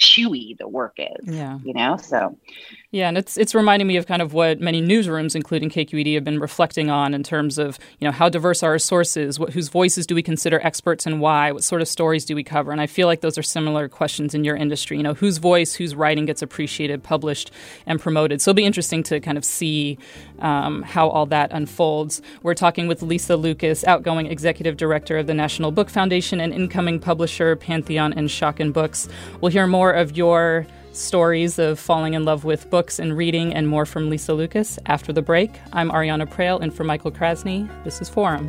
chewy 0.00 0.56
the 0.58 0.66
work 0.66 0.96
is. 0.98 1.34
Yeah. 1.34 1.58
You 1.62 1.74
know, 1.74 1.96
so 1.98 2.36
Yeah, 2.90 3.08
and 3.08 3.16
it's 3.16 3.36
it's 3.36 3.54
reminding 3.54 3.86
me 3.86 3.96
of 3.96 4.06
kind 4.06 4.22
of 4.22 4.32
what 4.32 4.60
many 4.60 4.82
newsrooms, 4.82 5.36
including 5.36 5.70
KQED, 5.70 6.14
have 6.14 6.24
been 6.24 6.40
reflecting 6.40 6.90
on 6.90 7.14
in 7.14 7.22
terms 7.22 7.58
of 7.58 7.78
you 8.00 8.06
know 8.06 8.10
how 8.10 8.28
diverse 8.28 8.62
are 8.62 8.72
our 8.72 8.78
sources, 8.78 9.38
what, 9.38 9.52
whose 9.52 9.68
voices 9.68 10.06
do 10.06 10.14
we 10.14 10.22
consider 10.22 10.58
experts, 10.62 11.06
and 11.06 11.20
why? 11.20 11.52
What 11.52 11.62
sort 11.62 11.82
of 11.82 11.88
stories 11.88 12.24
do 12.24 12.34
we 12.34 12.42
cover? 12.42 12.72
And 12.72 12.80
I 12.80 12.86
feel 12.86 13.06
like 13.06 13.20
those 13.20 13.38
are 13.38 13.42
similar 13.42 13.88
questions 13.88 14.34
in 14.34 14.42
your 14.42 14.56
industry. 14.56 14.96
You 14.96 15.02
know, 15.02 15.14
whose 15.14 15.38
voice, 15.38 15.74
whose 15.74 15.94
writing 15.94 16.24
gets 16.24 16.42
appreciated, 16.42 17.02
published, 17.02 17.50
and 17.86 18.00
promoted. 18.00 18.40
So 18.40 18.50
it'll 18.50 18.56
be 18.56 18.64
interesting 18.64 19.02
to 19.04 19.20
kind 19.20 19.36
of 19.36 19.44
see 19.44 19.98
um, 20.40 20.82
how 20.82 21.08
all 21.10 21.26
that 21.26 21.52
unfolds. 21.52 22.22
We're 22.42 22.54
talking 22.54 22.88
with 22.88 23.02
Lisa 23.02 23.36
Lucas, 23.36 23.84
outgoing 23.84 24.26
executive 24.26 24.76
director 24.76 25.18
of 25.18 25.26
the 25.26 25.34
National 25.34 25.70
Book 25.70 25.90
Foundation 25.90 26.40
and 26.40 26.52
incoming 26.52 26.98
publisher 26.98 27.54
Pantheon 27.56 28.12
and 28.14 28.28
Schocken 28.28 28.72
Books. 28.72 29.08
We'll 29.40 29.52
hear 29.52 29.66
more 29.90 29.96
of 30.00 30.16
your 30.16 30.64
stories 30.92 31.58
of 31.58 31.76
falling 31.76 32.14
in 32.14 32.24
love 32.24 32.44
with 32.44 32.70
books 32.70 33.00
and 33.00 33.16
reading 33.16 33.52
and 33.52 33.66
more 33.66 33.84
from 33.84 34.08
Lisa 34.08 34.32
Lucas 34.32 34.78
after 34.86 35.12
the 35.12 35.20
break. 35.20 35.50
I'm 35.72 35.90
Ariana 35.90 36.32
Proehl, 36.32 36.60
and 36.60 36.72
for 36.72 36.84
Michael 36.84 37.10
Krasny, 37.10 37.68
this 37.82 38.00
is 38.00 38.08
Forum. 38.08 38.48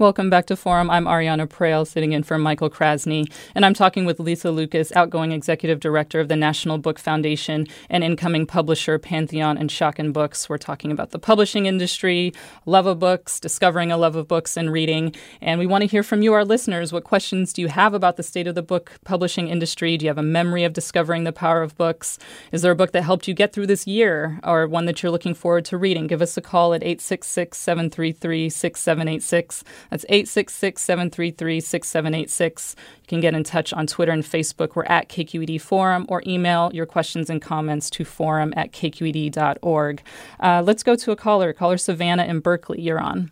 Welcome 0.00 0.30
back 0.30 0.46
to 0.46 0.56
Forum. 0.56 0.88
I'm 0.88 1.04
Ariana 1.04 1.46
Proehl, 1.46 1.86
sitting 1.86 2.12
in 2.12 2.22
for 2.22 2.38
Michael 2.38 2.70
Krasny, 2.70 3.30
and 3.54 3.66
I'm 3.66 3.74
talking 3.74 4.06
with 4.06 4.18
Lisa 4.18 4.50
Lucas, 4.50 4.90
outgoing 4.92 5.30
executive 5.30 5.78
director 5.78 6.20
of 6.20 6.28
the 6.28 6.36
National 6.36 6.78
Book 6.78 6.98
Foundation 6.98 7.66
and 7.90 8.02
incoming 8.02 8.46
publisher 8.46 8.98
Pantheon 8.98 9.58
and 9.58 9.68
Schocken 9.68 10.14
Books. 10.14 10.48
We're 10.48 10.56
talking 10.56 10.90
about 10.90 11.10
the 11.10 11.18
publishing 11.18 11.66
industry, 11.66 12.32
love 12.64 12.86
of 12.86 12.98
books, 12.98 13.38
discovering 13.38 13.92
a 13.92 13.98
love 13.98 14.16
of 14.16 14.26
books 14.26 14.56
and 14.56 14.72
reading, 14.72 15.14
and 15.42 15.58
we 15.58 15.66
want 15.66 15.82
to 15.82 15.86
hear 15.86 16.02
from 16.02 16.22
you, 16.22 16.32
our 16.32 16.46
listeners. 16.46 16.94
What 16.94 17.04
questions 17.04 17.52
do 17.52 17.60
you 17.60 17.68
have 17.68 17.92
about 17.92 18.16
the 18.16 18.22
state 18.22 18.46
of 18.46 18.54
the 18.54 18.62
book 18.62 18.92
publishing 19.04 19.48
industry? 19.48 19.98
Do 19.98 20.06
you 20.06 20.08
have 20.08 20.16
a 20.16 20.22
memory 20.22 20.64
of 20.64 20.72
discovering 20.72 21.24
the 21.24 21.30
power 21.30 21.60
of 21.60 21.76
books? 21.76 22.18
Is 22.52 22.62
there 22.62 22.72
a 22.72 22.74
book 22.74 22.92
that 22.92 23.02
helped 23.02 23.28
you 23.28 23.34
get 23.34 23.52
through 23.52 23.66
this 23.66 23.86
year, 23.86 24.40
or 24.44 24.66
one 24.66 24.86
that 24.86 25.02
you're 25.02 25.12
looking 25.12 25.34
forward 25.34 25.66
to 25.66 25.76
reading? 25.76 26.06
Give 26.06 26.22
us 26.22 26.38
a 26.38 26.40
call 26.40 26.72
at 26.72 26.82
866 26.82 27.58
733 27.58 28.48
6786. 28.48 29.62
That's 29.90 30.04
866 30.08 30.80
733 30.82 31.60
6786. 31.60 32.76
You 33.02 33.06
can 33.06 33.20
get 33.20 33.34
in 33.34 33.44
touch 33.44 33.72
on 33.72 33.86
Twitter 33.86 34.12
and 34.12 34.22
Facebook. 34.22 34.74
We're 34.74 34.84
at 34.84 35.08
KQED 35.08 35.60
Forum 35.60 36.06
or 36.08 36.22
email 36.26 36.70
your 36.72 36.86
questions 36.86 37.28
and 37.28 37.42
comments 37.42 37.90
to 37.90 38.04
forum 38.04 38.52
at 38.56 38.72
kqed.org. 38.72 40.02
Uh, 40.38 40.62
let's 40.64 40.82
go 40.82 40.96
to 40.96 41.10
a 41.10 41.16
caller. 41.16 41.52
Caller 41.52 41.76
Savannah 41.76 42.24
in 42.24 42.40
Berkeley. 42.40 42.80
You're 42.80 43.00
on. 43.00 43.30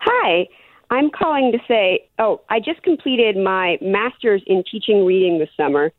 Hi. 0.00 0.48
I'm 0.90 1.10
calling 1.10 1.52
to 1.52 1.58
say, 1.66 2.08
oh, 2.18 2.42
I 2.48 2.60
just 2.60 2.82
completed 2.82 3.36
my 3.36 3.76
master's 3.82 4.42
in 4.46 4.62
teaching 4.70 5.04
reading 5.04 5.38
this 5.38 5.48
summer, 5.56 5.92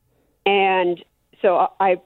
and 0.46 1.04
so 1.42 1.68
I, 1.80 1.98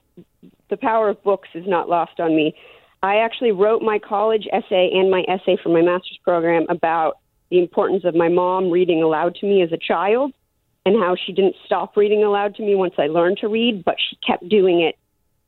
the 0.70 0.78
power 0.78 1.10
of 1.10 1.24
books 1.24 1.50
is 1.54 1.65
not 1.67 1.89
lost 1.89 2.20
on 2.20 2.36
me. 2.36 2.56
I 3.04 3.17
actually 3.17 3.52
wrote 3.52 3.82
my 3.82 4.00
college 4.00 4.48
essay 4.52 4.89
and 4.94 5.10
my 5.10 5.24
essay 5.28 5.58
for 5.62 5.70
my 5.70 5.82
master's 5.82 6.20
program 6.24 6.65
about 6.70 7.17
the 7.52 7.60
importance 7.60 8.04
of 8.06 8.16
my 8.16 8.30
mom 8.30 8.72
reading 8.72 9.04
aloud 9.04 9.36
to 9.36 9.46
me 9.46 9.62
as 9.62 9.72
a 9.72 9.78
child 9.78 10.34
and 10.86 10.96
how 11.00 11.16
she 11.16 11.34
didn't 11.34 11.56
stop 11.66 11.96
reading 11.96 12.24
aloud 12.24 12.56
to 12.56 12.64
me 12.64 12.74
once 12.74 12.94
I 12.98 13.08
learned 13.08 13.38
to 13.40 13.50
read, 13.50 13.84
but 13.86 13.96
she 14.10 14.18
kept 14.26 14.48
doing 14.50 14.82
it 14.82 14.96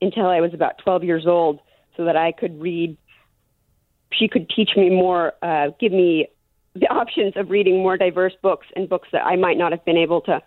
until 0.02 0.28
I 0.28 0.42
was 0.42 0.54
about 0.54 0.78
12 0.84 1.06
years 1.06 1.26
old 1.26 1.60
so 1.98 2.06
that 2.06 2.18
I 2.18 2.34
could 2.34 2.62
read. 2.62 2.98
She 4.12 4.28
could 4.28 4.50
teach 4.50 4.72
me 4.76 4.89
more, 4.89 5.34
uh, 5.42 5.70
give 5.80 5.92
me 5.92 6.28
the 6.76 6.88
options 6.88 7.34
of 7.36 7.50
reading 7.50 7.78
more 7.78 7.98
diverse 7.98 8.34
books 8.42 8.68
and 8.76 8.89
books 8.89 9.08
that 9.12 9.26
I 9.26 9.38
might 9.38 9.58
not 9.58 9.72
have 9.72 9.84
been 9.86 9.98
able 9.98 10.22
to 10.22 10.42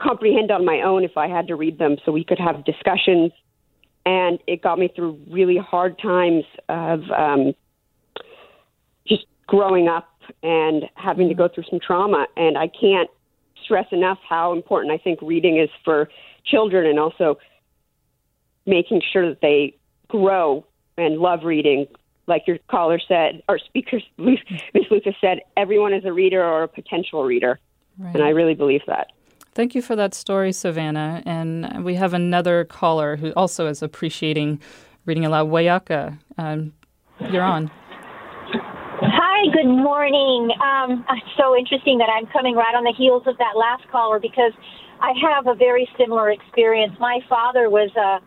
comprehend 0.00 0.50
on 0.50 0.64
my 0.64 0.82
own 0.82 1.04
if 1.04 1.16
I 1.16 1.26
had 1.28 1.48
to 1.48 1.56
read 1.56 1.78
them. 1.78 1.96
So 2.06 2.12
we 2.12 2.24
could 2.24 2.38
have 2.38 2.64
discussions. 2.64 3.32
And 4.06 4.38
it 4.46 4.62
got 4.62 4.78
me 4.78 4.90
through 4.94 5.18
really 5.28 5.58
hard 5.58 5.98
times 5.98 6.44
of 6.68 7.00
um, 7.10 7.54
just 9.06 9.26
growing 9.46 9.88
up 9.88 10.08
and 10.42 10.84
having 10.94 11.28
to 11.28 11.34
go 11.34 11.48
through 11.48 11.64
some 11.70 11.80
trauma. 11.80 12.26
And 12.36 12.56
I 12.56 12.68
can't 12.68 13.10
stress 13.64 13.86
enough 13.92 14.18
how 14.28 14.52
important 14.52 14.92
I 14.92 14.98
think 14.98 15.20
reading 15.22 15.58
is 15.58 15.70
for 15.84 16.08
children 16.44 16.86
and 16.86 16.98
also 16.98 17.38
making 18.66 19.02
sure 19.12 19.28
that 19.28 19.40
they 19.40 19.76
grow 20.08 20.64
and 20.96 21.18
love 21.18 21.44
reading. 21.44 21.86
Like 22.26 22.46
your 22.46 22.58
caller 22.68 23.00
said, 23.06 23.42
or 23.48 23.58
speaker, 23.58 24.00
Ms. 24.18 24.38
Lucas 24.90 25.14
said, 25.20 25.40
everyone 25.56 25.92
is 25.92 26.04
a 26.04 26.12
reader 26.12 26.44
or 26.44 26.62
a 26.62 26.68
potential 26.68 27.24
reader. 27.24 27.58
Right. 27.98 28.14
And 28.14 28.22
I 28.22 28.30
really 28.30 28.54
believe 28.54 28.82
that. 28.86 29.12
Thank 29.54 29.74
you 29.74 29.82
for 29.82 29.96
that 29.96 30.14
story, 30.14 30.52
Savannah. 30.52 31.22
And 31.26 31.84
we 31.84 31.96
have 31.96 32.14
another 32.14 32.64
caller 32.64 33.16
who 33.16 33.32
also 33.32 33.66
is 33.66 33.82
appreciating 33.82 34.60
reading 35.06 35.24
aloud. 35.24 35.48
Wayaka, 35.48 36.18
um, 36.38 36.72
you're 37.30 37.42
on. 37.42 37.70
Hi, 39.42 39.48
good 39.56 39.72
morning. 39.72 40.50
Um, 40.60 41.02
it's 41.08 41.32
so 41.38 41.56
interesting 41.56 41.96
that 41.96 42.10
I'm 42.12 42.26
coming 42.26 42.56
right 42.56 42.74
on 42.74 42.84
the 42.84 42.92
heels 42.92 43.22
of 43.24 43.38
that 43.38 43.56
last 43.56 43.88
caller 43.90 44.20
because 44.20 44.52
I 45.00 45.14
have 45.16 45.46
a 45.46 45.54
very 45.54 45.88
similar 45.96 46.30
experience. 46.30 46.92
My 47.00 47.20
father 47.26 47.70
was 47.70 47.88
a 47.96 48.20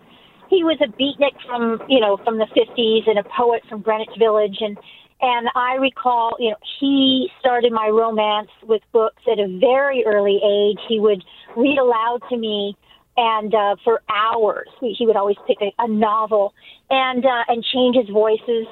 he 0.50 0.64
was 0.64 0.82
a 0.82 0.90
beatnik 0.98 1.38
from 1.46 1.84
you 1.88 2.00
know 2.00 2.18
from 2.24 2.40
the 2.40 2.48
50s 2.58 3.08
and 3.08 3.20
a 3.20 3.24
poet 3.38 3.62
from 3.70 3.82
Greenwich 3.82 4.10
Village 4.18 4.58
and 4.60 4.76
and 5.22 5.50
I 5.54 5.76
recall 5.76 6.34
you 6.40 6.50
know 6.50 6.58
he 6.80 7.30
started 7.40 7.72
my 7.72 7.90
romance 7.90 8.50
with 8.64 8.82
books 8.92 9.22
at 9.32 9.38
a 9.38 9.60
very 9.60 10.04
early 10.08 10.42
age. 10.42 10.80
He 10.90 11.00
would 11.00 11.24
read 11.56 11.78
aloud 11.78 12.22
to 12.30 12.38
me 12.38 12.76
and 13.18 13.54
uh, 13.54 13.76
for 13.84 14.02
hours 14.10 14.68
he, 14.80 14.96
he 14.98 15.06
would 15.06 15.16
always 15.16 15.38
pick 15.46 15.58
a, 15.62 15.72
a 15.78 15.88
novel 15.88 16.56
and 16.90 17.24
uh, 17.24 17.44
and 17.50 17.64
change 17.64 17.98
his 17.98 18.10
voices 18.10 18.66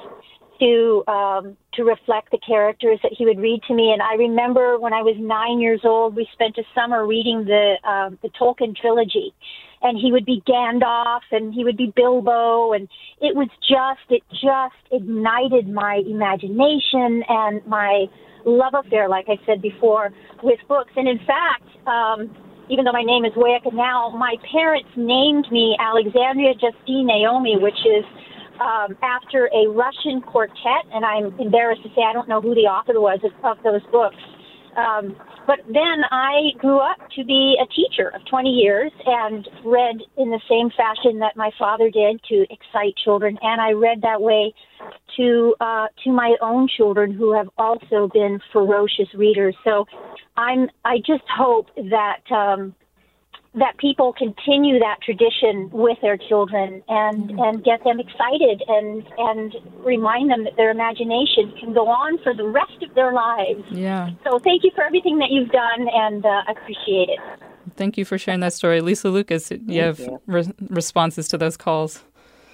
to 0.62 1.02
um, 1.10 1.56
to 1.74 1.82
reflect 1.84 2.30
the 2.30 2.38
characters 2.38 3.00
that 3.02 3.12
he 3.16 3.24
would 3.24 3.38
read 3.38 3.60
to 3.66 3.74
me. 3.74 3.92
And 3.92 4.00
I 4.00 4.14
remember 4.14 4.78
when 4.78 4.92
I 4.92 5.02
was 5.02 5.16
nine 5.18 5.58
years 5.58 5.80
old, 5.84 6.14
we 6.14 6.28
spent 6.32 6.56
a 6.58 6.62
summer 6.74 7.06
reading 7.06 7.44
the 7.44 7.74
um, 7.88 8.18
the 8.22 8.28
Tolkien 8.28 8.76
trilogy, 8.76 9.34
and 9.82 9.98
he 9.98 10.12
would 10.12 10.24
be 10.24 10.42
Gandalf 10.46 11.22
and 11.32 11.52
he 11.52 11.64
would 11.64 11.76
be 11.76 11.92
Bilbo, 11.94 12.72
and 12.72 12.88
it 13.20 13.34
was 13.34 13.48
just 13.60 14.06
it 14.10 14.22
just 14.30 14.82
ignited 14.92 15.68
my 15.68 16.00
imagination 16.06 17.24
and 17.28 17.66
my 17.66 18.06
love 18.44 18.74
affair, 18.74 19.08
like 19.08 19.26
I 19.28 19.38
said 19.46 19.60
before, 19.60 20.10
with 20.42 20.60
books. 20.68 20.92
And 20.96 21.08
in 21.08 21.18
fact. 21.18 21.66
Um, 21.86 22.30
even 22.70 22.84
though 22.84 22.92
my 22.92 23.02
name 23.02 23.24
is 23.24 23.32
Wayaka 23.32 23.74
now, 23.74 24.14
my 24.16 24.36
parents 24.50 24.88
named 24.96 25.50
me 25.50 25.76
Alexandria 25.78 26.54
Justine 26.54 27.06
Naomi, 27.06 27.58
which 27.58 27.76
is 27.84 28.04
um, 28.60 28.96
after 29.02 29.48
a 29.54 29.68
Russian 29.68 30.20
quartet, 30.20 30.84
and 30.92 31.04
I'm 31.04 31.38
embarrassed 31.38 31.82
to 31.82 31.88
say 31.90 32.02
I 32.08 32.12
don't 32.12 32.28
know 32.28 32.40
who 32.40 32.54
the 32.54 32.68
author 32.68 33.00
was 33.00 33.20
of, 33.24 33.32
of 33.44 33.62
those 33.62 33.82
books. 33.90 34.16
Um, 34.76 35.16
but 35.46 35.58
then 35.66 36.04
I 36.10 36.52
grew 36.58 36.78
up 36.78 36.96
to 37.16 37.24
be 37.24 37.56
a 37.60 37.66
teacher 37.66 38.08
of 38.14 38.24
20 38.26 38.48
years 38.48 38.92
and 39.04 39.46
read 39.64 39.96
in 40.16 40.30
the 40.30 40.40
same 40.48 40.70
fashion 40.70 41.18
that 41.18 41.36
my 41.36 41.50
father 41.58 41.90
did 41.90 42.22
to 42.28 42.46
excite 42.48 42.96
children, 43.04 43.38
and 43.42 43.60
I 43.60 43.72
read 43.72 44.02
that 44.02 44.22
way 44.22 44.54
to 45.16 45.54
uh, 45.60 45.86
to 46.04 46.12
my 46.12 46.36
own 46.40 46.68
children 46.74 47.12
who 47.12 47.34
have 47.34 47.48
also 47.58 48.08
been 48.12 48.40
ferocious 48.52 49.12
readers. 49.14 49.54
So 49.64 49.84
I'm 50.36 50.68
I 50.84 50.98
just 50.98 51.24
hope 51.36 51.66
that 51.76 52.22
um, 52.34 52.74
that 53.54 53.76
people 53.78 54.14
continue 54.14 54.78
that 54.78 54.96
tradition 55.02 55.68
with 55.72 55.98
their 56.00 56.16
children 56.16 56.82
and 56.88 57.30
mm-hmm. 57.30 57.38
and 57.38 57.64
get 57.64 57.84
them 57.84 58.00
excited 58.00 58.62
and 58.66 59.04
and 59.18 59.54
remind 59.84 60.30
them 60.30 60.44
that 60.44 60.56
their 60.56 60.70
imagination 60.70 61.52
can 61.60 61.74
go 61.74 61.86
on 61.86 62.18
for 62.22 62.34
the 62.34 62.46
rest 62.46 62.82
of 62.82 62.94
their 62.94 63.12
lives. 63.12 63.62
Yeah. 63.70 64.10
So 64.24 64.38
thank 64.38 64.64
you 64.64 64.70
for 64.74 64.82
everything 64.82 65.18
that 65.18 65.30
you've 65.30 65.50
done 65.50 65.86
and 65.92 66.24
uh, 66.24 66.42
appreciate 66.48 67.10
it. 67.10 67.20
Thank 67.76 67.96
you 67.96 68.04
for 68.04 68.18
sharing 68.18 68.40
that 68.40 68.52
story, 68.54 68.80
Lisa 68.80 69.08
Lucas. 69.08 69.50
You 69.50 69.58
thank 69.58 69.72
have 69.72 69.98
you. 69.98 70.20
Re- 70.26 70.52
responses 70.68 71.28
to 71.28 71.38
those 71.38 71.56
calls. 71.56 72.04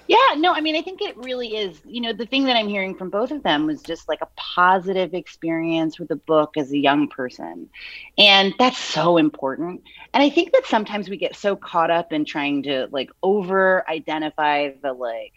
Yeah, 0.09 0.33
no, 0.37 0.53
I 0.53 0.61
mean, 0.61 0.75
I 0.75 0.81
think 0.81 1.03
it 1.03 1.15
really 1.17 1.55
is. 1.55 1.79
You 1.85 2.01
know, 2.01 2.13
the 2.13 2.25
thing 2.25 2.45
that 2.45 2.55
I'm 2.55 2.67
hearing 2.67 2.95
from 2.95 3.11
both 3.11 3.29
of 3.29 3.43
them 3.43 3.67
was 3.67 3.83
just 3.83 4.09
like 4.09 4.21
a 4.21 4.27
positive 4.35 5.13
experience 5.13 5.99
with 5.99 6.09
a 6.09 6.15
book 6.15 6.57
as 6.57 6.71
a 6.71 6.79
young 6.79 7.09
person. 7.09 7.69
And 8.17 8.55
that's 8.57 8.79
so 8.79 9.17
important. 9.17 9.83
And 10.15 10.23
I 10.23 10.31
think 10.31 10.51
that 10.53 10.65
sometimes 10.65 11.09
we 11.11 11.17
get 11.17 11.35
so 11.35 11.55
caught 11.55 11.91
up 11.91 12.11
in 12.11 12.25
trying 12.25 12.63
to 12.63 12.87
like 12.91 13.11
over 13.21 13.87
identify 13.87 14.71
the 14.81 14.93
like, 14.93 15.33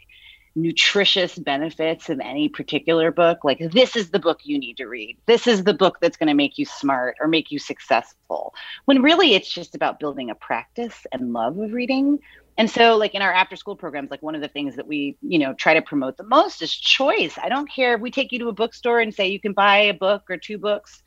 nutritious 0.54 1.38
benefits 1.38 2.11
of 2.11 2.20
any 2.20 2.46
particular 2.46 3.11
book 3.11 3.42
like 3.42 3.58
this 3.72 3.96
is 3.96 4.11
the 4.11 4.18
book 4.18 4.40
you 4.44 4.58
need 4.58 4.76
to 4.76 4.85
read 4.85 5.16
this 5.24 5.46
is 5.46 5.64
the 5.64 5.72
book 5.72 5.96
that's 6.02 6.18
going 6.18 6.28
to 6.28 6.35
make 6.35 6.58
you 6.58 6.66
smart 6.66 7.16
or 7.20 7.26
make 7.26 7.50
you 7.50 7.58
successful 7.58 8.52
when 8.85 9.00
really 9.00 9.32
it's 9.35 9.50
just 9.50 9.74
about 9.74 9.98
building 9.98 10.28
a 10.28 10.35
practice 10.35 11.06
and 11.11 11.32
love 11.32 11.58
of 11.58 11.72
reading 11.72 12.18
and 12.58 12.70
so 12.70 12.96
like 12.96 13.14
in 13.14 13.22
our 13.22 13.32
after 13.32 13.56
school 13.56 13.76
programs 13.76 14.10
like 14.10 14.22
one 14.22 14.34
of 14.34 14.40
the 14.40 14.48
things 14.48 14.76
that 14.76 14.86
we 14.86 15.16
you 15.22 15.38
know 15.38 15.54
try 15.54 15.74
to 15.74 15.82
promote 15.82 16.16
the 16.16 16.24
most 16.24 16.62
is 16.62 16.74
choice. 16.74 17.38
I 17.42 17.48
don't 17.48 17.70
care 17.70 17.94
if 17.94 18.00
we 18.00 18.10
take 18.10 18.32
you 18.32 18.38
to 18.40 18.48
a 18.48 18.52
bookstore 18.52 19.00
and 19.00 19.14
say 19.14 19.28
you 19.28 19.40
can 19.40 19.52
buy 19.52 19.78
a 19.78 19.94
book 19.94 20.24
or 20.28 20.36
two 20.36 20.58
books 20.58 21.02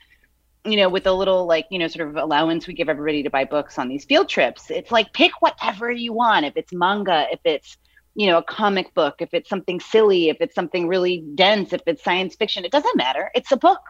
you 0.65 0.77
know 0.77 0.89
with 0.89 1.05
a 1.05 1.13
little 1.13 1.45
like 1.45 1.67
you 1.69 1.77
know 1.79 1.87
sort 1.87 2.09
of 2.09 2.15
allowance 2.15 2.67
we 2.67 2.73
give 2.73 2.89
everybody 2.89 3.23
to 3.23 3.29
buy 3.29 3.45
books 3.45 3.77
on 3.77 3.87
these 3.87 4.05
field 4.05 4.27
trips. 4.27 4.71
It's 4.71 4.91
like 4.91 5.13
pick 5.13 5.31
whatever 5.39 5.91
you 5.91 6.13
want. 6.13 6.45
If 6.45 6.57
it's 6.57 6.73
manga 6.73 7.27
if 7.31 7.39
it's 7.43 7.77
you 8.15 8.27
know 8.27 8.39
a 8.39 8.43
comic 8.43 8.93
book 8.93 9.15
if 9.19 9.33
it's 9.33 9.49
something 9.49 9.79
silly 9.79 10.29
if 10.29 10.37
it's 10.39 10.55
something 10.55 10.87
really 10.87 11.23
dense 11.35 11.73
if 11.73 11.81
it's 11.85 12.03
science 12.03 12.35
fiction 12.35 12.65
it 12.65 12.71
doesn't 12.71 12.97
matter. 12.97 13.29
It's 13.35 13.51
a 13.51 13.57
book. 13.57 13.81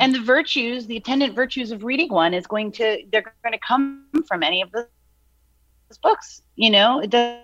And 0.00 0.12
the 0.14 0.20
virtues 0.20 0.86
the 0.88 0.96
attendant 0.96 1.34
virtues 1.34 1.70
of 1.70 1.84
reading 1.84 2.08
one 2.12 2.34
is 2.34 2.46
going 2.46 2.72
to 2.72 2.98
they're 3.12 3.34
going 3.44 3.52
to 3.52 3.60
come 3.66 4.06
from 4.26 4.42
any 4.42 4.62
of 4.62 4.72
those 4.72 4.86
books 6.02 6.42
you 6.56 6.70
know 6.70 7.00
it 7.00 7.10
does 7.10 7.40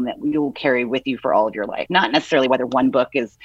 that 0.00 0.16
you 0.22 0.40
will 0.40 0.52
carry 0.52 0.84
with 0.84 1.06
you 1.06 1.18
for 1.18 1.34
all 1.34 1.48
of 1.48 1.54
your 1.54 1.66
life 1.66 1.86
not 1.90 2.12
necessarily 2.12 2.48
whether 2.48 2.66
one 2.66 2.90
book 2.90 3.08
is 3.14 3.36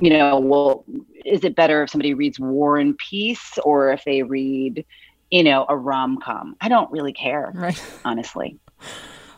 you 0.00 0.10
know 0.10 0.38
well 0.38 0.84
is 1.24 1.44
it 1.44 1.54
better 1.54 1.82
if 1.82 1.90
somebody 1.90 2.14
reads 2.14 2.40
war 2.40 2.78
and 2.78 2.96
peace 2.98 3.58
or 3.64 3.92
if 3.92 4.02
they 4.04 4.22
read 4.22 4.84
you 5.30 5.44
know 5.44 5.66
a 5.68 5.76
rom-com 5.76 6.56
i 6.60 6.68
don't 6.68 6.90
really 6.90 7.12
care 7.12 7.52
right 7.54 7.82
honestly 8.04 8.58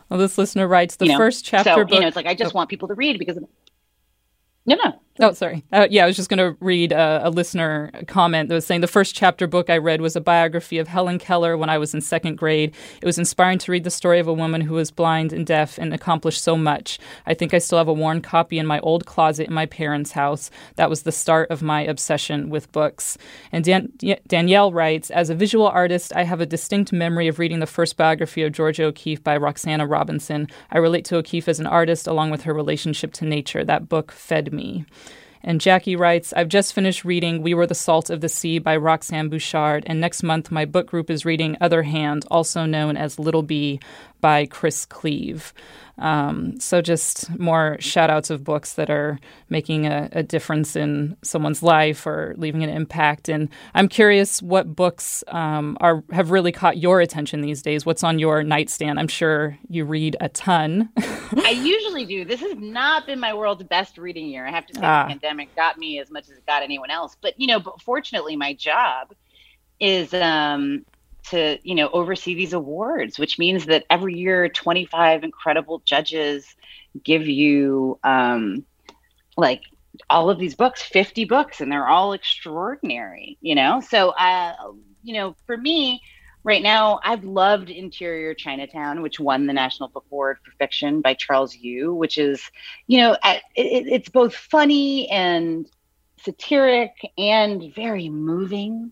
well 0.09 0.19
this 0.19 0.37
listener 0.37 0.67
writes 0.67 0.95
the 0.95 1.05
you 1.05 1.11
know? 1.11 1.17
first 1.17 1.45
chapter 1.45 1.71
so, 1.71 1.75
book 1.77 1.91
you 1.91 1.99
know 1.99 2.07
it's 2.07 2.15
like 2.15 2.25
i 2.25 2.33
just 2.33 2.55
oh. 2.55 2.57
want 2.57 2.69
people 2.69 2.87
to 2.87 2.95
read 2.95 3.19
because 3.19 3.37
no, 4.65 4.75
no. 4.83 4.99
Oh, 5.17 5.31
sorry. 5.31 5.63
Uh, 5.71 5.87
yeah, 5.89 6.03
I 6.03 6.07
was 6.07 6.17
just 6.17 6.29
going 6.29 6.39
to 6.39 6.57
read 6.59 6.91
a, 6.91 7.27
a, 7.27 7.29
listener 7.29 7.89
comment 8.05 8.49
that 8.49 8.55
was 8.55 8.65
saying 8.65 8.81
the 8.81 8.87
first 8.87 9.15
chapter 9.15 9.47
book 9.47 9.69
I 9.69 9.77
read 9.77 10.01
was 10.01 10.17
a 10.17 10.21
biography 10.21 10.77
of 10.77 10.89
Helen 10.89 11.19
Keller 11.19 11.55
when 11.55 11.69
I 11.69 11.77
was 11.77 11.93
in 11.93 12.01
second 12.01 12.35
grade. 12.35 12.75
It 13.01 13.05
was 13.05 13.17
inspiring 13.17 13.57
to 13.59 13.71
read 13.71 13.85
the 13.85 13.89
story 13.89 14.19
of 14.19 14.27
a 14.27 14.33
woman 14.33 14.59
who 14.59 14.73
was 14.73 14.91
blind 14.91 15.31
and 15.31 15.45
deaf 15.45 15.77
and 15.77 15.93
accomplished 15.93 16.43
so 16.43 16.57
much. 16.57 16.99
I 17.25 17.33
think 17.33 17.53
I 17.53 17.59
still 17.59 17.77
have 17.77 17.87
a 17.87 17.93
worn 17.93 18.19
copy 18.19 18.59
in 18.59 18.67
my 18.67 18.81
old 18.81 19.05
closet 19.05 19.47
in 19.47 19.53
my 19.53 19.65
parents' 19.65 20.11
house. 20.11 20.51
That 20.75 20.89
was 20.89 21.03
the 21.03 21.13
start 21.13 21.49
of 21.49 21.61
my 21.61 21.81
obsession 21.83 22.49
with 22.49 22.69
books. 22.73 23.17
And 23.53 23.63
Dan- 23.63 23.93
Danielle 24.27 24.73
writes 24.73 25.09
As 25.11 25.29
a 25.29 25.35
visual 25.35 25.67
artist, 25.67 26.11
I 26.13 26.23
have 26.23 26.41
a 26.41 26.45
distinct 26.45 26.91
memory 26.91 27.29
of 27.29 27.39
reading 27.39 27.61
the 27.61 27.67
first 27.67 27.95
biography 27.95 28.43
of 28.43 28.51
Georgia 28.51 28.83
O'Keeffe 28.83 29.23
by 29.23 29.37
Roxana 29.37 29.87
Robinson. 29.87 30.49
I 30.71 30.77
relate 30.77 31.05
to 31.05 31.15
O'Keeffe 31.15 31.47
as 31.47 31.61
an 31.61 31.67
artist 31.67 32.05
along 32.05 32.31
with 32.31 32.41
her 32.41 32.53
relationship 32.53 33.13
to 33.13 33.25
nature. 33.25 33.63
That 33.63 33.87
book 33.87 34.11
fed 34.11 34.51
me. 34.51 34.83
And 35.47 35.61
Jackie 35.61 35.95
writes, 35.95 36.33
I've 36.33 36.49
just 36.49 36.73
finished 36.73 37.05
reading 37.05 37.43
We 37.43 37.53
Were 37.53 37.67
the 37.67 37.75
Salt 37.75 38.09
of 38.09 38.19
the 38.19 38.29
Sea 38.29 38.57
by 38.57 38.75
Roxanne 38.75 39.29
Bouchard, 39.29 39.83
and 39.85 40.01
next 40.01 40.23
month 40.23 40.49
my 40.49 40.65
book 40.65 40.87
group 40.87 41.11
is 41.11 41.23
reading 41.23 41.55
Other 41.61 41.83
Hand, 41.83 42.25
also 42.31 42.65
known 42.65 42.97
as 42.97 43.19
Little 43.19 43.43
Bee 43.43 43.79
by 44.25 44.47
Chris 44.47 44.87
Cleave. 44.87 45.53
Um, 45.99 46.59
so 46.59 46.81
just 46.81 47.29
more 47.37 47.77
shout 47.79 48.09
outs 48.09 48.31
of 48.31 48.43
books 48.43 48.73
that 48.73 48.89
are 48.89 49.19
making 49.49 49.85
a, 49.85 50.09
a, 50.13 50.23
difference 50.23 50.75
in 50.75 51.15
someone's 51.21 51.61
life 51.61 52.07
or 52.07 52.33
leaving 52.35 52.63
an 52.63 52.71
impact. 52.71 53.29
And 53.29 53.49
I'm 53.75 53.87
curious 53.87 54.41
what 54.41 54.75
books 54.75 55.23
um, 55.27 55.77
are 55.79 56.03
have 56.11 56.31
really 56.31 56.51
caught 56.51 56.77
your 56.77 57.01
attention 57.01 57.41
these 57.41 57.61
days. 57.61 57.85
What's 57.85 58.03
on 58.03 58.17
your 58.17 58.41
nightstand? 58.41 58.99
I'm 58.99 59.07
sure 59.07 59.59
you 59.69 59.85
read 59.85 60.17
a 60.19 60.27
ton. 60.29 60.89
I 60.97 61.51
usually 61.51 62.05
do. 62.05 62.25
This 62.25 62.39
has 62.39 62.57
not 62.57 63.05
been 63.05 63.19
my 63.19 63.35
world's 63.35 63.63
best 63.63 63.99
reading 63.99 64.25
year. 64.25 64.47
I 64.47 64.49
have 64.49 64.65
to 64.65 64.73
say, 64.73 64.81
ah. 64.83 65.03
the 65.03 65.09
pandemic 65.09 65.55
got 65.55 65.77
me 65.77 65.99
as 65.99 66.09
much 66.09 66.23
as 66.23 66.31
it 66.31 66.47
got 66.47 66.63
anyone 66.63 66.89
else. 66.89 67.15
But 67.21 67.39
you 67.39 67.45
know, 67.45 67.59
but 67.59 67.79
fortunately, 67.79 68.35
my 68.35 68.55
job 68.55 69.13
is 69.79 70.11
um, 70.15 70.83
to 71.29 71.57
you 71.63 71.75
know 71.75 71.89
oversee 71.89 72.33
these 72.35 72.53
awards 72.53 73.17
which 73.19 73.39
means 73.39 73.65
that 73.65 73.85
every 73.89 74.15
year 74.15 74.49
25 74.49 75.23
incredible 75.23 75.81
judges 75.85 76.55
give 77.03 77.27
you 77.27 77.99
um 78.03 78.65
like 79.37 79.63
all 80.09 80.29
of 80.29 80.39
these 80.39 80.55
books 80.55 80.81
50 80.81 81.25
books 81.25 81.61
and 81.61 81.71
they're 81.71 81.87
all 81.87 82.13
extraordinary 82.13 83.37
you 83.41 83.55
know? 83.55 83.81
So 83.81 84.09
uh 84.09 84.53
you 85.03 85.13
know 85.13 85.35
for 85.45 85.57
me 85.57 86.01
right 86.43 86.61
now 86.63 86.99
i've 87.03 87.23
loved 87.23 87.69
interior 87.69 88.33
chinatown 88.33 89.01
which 89.01 89.19
won 89.19 89.45
the 89.47 89.53
national 89.53 89.89
book 89.89 90.05
award 90.11 90.37
for 90.43 90.51
fiction 90.59 91.01
by 91.01 91.13
charles 91.13 91.55
yu 91.55 91.93
which 91.93 92.17
is 92.17 92.41
you 92.87 92.99
know 92.99 93.15
it, 93.23 93.41
it's 93.55 94.09
both 94.09 94.35
funny 94.35 95.09
and 95.09 95.67
satiric 96.25 96.93
and 97.17 97.73
very 97.73 98.09
moving. 98.09 98.91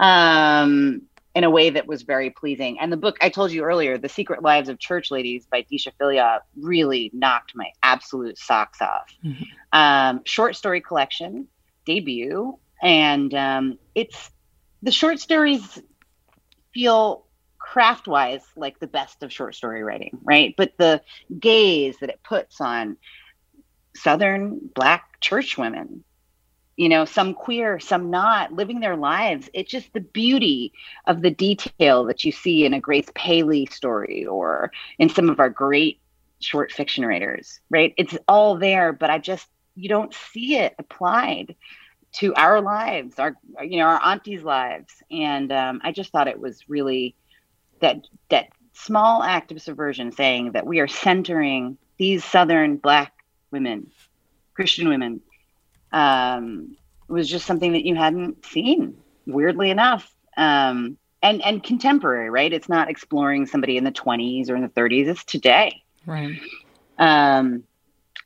Um 0.00 1.02
in 1.34 1.44
a 1.44 1.50
way 1.50 1.70
that 1.70 1.86
was 1.86 2.02
very 2.02 2.30
pleasing. 2.30 2.78
And 2.78 2.92
the 2.92 2.96
book 2.96 3.16
I 3.20 3.30
told 3.30 3.52
you 3.52 3.62
earlier, 3.62 3.96
The 3.96 4.08
Secret 4.08 4.42
Lives 4.42 4.68
of 4.68 4.78
Church 4.78 5.10
Ladies 5.10 5.46
by 5.50 5.62
Deesha 5.62 5.92
Philyaw, 6.00 6.40
really 6.60 7.10
knocked 7.14 7.52
my 7.54 7.70
absolute 7.82 8.38
socks 8.38 8.82
off. 8.82 9.14
Mm-hmm. 9.24 9.44
Um, 9.72 10.20
short 10.24 10.56
story 10.56 10.80
collection, 10.80 11.48
debut, 11.86 12.58
and 12.82 13.32
um, 13.34 13.78
it's 13.94 14.30
the 14.82 14.90
short 14.90 15.20
stories 15.20 15.80
feel 16.74 17.24
craft 17.58 18.06
wise 18.08 18.42
like 18.56 18.78
the 18.80 18.86
best 18.86 19.22
of 19.22 19.32
short 19.32 19.54
story 19.54 19.82
writing, 19.82 20.18
right? 20.22 20.54
But 20.56 20.72
the 20.76 21.00
gaze 21.38 21.96
that 22.00 22.10
it 22.10 22.20
puts 22.22 22.60
on 22.60 22.98
Southern 23.94 24.70
Black 24.74 25.20
church 25.20 25.56
women 25.56 26.04
you 26.76 26.88
know, 26.88 27.04
some 27.04 27.34
queer, 27.34 27.78
some 27.78 28.10
not, 28.10 28.52
living 28.52 28.80
their 28.80 28.96
lives. 28.96 29.48
It's 29.52 29.70
just 29.70 29.92
the 29.92 30.00
beauty 30.00 30.72
of 31.06 31.22
the 31.22 31.30
detail 31.30 32.04
that 32.04 32.24
you 32.24 32.32
see 32.32 32.64
in 32.64 32.74
a 32.74 32.80
Grace 32.80 33.08
Paley 33.14 33.66
story 33.66 34.26
or 34.26 34.72
in 34.98 35.08
some 35.08 35.28
of 35.28 35.38
our 35.38 35.50
great 35.50 36.00
short 36.40 36.72
fiction 36.72 37.04
writers, 37.04 37.60
right? 37.70 37.94
It's 37.96 38.16
all 38.26 38.56
there, 38.56 38.92
but 38.92 39.10
I 39.10 39.18
just, 39.18 39.46
you 39.74 39.88
don't 39.88 40.14
see 40.14 40.56
it 40.56 40.74
applied 40.78 41.54
to 42.14 42.34
our 42.34 42.60
lives, 42.60 43.18
our, 43.18 43.36
you 43.62 43.78
know, 43.78 43.86
our 43.86 44.02
aunties' 44.02 44.42
lives. 44.42 44.94
And 45.10 45.52
um, 45.52 45.80
I 45.84 45.92
just 45.92 46.10
thought 46.10 46.28
it 46.28 46.40
was 46.40 46.68
really 46.68 47.14
that, 47.80 48.06
that 48.30 48.48
small 48.72 49.22
act 49.22 49.52
of 49.52 49.62
subversion 49.62 50.12
saying 50.12 50.52
that 50.52 50.66
we 50.66 50.80
are 50.80 50.88
centering 50.88 51.76
these 51.98 52.24
Southern 52.24 52.76
Black 52.76 53.12
women, 53.50 53.90
Christian 54.54 54.88
women, 54.88 55.20
um, 55.92 56.76
was 57.08 57.28
just 57.28 57.46
something 57.46 57.72
that 57.72 57.84
you 57.84 57.94
hadn't 57.94 58.44
seen, 58.46 58.96
weirdly 59.26 59.70
enough. 59.70 60.12
Um, 60.36 60.96
and 61.22 61.40
and 61.42 61.62
contemporary, 61.62 62.30
right? 62.30 62.52
It's 62.52 62.68
not 62.68 62.90
exploring 62.90 63.46
somebody 63.46 63.76
in 63.76 63.84
the 63.84 63.92
20s 63.92 64.50
or 64.50 64.56
in 64.56 64.62
the 64.62 64.68
30s. 64.68 65.06
It's 65.06 65.24
today. 65.24 65.82
Right. 66.04 66.40
Um, 66.98 67.64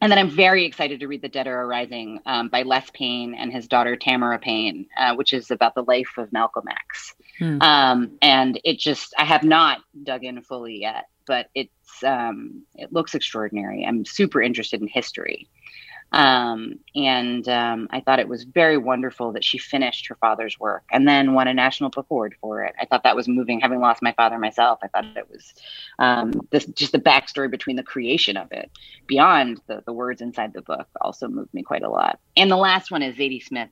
and 0.00 0.12
then 0.12 0.18
I'm 0.18 0.30
very 0.30 0.64
excited 0.66 1.00
to 1.00 1.06
read 1.06 1.22
The 1.22 1.28
Dead 1.28 1.46
Are 1.46 1.62
Arising 1.62 2.20
um, 2.26 2.48
by 2.48 2.62
Les 2.62 2.88
Payne 2.90 3.34
and 3.34 3.52
his 3.52 3.66
daughter 3.66 3.96
Tamara 3.96 4.38
Payne, 4.38 4.86
uh, 4.98 5.14
which 5.14 5.32
is 5.32 5.50
about 5.50 5.74
the 5.74 5.82
life 5.82 6.18
of 6.18 6.32
Malcolm 6.32 6.66
X. 6.68 7.14
Hmm. 7.38 7.62
Um, 7.62 8.18
and 8.20 8.60
it 8.62 8.78
just, 8.78 9.14
I 9.18 9.24
have 9.24 9.42
not 9.42 9.78
dug 10.02 10.22
in 10.24 10.42
fully 10.42 10.80
yet, 10.80 11.06
but 11.26 11.48
it's, 11.54 12.04
um, 12.04 12.62
it 12.74 12.92
looks 12.92 13.14
extraordinary. 13.14 13.86
I'm 13.86 14.04
super 14.04 14.42
interested 14.42 14.82
in 14.82 14.88
history. 14.88 15.48
Um, 16.12 16.78
and 16.94 17.46
um, 17.48 17.88
I 17.90 18.00
thought 18.00 18.20
it 18.20 18.28
was 18.28 18.44
very 18.44 18.78
wonderful 18.78 19.32
that 19.32 19.44
she 19.44 19.58
finished 19.58 20.06
her 20.06 20.14
father's 20.14 20.58
work 20.58 20.84
and 20.90 21.06
then 21.06 21.34
won 21.34 21.48
a 21.48 21.54
national 21.54 21.90
book 21.90 22.06
award 22.10 22.36
for 22.40 22.62
it. 22.62 22.74
I 22.80 22.86
thought 22.86 23.02
that 23.02 23.16
was 23.16 23.28
moving, 23.28 23.60
having 23.60 23.80
lost 23.80 24.02
my 24.02 24.12
father 24.12 24.38
myself. 24.38 24.78
I 24.82 24.88
thought 24.88 25.16
it 25.16 25.28
was 25.30 25.52
um, 25.98 26.32
this, 26.50 26.64
just 26.66 26.92
the 26.92 26.98
backstory 26.98 27.50
between 27.50 27.76
the 27.76 27.82
creation 27.82 28.36
of 28.36 28.50
it, 28.52 28.70
beyond 29.06 29.60
the, 29.66 29.82
the 29.84 29.92
words 29.92 30.22
inside 30.22 30.52
the 30.52 30.62
book, 30.62 30.86
also 31.00 31.28
moved 31.28 31.52
me 31.52 31.62
quite 31.62 31.82
a 31.82 31.90
lot. 31.90 32.18
And 32.36 32.50
the 32.50 32.56
last 32.56 32.90
one 32.90 33.02
is 33.02 33.16
Zadie 33.16 33.42
Smith 33.42 33.68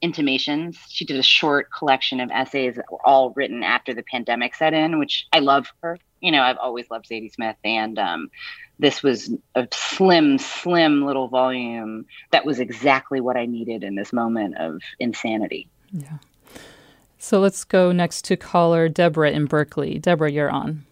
Intimations. 0.00 0.78
She 0.88 1.04
did 1.04 1.18
a 1.18 1.22
short 1.22 1.70
collection 1.72 2.20
of 2.20 2.30
essays 2.30 2.76
that 2.76 2.90
were 2.90 3.04
all 3.04 3.30
written 3.30 3.62
after 3.62 3.94
the 3.94 4.04
pandemic 4.04 4.54
set 4.54 4.74
in, 4.74 4.98
which 4.98 5.26
I 5.32 5.38
love 5.38 5.72
her. 5.82 5.98
You 6.20 6.32
know, 6.32 6.42
I've 6.42 6.58
always 6.58 6.90
loved 6.90 7.08
Zadie 7.08 7.32
Smith, 7.32 7.56
and 7.64 7.98
um, 7.98 8.30
this 8.78 9.02
was 9.02 9.30
a 9.54 9.66
slim, 9.72 10.38
slim 10.38 11.04
little 11.04 11.28
volume 11.28 12.06
that 12.30 12.44
was 12.44 12.60
exactly 12.60 13.20
what 13.20 13.36
I 13.36 13.46
needed 13.46 13.82
in 13.82 13.94
this 13.94 14.12
moment 14.12 14.56
of 14.56 14.80
insanity. 14.98 15.68
Yeah. 15.92 16.18
So 17.18 17.40
let's 17.40 17.64
go 17.64 17.90
next 17.90 18.24
to 18.26 18.36
caller 18.36 18.88
Deborah 18.88 19.32
in 19.32 19.46
Berkeley. 19.46 19.98
Deborah, 19.98 20.30
you're 20.30 20.50
on. 20.50 20.84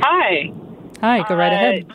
Hi. 0.00 0.52
Hi, 1.00 1.28
go 1.28 1.36
right 1.36 1.52
uh, 1.52 1.56
ahead. 1.56 1.92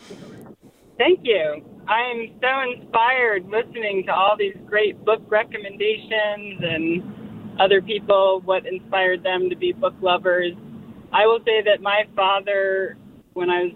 Thank 0.97 1.19
you. 1.23 1.65
I'm 1.87 2.39
so 2.39 2.71
inspired 2.71 3.45
listening 3.49 4.03
to 4.05 4.13
all 4.13 4.37
these 4.37 4.55
great 4.67 5.03
book 5.03 5.21
recommendations 5.27 6.61
and 6.61 7.59
other 7.59 7.81
people, 7.81 8.41
what 8.45 8.65
inspired 8.65 9.23
them 9.23 9.49
to 9.49 9.55
be 9.55 9.73
book 9.73 9.95
lovers. 10.01 10.53
I 11.11 11.25
will 11.25 11.39
say 11.45 11.63
that 11.63 11.81
my 11.81 12.03
father, 12.15 12.95
when 13.33 13.49
I 13.49 13.63
was 13.63 13.73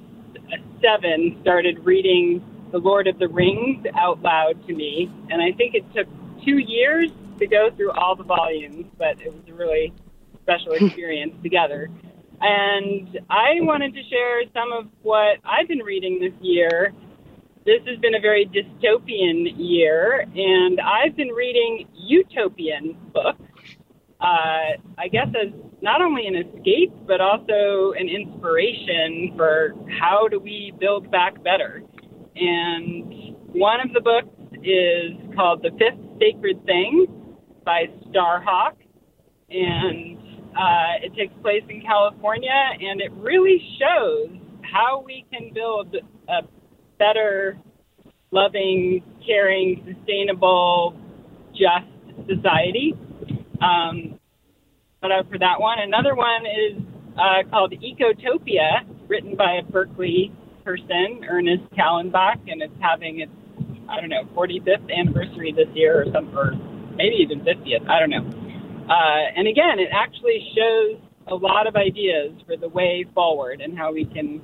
seven, 0.82 1.38
started 1.42 1.86
reading 1.86 2.44
The 2.72 2.78
Lord 2.78 3.08
of 3.08 3.20
the 3.20 3.28
Rings 3.28 3.86
out 3.96 4.22
loud 4.22 4.66
to 4.68 4.74
me. 4.74 5.12
And 5.30 5.42
I 5.42 5.52
think 5.52 5.76
it 5.76 5.84
took 5.94 6.08
two 6.44 6.58
years 6.58 7.12
to 7.39 7.48
go 7.48 7.70
through 7.76 7.92
all 7.92 8.16
the 8.16 8.24
volumes, 8.24 8.86
but 8.98 9.20
it 9.22 9.34
was 9.34 9.44
a 9.50 9.54
really 9.54 9.94
special 10.42 10.72
experience 10.80 11.34
together. 11.42 11.89
And 12.42 13.20
I 13.30 13.62
wanted 13.62 13.94
to 13.94 14.04
share 14.10 14.44
some 14.54 14.72
of 14.74 14.88
what 15.02 15.38
I've 15.46 15.68
been 15.68 15.80
reading 15.80 16.20
this 16.20 16.34
year. 16.42 16.94
This 17.66 17.82
has 17.88 17.98
been 18.00 18.16
a 18.16 18.20
very 18.20 18.46
dystopian 18.46 19.54
year, 19.56 20.26
and 20.36 20.82
I've 20.82 21.16
been 21.16 21.30
reading 21.30 21.88
utopian 21.96 22.98
books 23.13 23.42
uh, 24.23 24.79
I 24.97 25.07
guess, 25.12 25.27
as 25.29 25.51
not 25.81 26.01
only 26.01 26.25
an 26.27 26.36
escape, 26.36 26.93
but 27.05 27.19
also 27.19 27.91
an 27.99 28.07
inspiration 28.07 29.33
for 29.36 29.73
how 29.99 30.29
do 30.29 30.39
we 30.39 30.73
build 30.79 31.12
back 31.12 31.43
better. 31.43 31.83
And 32.36 33.36
one 33.53 33.81
of 33.81 33.93
the 33.93 33.99
books 33.99 34.29
is 34.63 35.12
called 35.36 35.62
The 35.62 35.71
Fifth 35.71 35.99
Sacred 36.19 36.65
Thing 36.65 37.05
by 37.65 37.88
Starhawk. 38.07 38.75
And 39.49 40.17
uh, 40.55 41.03
it 41.03 41.13
takes 41.15 41.33
place 41.41 41.63
in 41.67 41.81
California, 41.81 42.49
and 42.49 43.01
it 43.01 43.12
really 43.13 43.62
shows 43.77 44.29
how 44.62 45.03
we 45.05 45.25
can 45.31 45.51
build 45.53 45.95
a 46.29 46.43
better, 46.97 47.59
loving, 48.31 49.03
caring, 49.25 49.83
sustainable, 49.86 50.95
just 51.51 51.91
society. 52.27 52.93
Um, 53.62 54.12
but 55.04 55.12
out 55.12 55.30
for 55.30 55.38
that 55.38 55.60
one. 55.60 55.78
Another 55.80 56.16
one 56.16 56.46
is 56.48 56.82
uh, 57.20 57.44
called 57.52 57.74
Ecotopia, 57.74 58.88
written 59.10 59.36
by 59.36 59.60
a 59.60 59.63
Berkeley 59.63 60.32
person, 60.63 61.26
Ernest 61.30 61.70
Callenbach, 61.78 62.39
and 62.48 62.63
it's 62.63 62.74
having 62.80 63.20
its 63.20 63.32
I 63.89 64.00
don't 64.00 64.10
know 64.10 64.24
45th 64.34 64.89
anniversary 64.89 65.52
this 65.52 65.68
year 65.76 66.02
or 66.02 66.06
some 66.13 66.36
or 66.36 66.54
maybe 66.96 67.18
even 67.20 67.42
50th. 67.42 67.88
I 67.88 68.00
don't 68.00 68.10
know. 68.10 68.26
Uh, 68.89 69.28
and 69.36 69.46
again, 69.46 69.78
it 69.78 69.89
actually 69.92 70.39
shows 70.56 71.02
a 71.28 71.36
lot 71.36 71.68
of 71.68 71.76
ideas 71.76 72.32
for 72.48 72.56
the 72.56 72.70
way 72.70 73.06
forward 73.13 73.60
and 73.60 73.78
how 73.78 73.92
we 73.92 74.06
can 74.06 74.42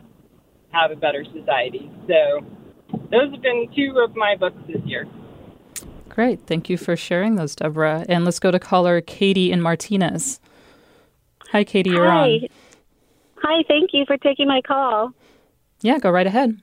have 0.72 0.92
a 0.92 0.96
better 0.96 1.24
society. 1.34 1.90
So 2.06 2.46
those 3.10 3.32
have 3.32 3.42
been 3.42 3.68
two 3.74 3.98
of 4.06 4.14
my 4.16 4.36
books 4.36 4.58
this 4.68 4.82
year. 4.86 5.08
Great. 6.10 6.42
Thank 6.48 6.70
you 6.70 6.78
for 6.78 6.98
sharing 6.98 7.36
those, 7.36 7.56
Deborah. 7.56 8.06
And 8.10 8.26
let's 8.26 8.40
go 8.40 8.52
to 8.52 8.60
caller 8.60 9.00
Katie 9.00 9.54
and 9.54 9.64
Martinez. 9.64 10.42
Hi, 11.52 11.64
Katie, 11.64 11.90
you're 11.90 12.10
Hi. 12.10 12.28
on. 12.28 12.48
Hi, 13.42 13.64
thank 13.68 13.92
you 13.94 14.06
for 14.06 14.18
taking 14.18 14.48
my 14.48 14.62
call. 14.62 15.14
Yeah, 15.82 15.98
go 15.98 16.12
right 16.12 16.28
ahead. 16.28 16.62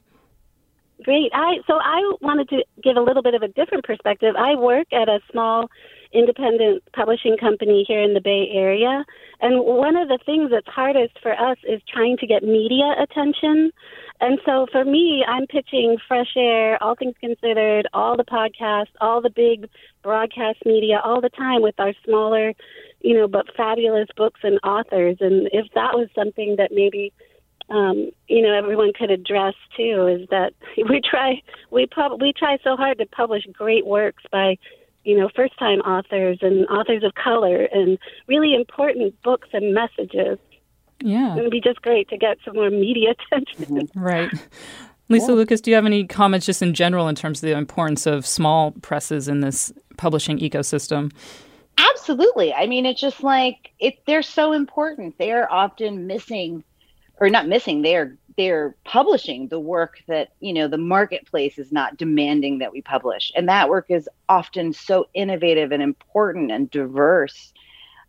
Great. 1.03 1.31
I 1.35 1.57
so 1.66 1.75
I 1.75 2.14
wanted 2.20 2.49
to 2.51 2.64
give 2.83 2.96
a 2.96 3.01
little 3.01 3.22
bit 3.22 3.35
of 3.35 3.42
a 3.42 3.49
different 3.49 3.85
perspective. 3.85 4.35
I 4.37 4.55
work 4.55 4.87
at 4.92 5.09
a 5.09 5.20
small 5.31 5.68
independent 6.12 6.83
publishing 6.94 7.37
company 7.37 7.85
here 7.87 8.01
in 8.01 8.14
the 8.14 8.20
Bay 8.20 8.49
Area, 8.53 9.05
and 9.40 9.61
one 9.62 9.96
of 9.96 10.09
the 10.09 10.18
things 10.25 10.51
that's 10.51 10.68
hardest 10.68 11.18
for 11.20 11.33
us 11.33 11.59
is 11.68 11.83
trying 11.92 12.16
to 12.18 12.27
get 12.27 12.42
media 12.42 12.94
attention. 12.99 13.72
And 14.20 14.38
so 14.46 14.66
for 14.72 14.85
me, 14.85 15.25
I'm 15.29 15.46
pitching 15.46 15.99
Fresh 16.09 16.35
Air, 16.37 16.83
All 16.83 16.94
Things 16.94 17.16
Considered, 17.20 17.87
all 17.92 18.16
the 18.16 18.25
podcasts, 18.25 18.94
all 19.01 19.20
the 19.20 19.31
big 19.31 19.68
broadcast 20.03 20.59
media 20.64 21.01
all 21.05 21.20
the 21.20 21.29
time 21.29 21.61
with 21.61 21.75
our 21.79 21.92
smaller, 22.05 22.55
you 23.07 23.14
know, 23.14 23.29
but 23.29 23.47
fabulous 23.57 24.09
books 24.16 24.40
and 24.42 24.59
authors. 24.64 25.19
And 25.21 25.49
if 25.53 25.66
that 25.75 25.95
was 25.95 26.09
something 26.12 26.57
that 26.59 26.71
maybe 26.73 27.12
um, 27.71 28.11
you 28.29 28.42
know 28.42 28.53
everyone 28.53 28.92
could 28.92 29.12
address 29.12 29.55
too 29.77 30.07
is 30.09 30.29
that 30.31 30.53
we 30.88 31.01
try 31.01 31.40
we 31.71 31.87
pub 31.87 32.21
we 32.21 32.33
try 32.33 32.59
so 32.64 32.77
hard 32.77 32.99
to 32.99 33.07
publish 33.07 33.45
great 33.53 33.87
works 33.87 34.25
by 34.33 34.57
you 35.05 35.16
know 35.16 35.29
first 35.35 35.57
time 35.59 35.81
authors 35.81 36.38
and 36.42 36.66
authors 36.66 37.03
of 37.05 37.14
color 37.14 37.69
and 37.73 37.99
really 38.29 38.55
important 38.55 39.21
books 39.23 39.49
and 39.53 39.75
messages 39.75 40.38
Yeah. 41.01 41.37
it 41.37 41.42
would 41.42 41.51
be 41.51 41.61
just 41.61 41.83
great 41.83 42.09
to 42.11 42.16
get 42.16 42.38
some 42.45 42.55
more 42.55 42.71
media 42.71 43.14
attention 43.33 43.88
Right. 43.97 44.31
Lisa 45.09 45.33
Lucas, 45.33 45.61
do 45.61 45.71
you 45.71 45.77
have 45.77 45.87
any 45.87 46.05
comments 46.07 46.47
just 46.47 46.62
in 46.62 46.75
general 46.75 47.07
in 47.09 47.14
terms 47.14 47.40
of 47.42 47.49
the 47.49 47.57
importance 47.57 48.07
of 48.07 48.27
small 48.27 48.73
presses 48.83 49.29
in 49.29 49.40
this 49.40 49.73
publishing 49.97 50.38
ecosystem? 50.38 51.12
Absolutely. 51.79 52.55
I 52.55 52.67
mean, 52.67 52.87
it's 52.87 53.01
just 53.01 53.23
like 53.23 53.73
it. 53.79 53.97
They're 54.07 54.23
so 54.23 54.53
important. 54.53 55.19
They 55.19 55.33
are 55.33 55.51
often 55.51 56.07
missing, 56.07 56.65
or 57.21 57.29
not 57.29 57.49
missing. 57.49 57.83
They're 57.83 58.17
they're 58.37 58.77
publishing 58.85 59.49
the 59.49 59.61
work 59.61 59.99
that 60.09 60.31
you 60.41 60.53
know 60.55 60.69
the 60.69 60.79
marketplace 60.79 61.59
is 61.59 61.73
not 61.73 61.97
demanding 61.99 62.59
that 62.59 62.73
we 62.73 62.81
publish, 62.83 63.31
and 63.37 63.49
that 63.49 63.69
work 63.69 63.87
is 63.91 64.09
often 64.29 64.73
so 64.73 65.07
innovative 65.15 65.71
and 65.73 65.83
important 65.83 66.51
and 66.51 66.71
diverse 66.71 67.53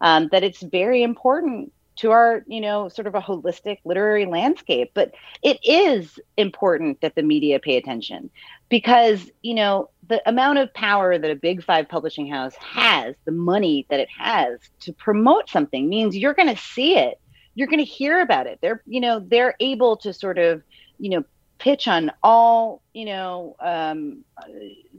um, 0.02 0.30
that 0.32 0.44
it's 0.44 0.62
very 0.62 1.04
important 1.04 1.72
to 1.98 2.12
our 2.12 2.44
you 2.48 2.62
know 2.62 2.90
sort 2.90 3.08
of 3.08 3.16
a 3.16 3.22
holistic 3.22 3.80
literary 3.86 4.26
landscape. 4.26 4.92
But 4.94 5.14
it 5.44 5.60
is 5.64 6.20
important 6.38 7.02
that 7.02 7.16
the 7.16 7.24
media 7.24 7.60
pay 7.60 7.78
attention 7.78 8.30
because 8.70 9.30
you 9.42 9.54
know 9.54 9.90
the 10.08 10.28
amount 10.28 10.60
of 10.60 10.74
power 10.74 11.18
that 11.18 11.32
a 11.32 11.36
big 11.36 11.64
five 11.64 11.90
publishing 11.90 12.28
house 12.28 12.56
has 12.56 13.16
the 13.26 13.32
money 13.32 13.86
that 13.90 14.00
it 14.00 14.10
has 14.10 14.60
to 14.82 14.94
promote 14.94 15.50
something 15.50 15.90
means 15.90 16.16
you're 16.16 16.34
going 16.34 16.54
to 16.54 16.62
see 16.62 16.98
it. 16.98 17.20
You're 17.56 17.68
going 17.68 17.80
to 17.80 17.86
hear 17.86 18.22
about 18.22 18.48
it. 18.48 18.60
They're 18.62 18.82
you 18.86 19.02
know 19.02 19.20
they're 19.20 19.56
able 19.60 19.98
to 19.98 20.14
sort 20.14 20.38
of 20.38 20.64
you 21.00 21.10
know 21.10 21.24
pitch 21.60 21.88
on 21.88 22.12
all 22.24 22.82
you 22.94 23.06
know 23.06 23.56
um, 23.60 24.24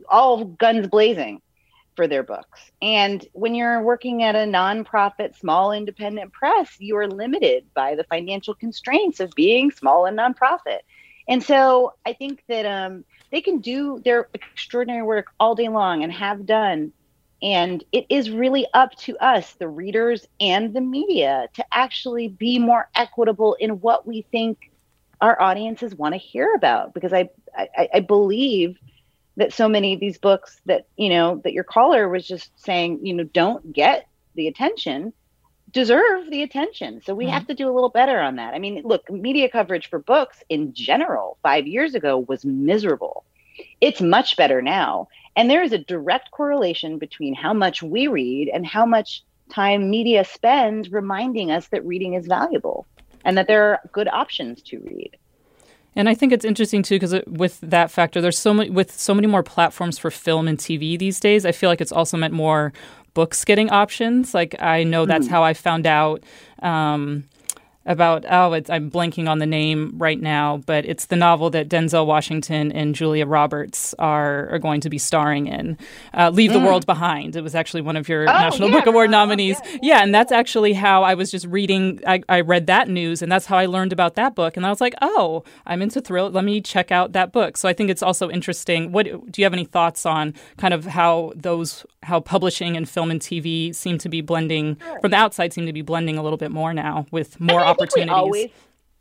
all 0.08 0.44
guns 0.44 0.88
blazing 0.88 1.40
for 1.98 2.14
their 2.14 2.24
books 2.24 2.72
and 2.82 3.28
when 3.34 3.56
you're 3.56 3.82
working 3.82 4.24
at 4.24 4.36
a 4.36 4.50
nonprofit 4.50 5.36
small 5.36 5.72
independent 5.72 6.32
press 6.32 6.80
you 6.80 6.96
are 6.96 7.08
limited 7.08 7.74
by 7.74 7.96
the 7.96 8.04
financial 8.04 8.54
constraints 8.54 9.20
of 9.20 9.34
being 9.36 9.72
small 9.72 10.06
and 10.06 10.18
nonprofit 10.18 10.80
and 11.28 11.42
so 11.44 11.94
I 12.06 12.14
think 12.14 12.44
that 12.48 12.66
um, 12.66 13.04
they 13.32 13.42
can 13.42 13.60
do 13.60 14.00
their 14.04 14.28
extraordinary 14.34 15.02
work 15.02 15.26
all 15.40 15.54
day 15.54 15.68
long 15.68 16.02
and 16.02 16.12
have 16.12 16.46
done. 16.46 16.92
And 17.42 17.84
it 17.92 18.06
is 18.10 18.30
really 18.30 18.66
up 18.74 18.94
to 19.02 19.16
us, 19.18 19.54
the 19.54 19.68
readers 19.68 20.26
and 20.40 20.74
the 20.74 20.80
media, 20.80 21.48
to 21.54 21.64
actually 21.72 22.28
be 22.28 22.58
more 22.58 22.88
equitable 22.96 23.54
in 23.60 23.80
what 23.80 24.06
we 24.06 24.26
think 24.32 24.70
our 25.20 25.40
audiences 25.40 25.94
want 25.94 26.14
to 26.14 26.18
hear 26.18 26.54
about. 26.54 26.94
Because 26.94 27.12
I, 27.12 27.30
I, 27.56 27.88
I 27.94 28.00
believe 28.00 28.78
that 29.38 29.52
so 29.52 29.68
many 29.68 29.94
of 29.94 30.00
these 30.00 30.18
books 30.18 30.60
that, 30.66 30.86
you 30.96 31.08
know, 31.08 31.40
that 31.44 31.54
your 31.54 31.64
caller 31.64 32.08
was 32.08 32.26
just 32.26 32.50
saying, 32.62 33.00
you 33.04 33.14
know, 33.14 33.24
don't 33.24 33.72
get 33.72 34.06
the 34.34 34.46
attention 34.46 35.12
deserve 35.72 36.30
the 36.30 36.42
attention. 36.42 37.02
So 37.04 37.14
we 37.14 37.26
hmm. 37.26 37.32
have 37.32 37.46
to 37.48 37.54
do 37.54 37.70
a 37.70 37.74
little 37.74 37.90
better 37.90 38.18
on 38.20 38.36
that. 38.36 38.54
I 38.54 38.58
mean, 38.58 38.82
look, 38.84 39.10
media 39.10 39.48
coverage 39.48 39.88
for 39.88 39.98
books 39.98 40.42
in 40.48 40.72
general 40.72 41.38
5 41.42 41.66
years 41.66 41.94
ago 41.94 42.18
was 42.18 42.44
miserable. 42.44 43.24
It's 43.80 44.00
much 44.00 44.36
better 44.36 44.62
now. 44.62 45.08
And 45.36 45.50
there 45.50 45.62
is 45.62 45.72
a 45.72 45.78
direct 45.78 46.30
correlation 46.30 46.98
between 46.98 47.34
how 47.34 47.52
much 47.52 47.82
we 47.82 48.08
read 48.08 48.48
and 48.48 48.66
how 48.66 48.86
much 48.86 49.24
time 49.50 49.90
media 49.90 50.24
spends 50.24 50.90
reminding 50.90 51.50
us 51.50 51.68
that 51.68 51.84
reading 51.84 52.14
is 52.14 52.26
valuable 52.26 52.86
and 53.24 53.36
that 53.36 53.46
there 53.46 53.64
are 53.64 53.80
good 53.92 54.08
options 54.08 54.62
to 54.62 54.78
read. 54.80 55.16
And 55.98 56.08
I 56.08 56.14
think 56.14 56.32
it's 56.32 56.44
interesting 56.44 56.84
too 56.84 56.94
because 56.94 57.14
with 57.26 57.58
that 57.60 57.90
factor, 57.90 58.20
there's 58.20 58.38
so 58.38 58.54
many 58.54 58.70
with 58.70 58.98
so 58.98 59.12
many 59.12 59.26
more 59.26 59.42
platforms 59.42 59.98
for 59.98 60.10
film 60.12 60.46
and 60.46 60.56
TV 60.56 60.96
these 60.96 61.18
days. 61.18 61.44
I 61.44 61.50
feel 61.52 61.68
like 61.68 61.80
it's 61.80 61.90
also 61.92 62.16
meant 62.16 62.32
more 62.32 62.72
books 63.14 63.44
getting 63.44 63.68
options. 63.70 64.32
Like 64.32 64.54
I 64.62 64.84
know 64.84 65.06
that's 65.06 65.26
Mhm. 65.26 65.30
how 65.30 65.42
I 65.42 65.54
found 65.54 65.86
out 65.88 66.22
um, 66.62 67.24
about 67.88 68.24
oh, 68.30 68.52
it's, 68.52 68.70
I'm 68.70 68.90
blanking 68.90 69.28
on 69.28 69.38
the 69.40 69.46
name 69.46 69.94
right 69.96 70.20
now, 70.20 70.58
but 70.66 70.84
it's 70.84 71.06
the 71.06 71.16
novel 71.16 71.50
that 71.50 71.68
Denzel 71.68 72.06
Washington 72.06 72.70
and 72.70 72.94
Julia 72.94 73.26
Roberts 73.26 73.94
are 73.98 74.48
are 74.50 74.58
going 74.60 74.80
to 74.82 74.90
be 74.90 74.98
starring 74.98 75.48
in. 75.48 75.76
Uh, 76.14 76.30
Leave 76.30 76.52
the 76.52 76.58
Mm. 76.60 76.66
World 76.66 76.86
Behind. 76.86 77.34
It 77.34 77.42
was 77.42 77.54
actually 77.54 77.80
one 77.80 77.96
of 77.96 78.08
your 78.08 78.22
Oh, 78.28 78.32
National 78.32 78.68
yeah, 78.68 78.76
Book 78.76 78.86
Award 78.86 79.10
nominees. 79.10 79.58
Yeah, 79.82 80.02
and 80.02 80.14
that's 80.14 80.30
actually 80.32 80.74
how 80.74 81.02
I 81.02 81.14
was 81.14 81.30
just 81.30 81.46
reading. 81.46 82.00
I, 82.06 82.22
I 82.28 82.40
read 82.42 82.66
that 82.66 82.88
news, 82.88 83.22
and 83.22 83.32
that's 83.32 83.46
how 83.46 83.56
I 83.56 83.66
learned 83.66 83.92
about 83.92 84.14
that 84.16 84.34
book. 84.34 84.56
And 84.56 84.66
I 84.66 84.68
was 84.70 84.80
like, 84.80 84.94
oh, 85.02 85.42
I'm 85.66 85.80
into 85.82 86.00
thrill. 86.00 86.30
Let 86.30 86.44
me 86.44 86.60
check 86.60 86.92
out 86.92 87.12
that 87.12 87.32
book. 87.32 87.56
So 87.56 87.68
I 87.68 87.72
think 87.72 87.88
it's 87.90 88.02
also 88.02 88.28
interesting. 88.28 88.92
What 88.92 89.04
do 89.06 89.40
you 89.40 89.44
have 89.44 89.54
any 89.54 89.64
thoughts 89.64 90.04
on 90.04 90.34
kind 90.58 90.74
of 90.74 90.84
how 90.84 91.32
those 91.34 91.86
how 92.02 92.20
publishing 92.20 92.76
and 92.76 92.88
film 92.88 93.10
and 93.10 93.20
TV 93.20 93.74
seem 93.74 93.98
to 93.98 94.08
be 94.08 94.20
blending 94.20 94.76
from 95.00 95.10
the 95.10 95.16
outside 95.16 95.52
seem 95.52 95.66
to 95.66 95.72
be 95.72 95.82
blending 95.82 96.16
a 96.16 96.22
little 96.22 96.36
bit 96.38 96.50
more 96.50 96.72
now 96.72 97.06
with 97.10 97.38
more 97.40 97.60
opportunities. 97.78 98.08
We 98.08 98.14
always, 98.14 98.50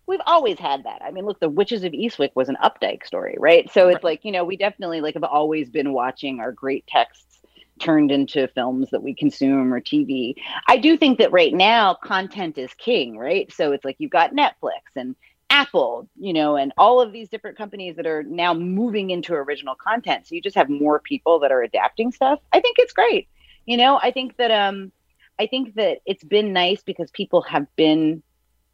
we've 0.08 0.22
always 0.26 0.60
had 0.60 0.84
that. 0.86 1.02
I 1.04 1.12
mean, 1.12 1.26
look, 1.26 1.40
The 1.40 1.50
Witches 1.50 1.84
of 1.84 1.92
Eastwick 1.94 2.32
was 2.36 2.50
an 2.50 2.58
Updike 2.64 3.06
story, 3.06 3.36
right? 3.40 3.72
So 3.72 3.90
it's 3.90 4.04
like, 4.04 4.24
you 4.24 4.32
know, 4.32 4.44
we 4.44 4.58
definitely 4.58 5.02
like 5.02 5.16
have 5.16 5.24
always 5.24 5.70
been 5.70 5.94
watching 5.94 6.40
our 6.40 6.52
great 6.52 6.86
texts 6.88 7.40
turned 7.80 8.12
into 8.12 8.48
films 8.50 8.90
that 8.92 9.04
we 9.04 9.14
consume 9.14 9.74
or 9.74 9.80
TV. 9.80 10.36
I 10.68 10.78
do 10.78 10.98
think 10.98 11.20
that 11.20 11.32
right 11.32 11.54
now 11.54 11.94
content 11.94 12.58
is 12.58 12.74
king, 12.74 13.18
right? 13.18 13.52
So 13.54 13.72
it's 13.72 13.86
like 13.86 13.98
you've 14.00 14.12
got 14.12 14.34
Netflix 14.34 14.82
and 14.96 15.16
Apple, 15.50 16.10
you 16.20 16.34
know, 16.34 16.56
and 16.56 16.74
all 16.78 17.00
of 17.00 17.14
these 17.14 17.30
different 17.30 17.58
companies 17.58 17.96
that 17.96 18.06
are 18.06 18.24
now 18.24 18.54
moving 18.54 19.12
into 19.12 19.34
original 19.34 19.76
content. 19.76 20.28
So 20.28 20.36
you 20.36 20.42
just 20.42 20.56
have 20.56 20.70
more 20.70 21.00
people 21.00 21.40
that 21.40 21.52
are 21.52 21.62
adapting 21.62 22.12
stuff. 22.12 22.40
I 22.52 22.60
think 22.60 22.78
it's 22.80 22.94
great. 22.94 23.30
You 23.66 23.78
know, 23.78 24.00
I 24.02 24.12
think 24.12 24.38
that 24.38 24.52
um 24.52 24.92
I 25.40 25.48
think 25.48 25.76
that 25.76 26.00
it's 26.06 26.24
been 26.24 26.52
nice 26.52 26.82
because 26.84 27.12
people 27.12 27.42
have 27.44 27.68
been 27.76 28.24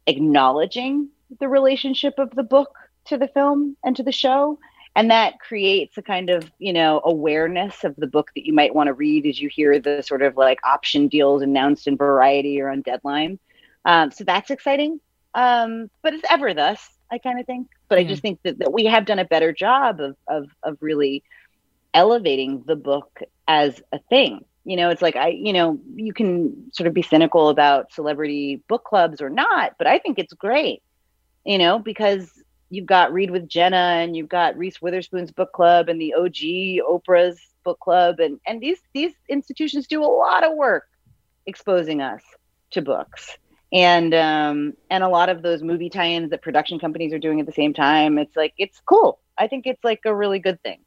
acknowledging 0.06 1.08
the 1.40 1.48
relationship 1.48 2.18
of 2.18 2.30
the 2.34 2.42
book 2.42 2.74
to 3.06 3.18
the 3.18 3.28
film 3.28 3.76
and 3.84 3.96
to 3.96 4.02
the 4.02 4.12
show. 4.12 4.58
And 4.96 5.10
that 5.10 5.40
creates 5.40 5.98
a 5.98 6.02
kind 6.02 6.30
of 6.30 6.50
you 6.58 6.72
know 6.72 7.00
awareness 7.04 7.82
of 7.82 7.96
the 7.96 8.06
book 8.06 8.30
that 8.36 8.46
you 8.46 8.52
might 8.52 8.74
want 8.74 8.86
to 8.86 8.92
read 8.92 9.26
as 9.26 9.40
you 9.40 9.48
hear 9.48 9.78
the 9.78 10.02
sort 10.02 10.22
of 10.22 10.36
like 10.36 10.60
option 10.64 11.08
deals 11.08 11.42
announced 11.42 11.86
in 11.86 11.96
variety 11.96 12.60
or 12.60 12.68
on 12.68 12.82
deadline. 12.82 13.38
Um, 13.84 14.10
so 14.12 14.24
that's 14.24 14.50
exciting. 14.50 15.00
Um, 15.34 15.90
but 16.02 16.14
it's 16.14 16.24
ever 16.30 16.54
thus 16.54 16.90
i 17.10 17.18
kind 17.18 17.40
of 17.40 17.46
think. 17.46 17.68
But 17.88 17.98
i 17.98 18.04
just 18.04 18.22
think 18.22 18.40
that, 18.44 18.58
that 18.58 18.72
we 18.72 18.84
have 18.86 19.04
done 19.06 19.18
a 19.18 19.24
better 19.24 19.52
job 19.52 20.00
of, 20.00 20.16
of 20.28 20.48
of 20.62 20.78
really 20.80 21.22
elevating 21.92 22.62
the 22.66 22.76
book 22.76 23.20
as 23.46 23.82
a 23.92 23.98
thing 23.98 24.44
you 24.64 24.76
know 24.76 24.90
it's 24.90 25.02
like 25.02 25.16
i 25.16 25.28
you 25.28 25.52
know 25.52 25.78
you 25.94 26.12
can 26.12 26.70
sort 26.72 26.86
of 26.86 26.94
be 26.94 27.02
cynical 27.02 27.48
about 27.48 27.92
celebrity 27.92 28.62
book 28.68 28.84
clubs 28.84 29.20
or 29.20 29.30
not 29.30 29.74
but 29.78 29.86
i 29.86 29.98
think 29.98 30.18
it's 30.18 30.32
great 30.32 30.82
you 31.44 31.58
know 31.58 31.78
because 31.78 32.30
you've 32.74 32.86
got 32.86 33.12
Read 33.12 33.30
with 33.30 33.48
Jenna 33.48 33.76
and 33.76 34.16
you've 34.16 34.28
got 34.28 34.56
Reese 34.56 34.82
Witherspoon's 34.82 35.30
book 35.30 35.52
club 35.52 35.88
and 35.88 36.00
the 36.00 36.14
OG 36.14 36.82
Oprah's 36.88 37.40
book 37.62 37.80
club. 37.80 38.20
And 38.20 38.40
and 38.46 38.60
these 38.60 38.80
these 38.92 39.12
institutions 39.28 39.86
do 39.86 40.02
a 40.02 40.06
lot 40.06 40.44
of 40.44 40.54
work 40.54 40.84
exposing 41.46 42.02
us 42.02 42.22
to 42.72 42.82
books. 42.82 43.36
And 43.72 44.14
um 44.14 44.74
and 44.90 45.04
a 45.04 45.08
lot 45.08 45.28
of 45.28 45.42
those 45.42 45.62
movie 45.62 45.90
tie-ins 45.90 46.30
that 46.30 46.42
production 46.42 46.78
companies 46.78 47.12
are 47.12 47.18
doing 47.18 47.40
at 47.40 47.46
the 47.46 47.52
same 47.52 47.74
time 47.74 48.18
it's 48.18 48.36
like 48.36 48.54
it's 48.58 48.80
cool. 48.84 49.20
I 49.38 49.48
think 49.48 49.66
it's 49.66 49.82
like 49.84 50.00
a 50.04 50.14
really 50.14 50.38
good 50.38 50.62
thing 50.62 50.80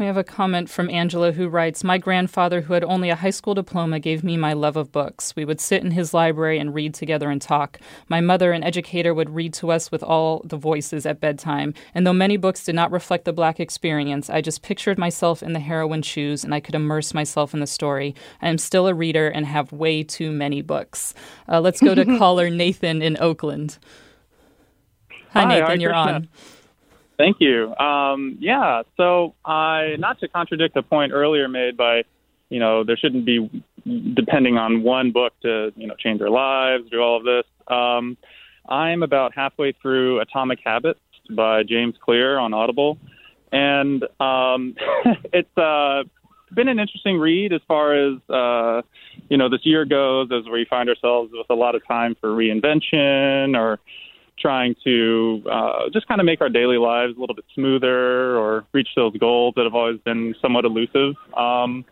we 0.00 0.06
have 0.06 0.16
a 0.16 0.24
comment 0.24 0.70
from 0.70 0.88
Angela 0.88 1.30
who 1.32 1.46
writes 1.46 1.84
My 1.84 1.98
grandfather, 1.98 2.62
who 2.62 2.72
had 2.72 2.82
only 2.82 3.10
a 3.10 3.16
high 3.16 3.30
school 3.30 3.52
diploma, 3.52 4.00
gave 4.00 4.24
me 4.24 4.38
my 4.38 4.54
love 4.54 4.76
of 4.76 4.90
books. 4.90 5.36
We 5.36 5.44
would 5.44 5.60
sit 5.60 5.84
in 5.84 5.90
his 5.90 6.14
library 6.14 6.58
and 6.58 6.74
read 6.74 6.94
together 6.94 7.30
and 7.30 7.40
talk. 7.40 7.78
My 8.08 8.22
mother, 8.22 8.52
an 8.52 8.64
educator, 8.64 9.12
would 9.12 9.28
read 9.28 9.52
to 9.54 9.70
us 9.70 9.92
with 9.92 10.02
all 10.02 10.40
the 10.44 10.56
voices 10.56 11.04
at 11.04 11.20
bedtime. 11.20 11.74
And 11.94 12.06
though 12.06 12.14
many 12.14 12.38
books 12.38 12.64
did 12.64 12.74
not 12.74 12.90
reflect 12.90 13.26
the 13.26 13.34
black 13.34 13.60
experience, 13.60 14.30
I 14.30 14.40
just 14.40 14.62
pictured 14.62 14.98
myself 14.98 15.42
in 15.42 15.52
the 15.52 15.60
heroine's 15.60 16.06
shoes 16.06 16.44
and 16.44 16.54
I 16.54 16.60
could 16.60 16.74
immerse 16.74 17.12
myself 17.12 17.52
in 17.52 17.60
the 17.60 17.66
story. 17.66 18.14
I 18.40 18.48
am 18.48 18.56
still 18.56 18.86
a 18.86 18.94
reader 18.94 19.28
and 19.28 19.44
have 19.44 19.70
way 19.70 20.02
too 20.02 20.32
many 20.32 20.62
books. 20.62 21.12
Uh, 21.46 21.60
let's 21.60 21.80
go 21.80 21.94
to 21.94 22.04
caller 22.18 22.48
Nathan 22.48 23.02
in 23.02 23.18
Oakland. 23.20 23.76
Hi, 25.32 25.42
Hi 25.42 25.60
Nathan, 25.60 25.80
you're 25.80 25.94
on. 25.94 26.28
Thank 27.20 27.36
you. 27.38 27.76
Um, 27.76 28.38
yeah, 28.40 28.80
so 28.96 29.34
I 29.44 29.96
not 29.98 30.18
to 30.20 30.28
contradict 30.28 30.74
a 30.76 30.82
point 30.82 31.12
earlier 31.12 31.48
made 31.48 31.76
by, 31.76 32.04
you 32.48 32.58
know, 32.58 32.82
there 32.82 32.96
shouldn't 32.96 33.26
be 33.26 33.62
depending 34.14 34.56
on 34.56 34.82
one 34.82 35.12
book 35.12 35.34
to 35.42 35.70
you 35.76 35.86
know 35.86 35.94
change 35.98 36.22
our 36.22 36.30
lives, 36.30 36.88
do 36.90 36.98
all 36.98 37.18
of 37.18 37.24
this. 37.24 37.44
Um, 37.68 38.16
I'm 38.70 39.02
about 39.02 39.34
halfway 39.34 39.72
through 39.72 40.20
Atomic 40.20 40.60
Habits 40.64 41.00
by 41.36 41.62
James 41.62 41.94
Clear 42.02 42.38
on 42.38 42.54
Audible, 42.54 42.96
and 43.52 44.02
um, 44.18 44.74
it's 45.34 45.58
uh, 45.58 46.04
been 46.54 46.68
an 46.68 46.78
interesting 46.78 47.18
read 47.18 47.52
as 47.52 47.60
far 47.68 47.92
as 47.96 48.18
uh, 48.30 48.80
you 49.28 49.36
know 49.36 49.50
this 49.50 49.60
year 49.64 49.84
goes, 49.84 50.30
as 50.32 50.50
we 50.50 50.64
find 50.70 50.88
ourselves 50.88 51.32
with 51.34 51.50
a 51.50 51.54
lot 51.54 51.74
of 51.74 51.86
time 51.86 52.16
for 52.18 52.30
reinvention 52.30 53.58
or 53.58 53.78
trying 54.40 54.74
to 54.84 55.42
uh, 55.50 55.90
just 55.92 56.06
kind 56.08 56.20
of 56.20 56.24
make 56.24 56.40
our 56.40 56.48
daily 56.48 56.78
lives 56.78 57.16
a 57.16 57.20
little 57.20 57.34
bit 57.34 57.44
smoother 57.54 58.38
or 58.38 58.64
reach 58.72 58.88
those 58.96 59.16
goals 59.18 59.54
that 59.56 59.64
have 59.64 59.74
always 59.74 60.00
been 60.00 60.34
somewhat 60.40 60.64
elusive. 60.64 61.14
Um, 61.36 61.84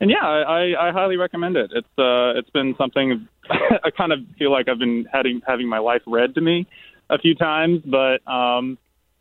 and 0.00 0.10
yeah, 0.10 0.24
I, 0.24 0.42
I, 0.42 0.88
I 0.88 0.92
highly 0.92 1.16
recommend 1.16 1.56
it. 1.56 1.70
It's 1.72 1.86
uh, 1.98 2.38
it's 2.38 2.50
been 2.50 2.74
something 2.76 3.28
I 3.50 3.90
kind 3.96 4.12
of 4.12 4.20
feel 4.38 4.50
like 4.50 4.68
I've 4.68 4.78
been 4.78 5.06
having 5.12 5.40
having 5.46 5.68
my 5.68 5.78
life 5.78 6.02
read 6.06 6.34
to 6.34 6.40
me 6.40 6.66
a 7.08 7.18
few 7.18 7.34
times, 7.34 7.82
but 7.84 8.26
um, 8.30 8.78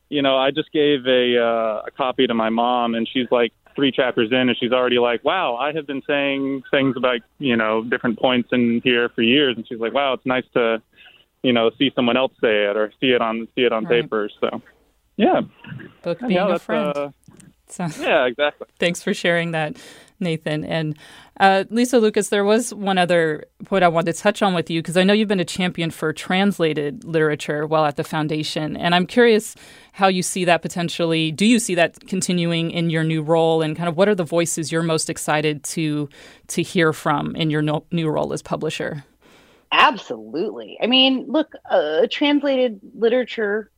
you 0.10 0.22
know, 0.22 0.38
I 0.38 0.52
just 0.52 0.72
gave 0.72 1.06
a 1.06 1.38
uh, 1.38 1.84
a 1.88 1.92
copy 1.96 2.28
to 2.28 2.34
my 2.34 2.50
mom, 2.50 2.96
and 2.96 3.08
she's 3.12 3.28
like 3.32 3.54
three 3.76 3.92
chapters 3.92 4.30
in, 4.32 4.50
and 4.50 4.58
she's 4.60 4.72
already 4.72 5.00
like, 5.00 5.24
"Wow, 5.24 5.56
I 5.56 5.72
have 5.74 5.88
been 5.88 6.02
saying 6.08 6.64
things 6.72 6.96
about 6.98 7.20
you 7.40 7.56
know 7.56 7.84
different 7.84 8.20
points 8.20 8.50
in 8.52 8.82
here 8.84 9.10
for 9.10 9.22
years," 9.22 9.56
and 9.56 9.68
she's 9.68 9.80
like, 9.80 9.94
"Wow, 9.94 10.14
it's 10.14 10.26
nice 10.26 10.46
to." 10.54 10.82
You 11.44 11.54
know, 11.54 11.72
see 11.78 11.92
someone 11.96 12.18
else 12.18 12.34
say 12.42 12.66
it 12.66 12.78
or 12.78 12.92
see 13.00 13.08
it 13.12 13.22
on 13.22 13.48
see 13.56 13.62
it 13.62 13.72
on 13.74 13.86
Right. 13.86 14.04
paper. 14.04 14.30
So, 14.40 14.62
yeah, 15.18 15.42
Book 16.04 16.20
Yeah, 16.22 16.28
being 16.28 16.40
a 16.52 16.60
friend. 16.60 16.96
uh, 16.96 17.10
So- 17.68 17.88
yeah, 18.02 18.26
exactly. 18.26 18.68
Thanks 18.80 19.02
for 19.02 19.14
sharing 19.14 19.52
that, 19.52 19.78
Nathan. 20.20 20.66
And 20.66 20.98
uh, 21.40 21.64
Lisa 21.70 22.00
Lucas, 22.00 22.28
there 22.30 22.44
was 22.44 22.74
one 22.74 22.98
other 22.98 23.46
point 23.66 23.84
I 23.84 23.88
wanted 23.88 24.14
to 24.14 24.22
touch 24.22 24.42
on 24.42 24.54
with 24.54 24.70
you 24.70 24.82
because 24.82 24.98
I 24.98 25.04
know 25.04 25.14
you've 25.14 25.30
been 25.30 25.40
a 25.40 25.46
champion 25.46 25.90
for 25.90 26.12
translated 26.12 27.04
literature 27.06 27.66
while 27.66 27.86
at 27.86 27.96
the 27.96 28.04
foundation. 28.04 28.76
And 28.76 28.94
I'm 28.94 29.08
curious 29.08 29.56
how 29.94 30.08
you 30.10 30.22
see 30.22 30.44
that 30.46 30.62
potentially. 30.62 31.32
Do 31.32 31.46
you 31.46 31.60
see 31.60 31.74
that 31.76 32.06
continuing 32.08 32.72
in 32.72 32.90
your 32.90 33.04
new 33.06 33.22
role? 33.24 33.62
And 33.62 33.76
kind 33.76 33.88
of 33.90 33.96
what 33.98 34.10
are 34.10 34.16
the 34.16 34.26
voices 34.26 34.72
you're 34.72 34.84
most 34.84 35.10
excited 35.10 35.64
to, 35.76 36.10
to 36.48 36.62
hear 36.62 36.92
from 36.94 37.36
in 37.38 37.50
your 37.50 37.62
no, 37.62 37.86
new 37.92 38.10
role 38.10 38.34
as 38.34 38.42
publisher? 38.42 39.04
Absolutely. 39.72 40.78
I 40.82 40.88
mean, 40.88 41.26
look, 41.28 41.54
a 41.70 42.08
translated 42.10 42.80
literature 42.96 43.72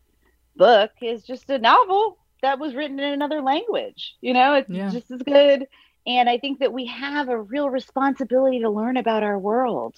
book 0.55 0.91
is 1.01 1.23
just 1.23 1.49
a 1.49 1.59
novel 1.59 2.17
that 2.41 2.59
was 2.59 2.75
written 2.75 2.99
in 2.99 3.13
another 3.13 3.41
language. 3.41 4.15
You 4.21 4.33
know, 4.33 4.55
it's 4.55 4.69
Yeah. 4.69 4.89
just 4.89 5.11
as 5.11 5.21
good. 5.23 5.67
And 6.05 6.29
I 6.29 6.37
think 6.37 6.59
that 6.59 6.73
we 6.73 6.85
have 6.87 7.29
a 7.29 7.39
real 7.41 7.69
responsibility 7.69 8.59
to 8.61 8.69
learn 8.69 8.97
about 8.97 9.23
our 9.23 9.37
world, 9.39 9.95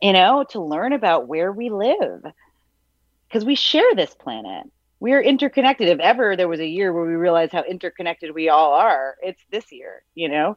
you 0.00 0.12
know, 0.12 0.44
to 0.50 0.60
learn 0.60 0.92
about 0.92 1.28
where 1.28 1.52
we 1.52 1.70
live 1.70 2.22
because 3.28 3.44
we 3.44 3.54
share 3.54 3.94
this 3.94 4.14
planet. 4.14 4.64
We 5.00 5.12
are 5.12 5.20
interconnected. 5.22 5.88
If 5.88 6.00
ever 6.00 6.36
there 6.36 6.48
was 6.48 6.60
a 6.60 6.66
year 6.66 6.92
where 6.92 7.04
we 7.04 7.14
realized 7.14 7.52
how 7.52 7.62
interconnected 7.62 8.34
we 8.34 8.48
all 8.48 8.72
are, 8.74 9.16
it's 9.22 9.42
this 9.50 9.70
year, 9.72 10.02
you 10.14 10.28
know? 10.28 10.56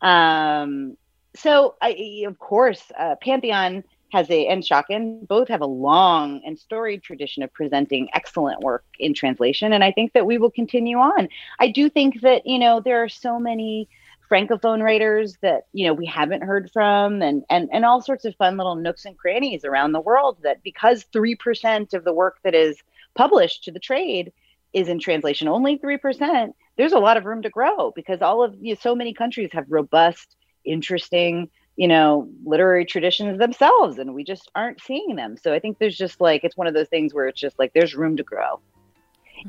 Um, 0.00 0.96
so 1.38 1.74
I, 1.80 2.24
of 2.26 2.38
course, 2.38 2.82
uh, 2.98 3.16
Pantheon 3.20 3.84
has 4.12 4.30
a 4.30 4.46
and 4.46 4.62
Schocken 4.62 5.26
both 5.26 5.48
have 5.48 5.60
a 5.60 5.66
long 5.66 6.40
and 6.44 6.58
storied 6.58 7.02
tradition 7.02 7.42
of 7.42 7.52
presenting 7.52 8.08
excellent 8.14 8.60
work 8.60 8.84
in 8.98 9.14
translation, 9.14 9.72
and 9.72 9.82
I 9.82 9.92
think 9.92 10.12
that 10.12 10.26
we 10.26 10.38
will 10.38 10.50
continue 10.50 10.98
on. 10.98 11.28
I 11.58 11.68
do 11.70 11.88
think 11.90 12.20
that 12.22 12.46
you 12.46 12.58
know 12.58 12.80
there 12.80 13.02
are 13.02 13.08
so 13.08 13.38
many 13.38 13.88
francophone 14.30 14.82
writers 14.82 15.36
that 15.42 15.66
you 15.72 15.86
know 15.86 15.94
we 15.94 16.06
haven't 16.06 16.42
heard 16.42 16.70
from, 16.72 17.22
and 17.22 17.44
and 17.50 17.68
and 17.72 17.84
all 17.84 18.00
sorts 18.00 18.24
of 18.24 18.34
fun 18.36 18.56
little 18.56 18.76
nooks 18.76 19.04
and 19.04 19.18
crannies 19.18 19.64
around 19.64 19.92
the 19.92 20.00
world. 20.00 20.38
That 20.42 20.62
because 20.62 21.04
three 21.12 21.34
percent 21.34 21.94
of 21.94 22.04
the 22.04 22.14
work 22.14 22.38
that 22.44 22.54
is 22.54 22.78
published 23.14 23.64
to 23.64 23.72
the 23.72 23.80
trade 23.80 24.32
is 24.72 24.88
in 24.88 24.98
translation, 24.98 25.48
only 25.48 25.78
three 25.78 25.96
percent. 25.96 26.54
There's 26.76 26.92
a 26.92 26.98
lot 26.98 27.16
of 27.16 27.24
room 27.24 27.42
to 27.42 27.50
grow 27.50 27.90
because 27.90 28.20
all 28.20 28.42
of 28.42 28.54
you 28.60 28.74
know, 28.74 28.80
so 28.80 28.94
many 28.94 29.14
countries 29.14 29.50
have 29.52 29.64
robust, 29.68 30.36
interesting 30.66 31.48
you 31.76 31.88
know, 31.88 32.28
literary 32.44 32.86
traditions 32.86 33.38
themselves, 33.38 33.98
and 33.98 34.14
we 34.14 34.24
just 34.24 34.50
aren't 34.54 34.80
seeing 34.80 35.14
them. 35.14 35.36
So 35.36 35.52
I 35.52 35.58
think 35.58 35.78
there's 35.78 35.96
just 35.96 36.20
like 36.20 36.42
it's 36.42 36.56
one 36.56 36.66
of 36.66 36.74
those 36.74 36.88
things 36.88 37.12
where 37.12 37.28
it's 37.28 37.40
just 37.40 37.58
like 37.58 37.72
there's 37.74 37.94
room 37.94 38.16
to 38.16 38.22
grow, 38.22 38.60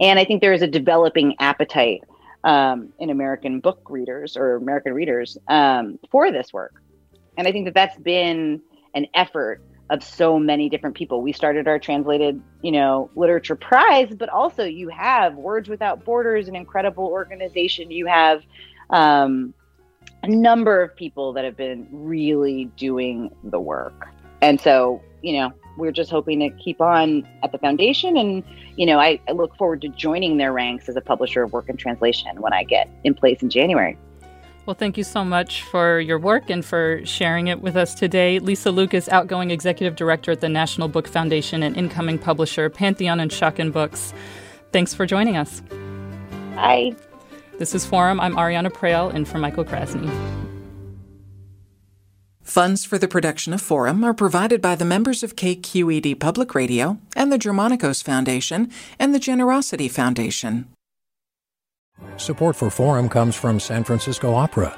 and 0.02 0.20
I 0.20 0.26
think 0.26 0.42
there 0.42 0.54
is 0.54 0.62
a 0.62 0.68
developing 0.68 1.36
appetite 1.40 2.04
um, 2.44 2.90
in 3.00 3.10
American 3.10 3.62
book 3.62 3.82
readers 3.90 4.36
or 4.36 4.56
American 4.56 4.94
readers 4.94 5.38
um, 5.48 5.98
for 6.12 6.32
this 6.32 6.52
work, 6.52 6.82
and 7.38 7.48
I 7.48 7.54
think 7.54 7.66
that 7.66 7.74
that's 7.74 7.98
been 7.98 8.62
an 8.94 9.08
effort 9.14 9.62
of 9.90 10.04
so 10.04 10.38
many 10.38 10.68
different 10.68 10.98
people. 10.98 11.22
We 11.22 11.32
started 11.32 11.66
our 11.66 11.80
translated, 11.80 12.42
you 12.62 12.74
know, 12.74 13.10
literature 13.16 13.56
prize, 13.56 14.14
but 14.14 14.28
also 14.28 14.66
you 14.66 14.90
have 14.90 15.36
Words 15.36 15.70
Without 15.70 16.04
Borders, 16.04 16.50
an 16.50 16.58
incredible 16.58 17.06
organization. 17.06 17.90
You 17.90 18.06
have 18.08 18.44
um, 18.90 19.54
a 20.28 20.32
number 20.32 20.82
of 20.82 20.96
people 20.96 21.34
that 21.34 21.46
have 21.46 21.58
been 21.58 21.88
really 21.92 22.66
doing 22.78 23.34
the 23.44 23.60
work. 23.60 24.08
And 24.42 24.60
so, 24.60 25.02
you 25.22 25.34
know, 25.34 25.54
we're 25.78 25.92
just 25.92 26.10
hoping 26.10 26.40
to 26.40 26.50
keep 26.64 26.82
on 26.82 27.28
at 27.44 27.52
the 27.52 27.58
foundation. 27.58 28.18
And, 28.18 28.44
you 28.76 28.86
know, 28.86 29.00
I, 29.00 29.20
I 29.28 29.32
look 29.32 29.56
forward 29.58 29.82
to 29.82 29.90
joining 29.90 30.38
their 30.38 30.52
ranks 30.52 30.90
as 30.90 30.96
a 30.96 31.02
publisher 31.02 31.44
of 31.44 31.54
work 31.54 31.70
and 31.70 31.78
translation 31.78 32.42
when 32.42 32.54
I 32.54 32.64
get 32.64 32.90
in 33.04 33.14
place 33.14 33.42
in 33.42 33.50
January. 33.50 33.98
Well, 34.66 34.76
thank 34.76 34.98
you 34.98 35.06
so 35.06 35.24
much 35.24 35.64
for 35.64 36.00
your 36.02 36.20
work 36.20 36.50
and 36.50 36.64
for 36.64 37.00
sharing 37.06 37.48
it 37.48 37.62
with 37.62 37.78
us 37.78 37.96
today. 37.96 38.40
Lisa 38.40 38.70
Lucas, 38.70 39.08
outgoing 39.08 39.50
executive 39.50 39.96
director 39.96 40.34
at 40.34 40.42
the 40.42 40.50
National 40.50 40.90
Book 40.90 41.08
Foundation 41.08 41.64
and 41.64 41.78
incoming 41.78 42.20
publisher, 42.20 42.70
Pantheon 42.70 43.22
and 43.22 43.32
Schocken 43.32 43.72
Books. 43.72 44.14
Thanks 44.74 44.94
for 44.94 45.06
joining 45.06 45.38
us. 45.38 45.62
Bye. 46.54 46.96
This 47.58 47.74
is 47.74 47.88
Forum. 47.88 48.20
I'm 48.20 48.36
Ariana 48.36 48.70
Proehl, 48.70 49.12
in 49.12 49.26
for 49.26 49.40
Michael 49.40 49.66
Krasny. 49.66 50.12
Funds 52.44 52.86
for 52.86 53.00
the 53.00 53.08
production 53.08 53.52
of 53.52 53.62
Forum 53.62 54.04
are 54.04 54.14
provided 54.14 54.62
by 54.62 54.76
the 54.76 54.86
members 54.86 55.24
of 55.24 55.36
KQED 55.36 56.20
Public 56.20 56.54
Radio 56.54 57.00
and 57.16 57.32
the 57.32 57.40
Germanacos 57.40 58.04
Foundation 58.04 58.72
and 59.00 59.14
the 59.14 59.20
Generosity 59.20 59.88
Foundation. 59.88 60.68
Support 62.18 62.56
for 62.56 62.70
Forum 62.70 63.10
comes 63.10 63.36
from 63.36 63.60
San 63.60 63.84
Francisco 63.84 64.36
Opera. 64.36 64.78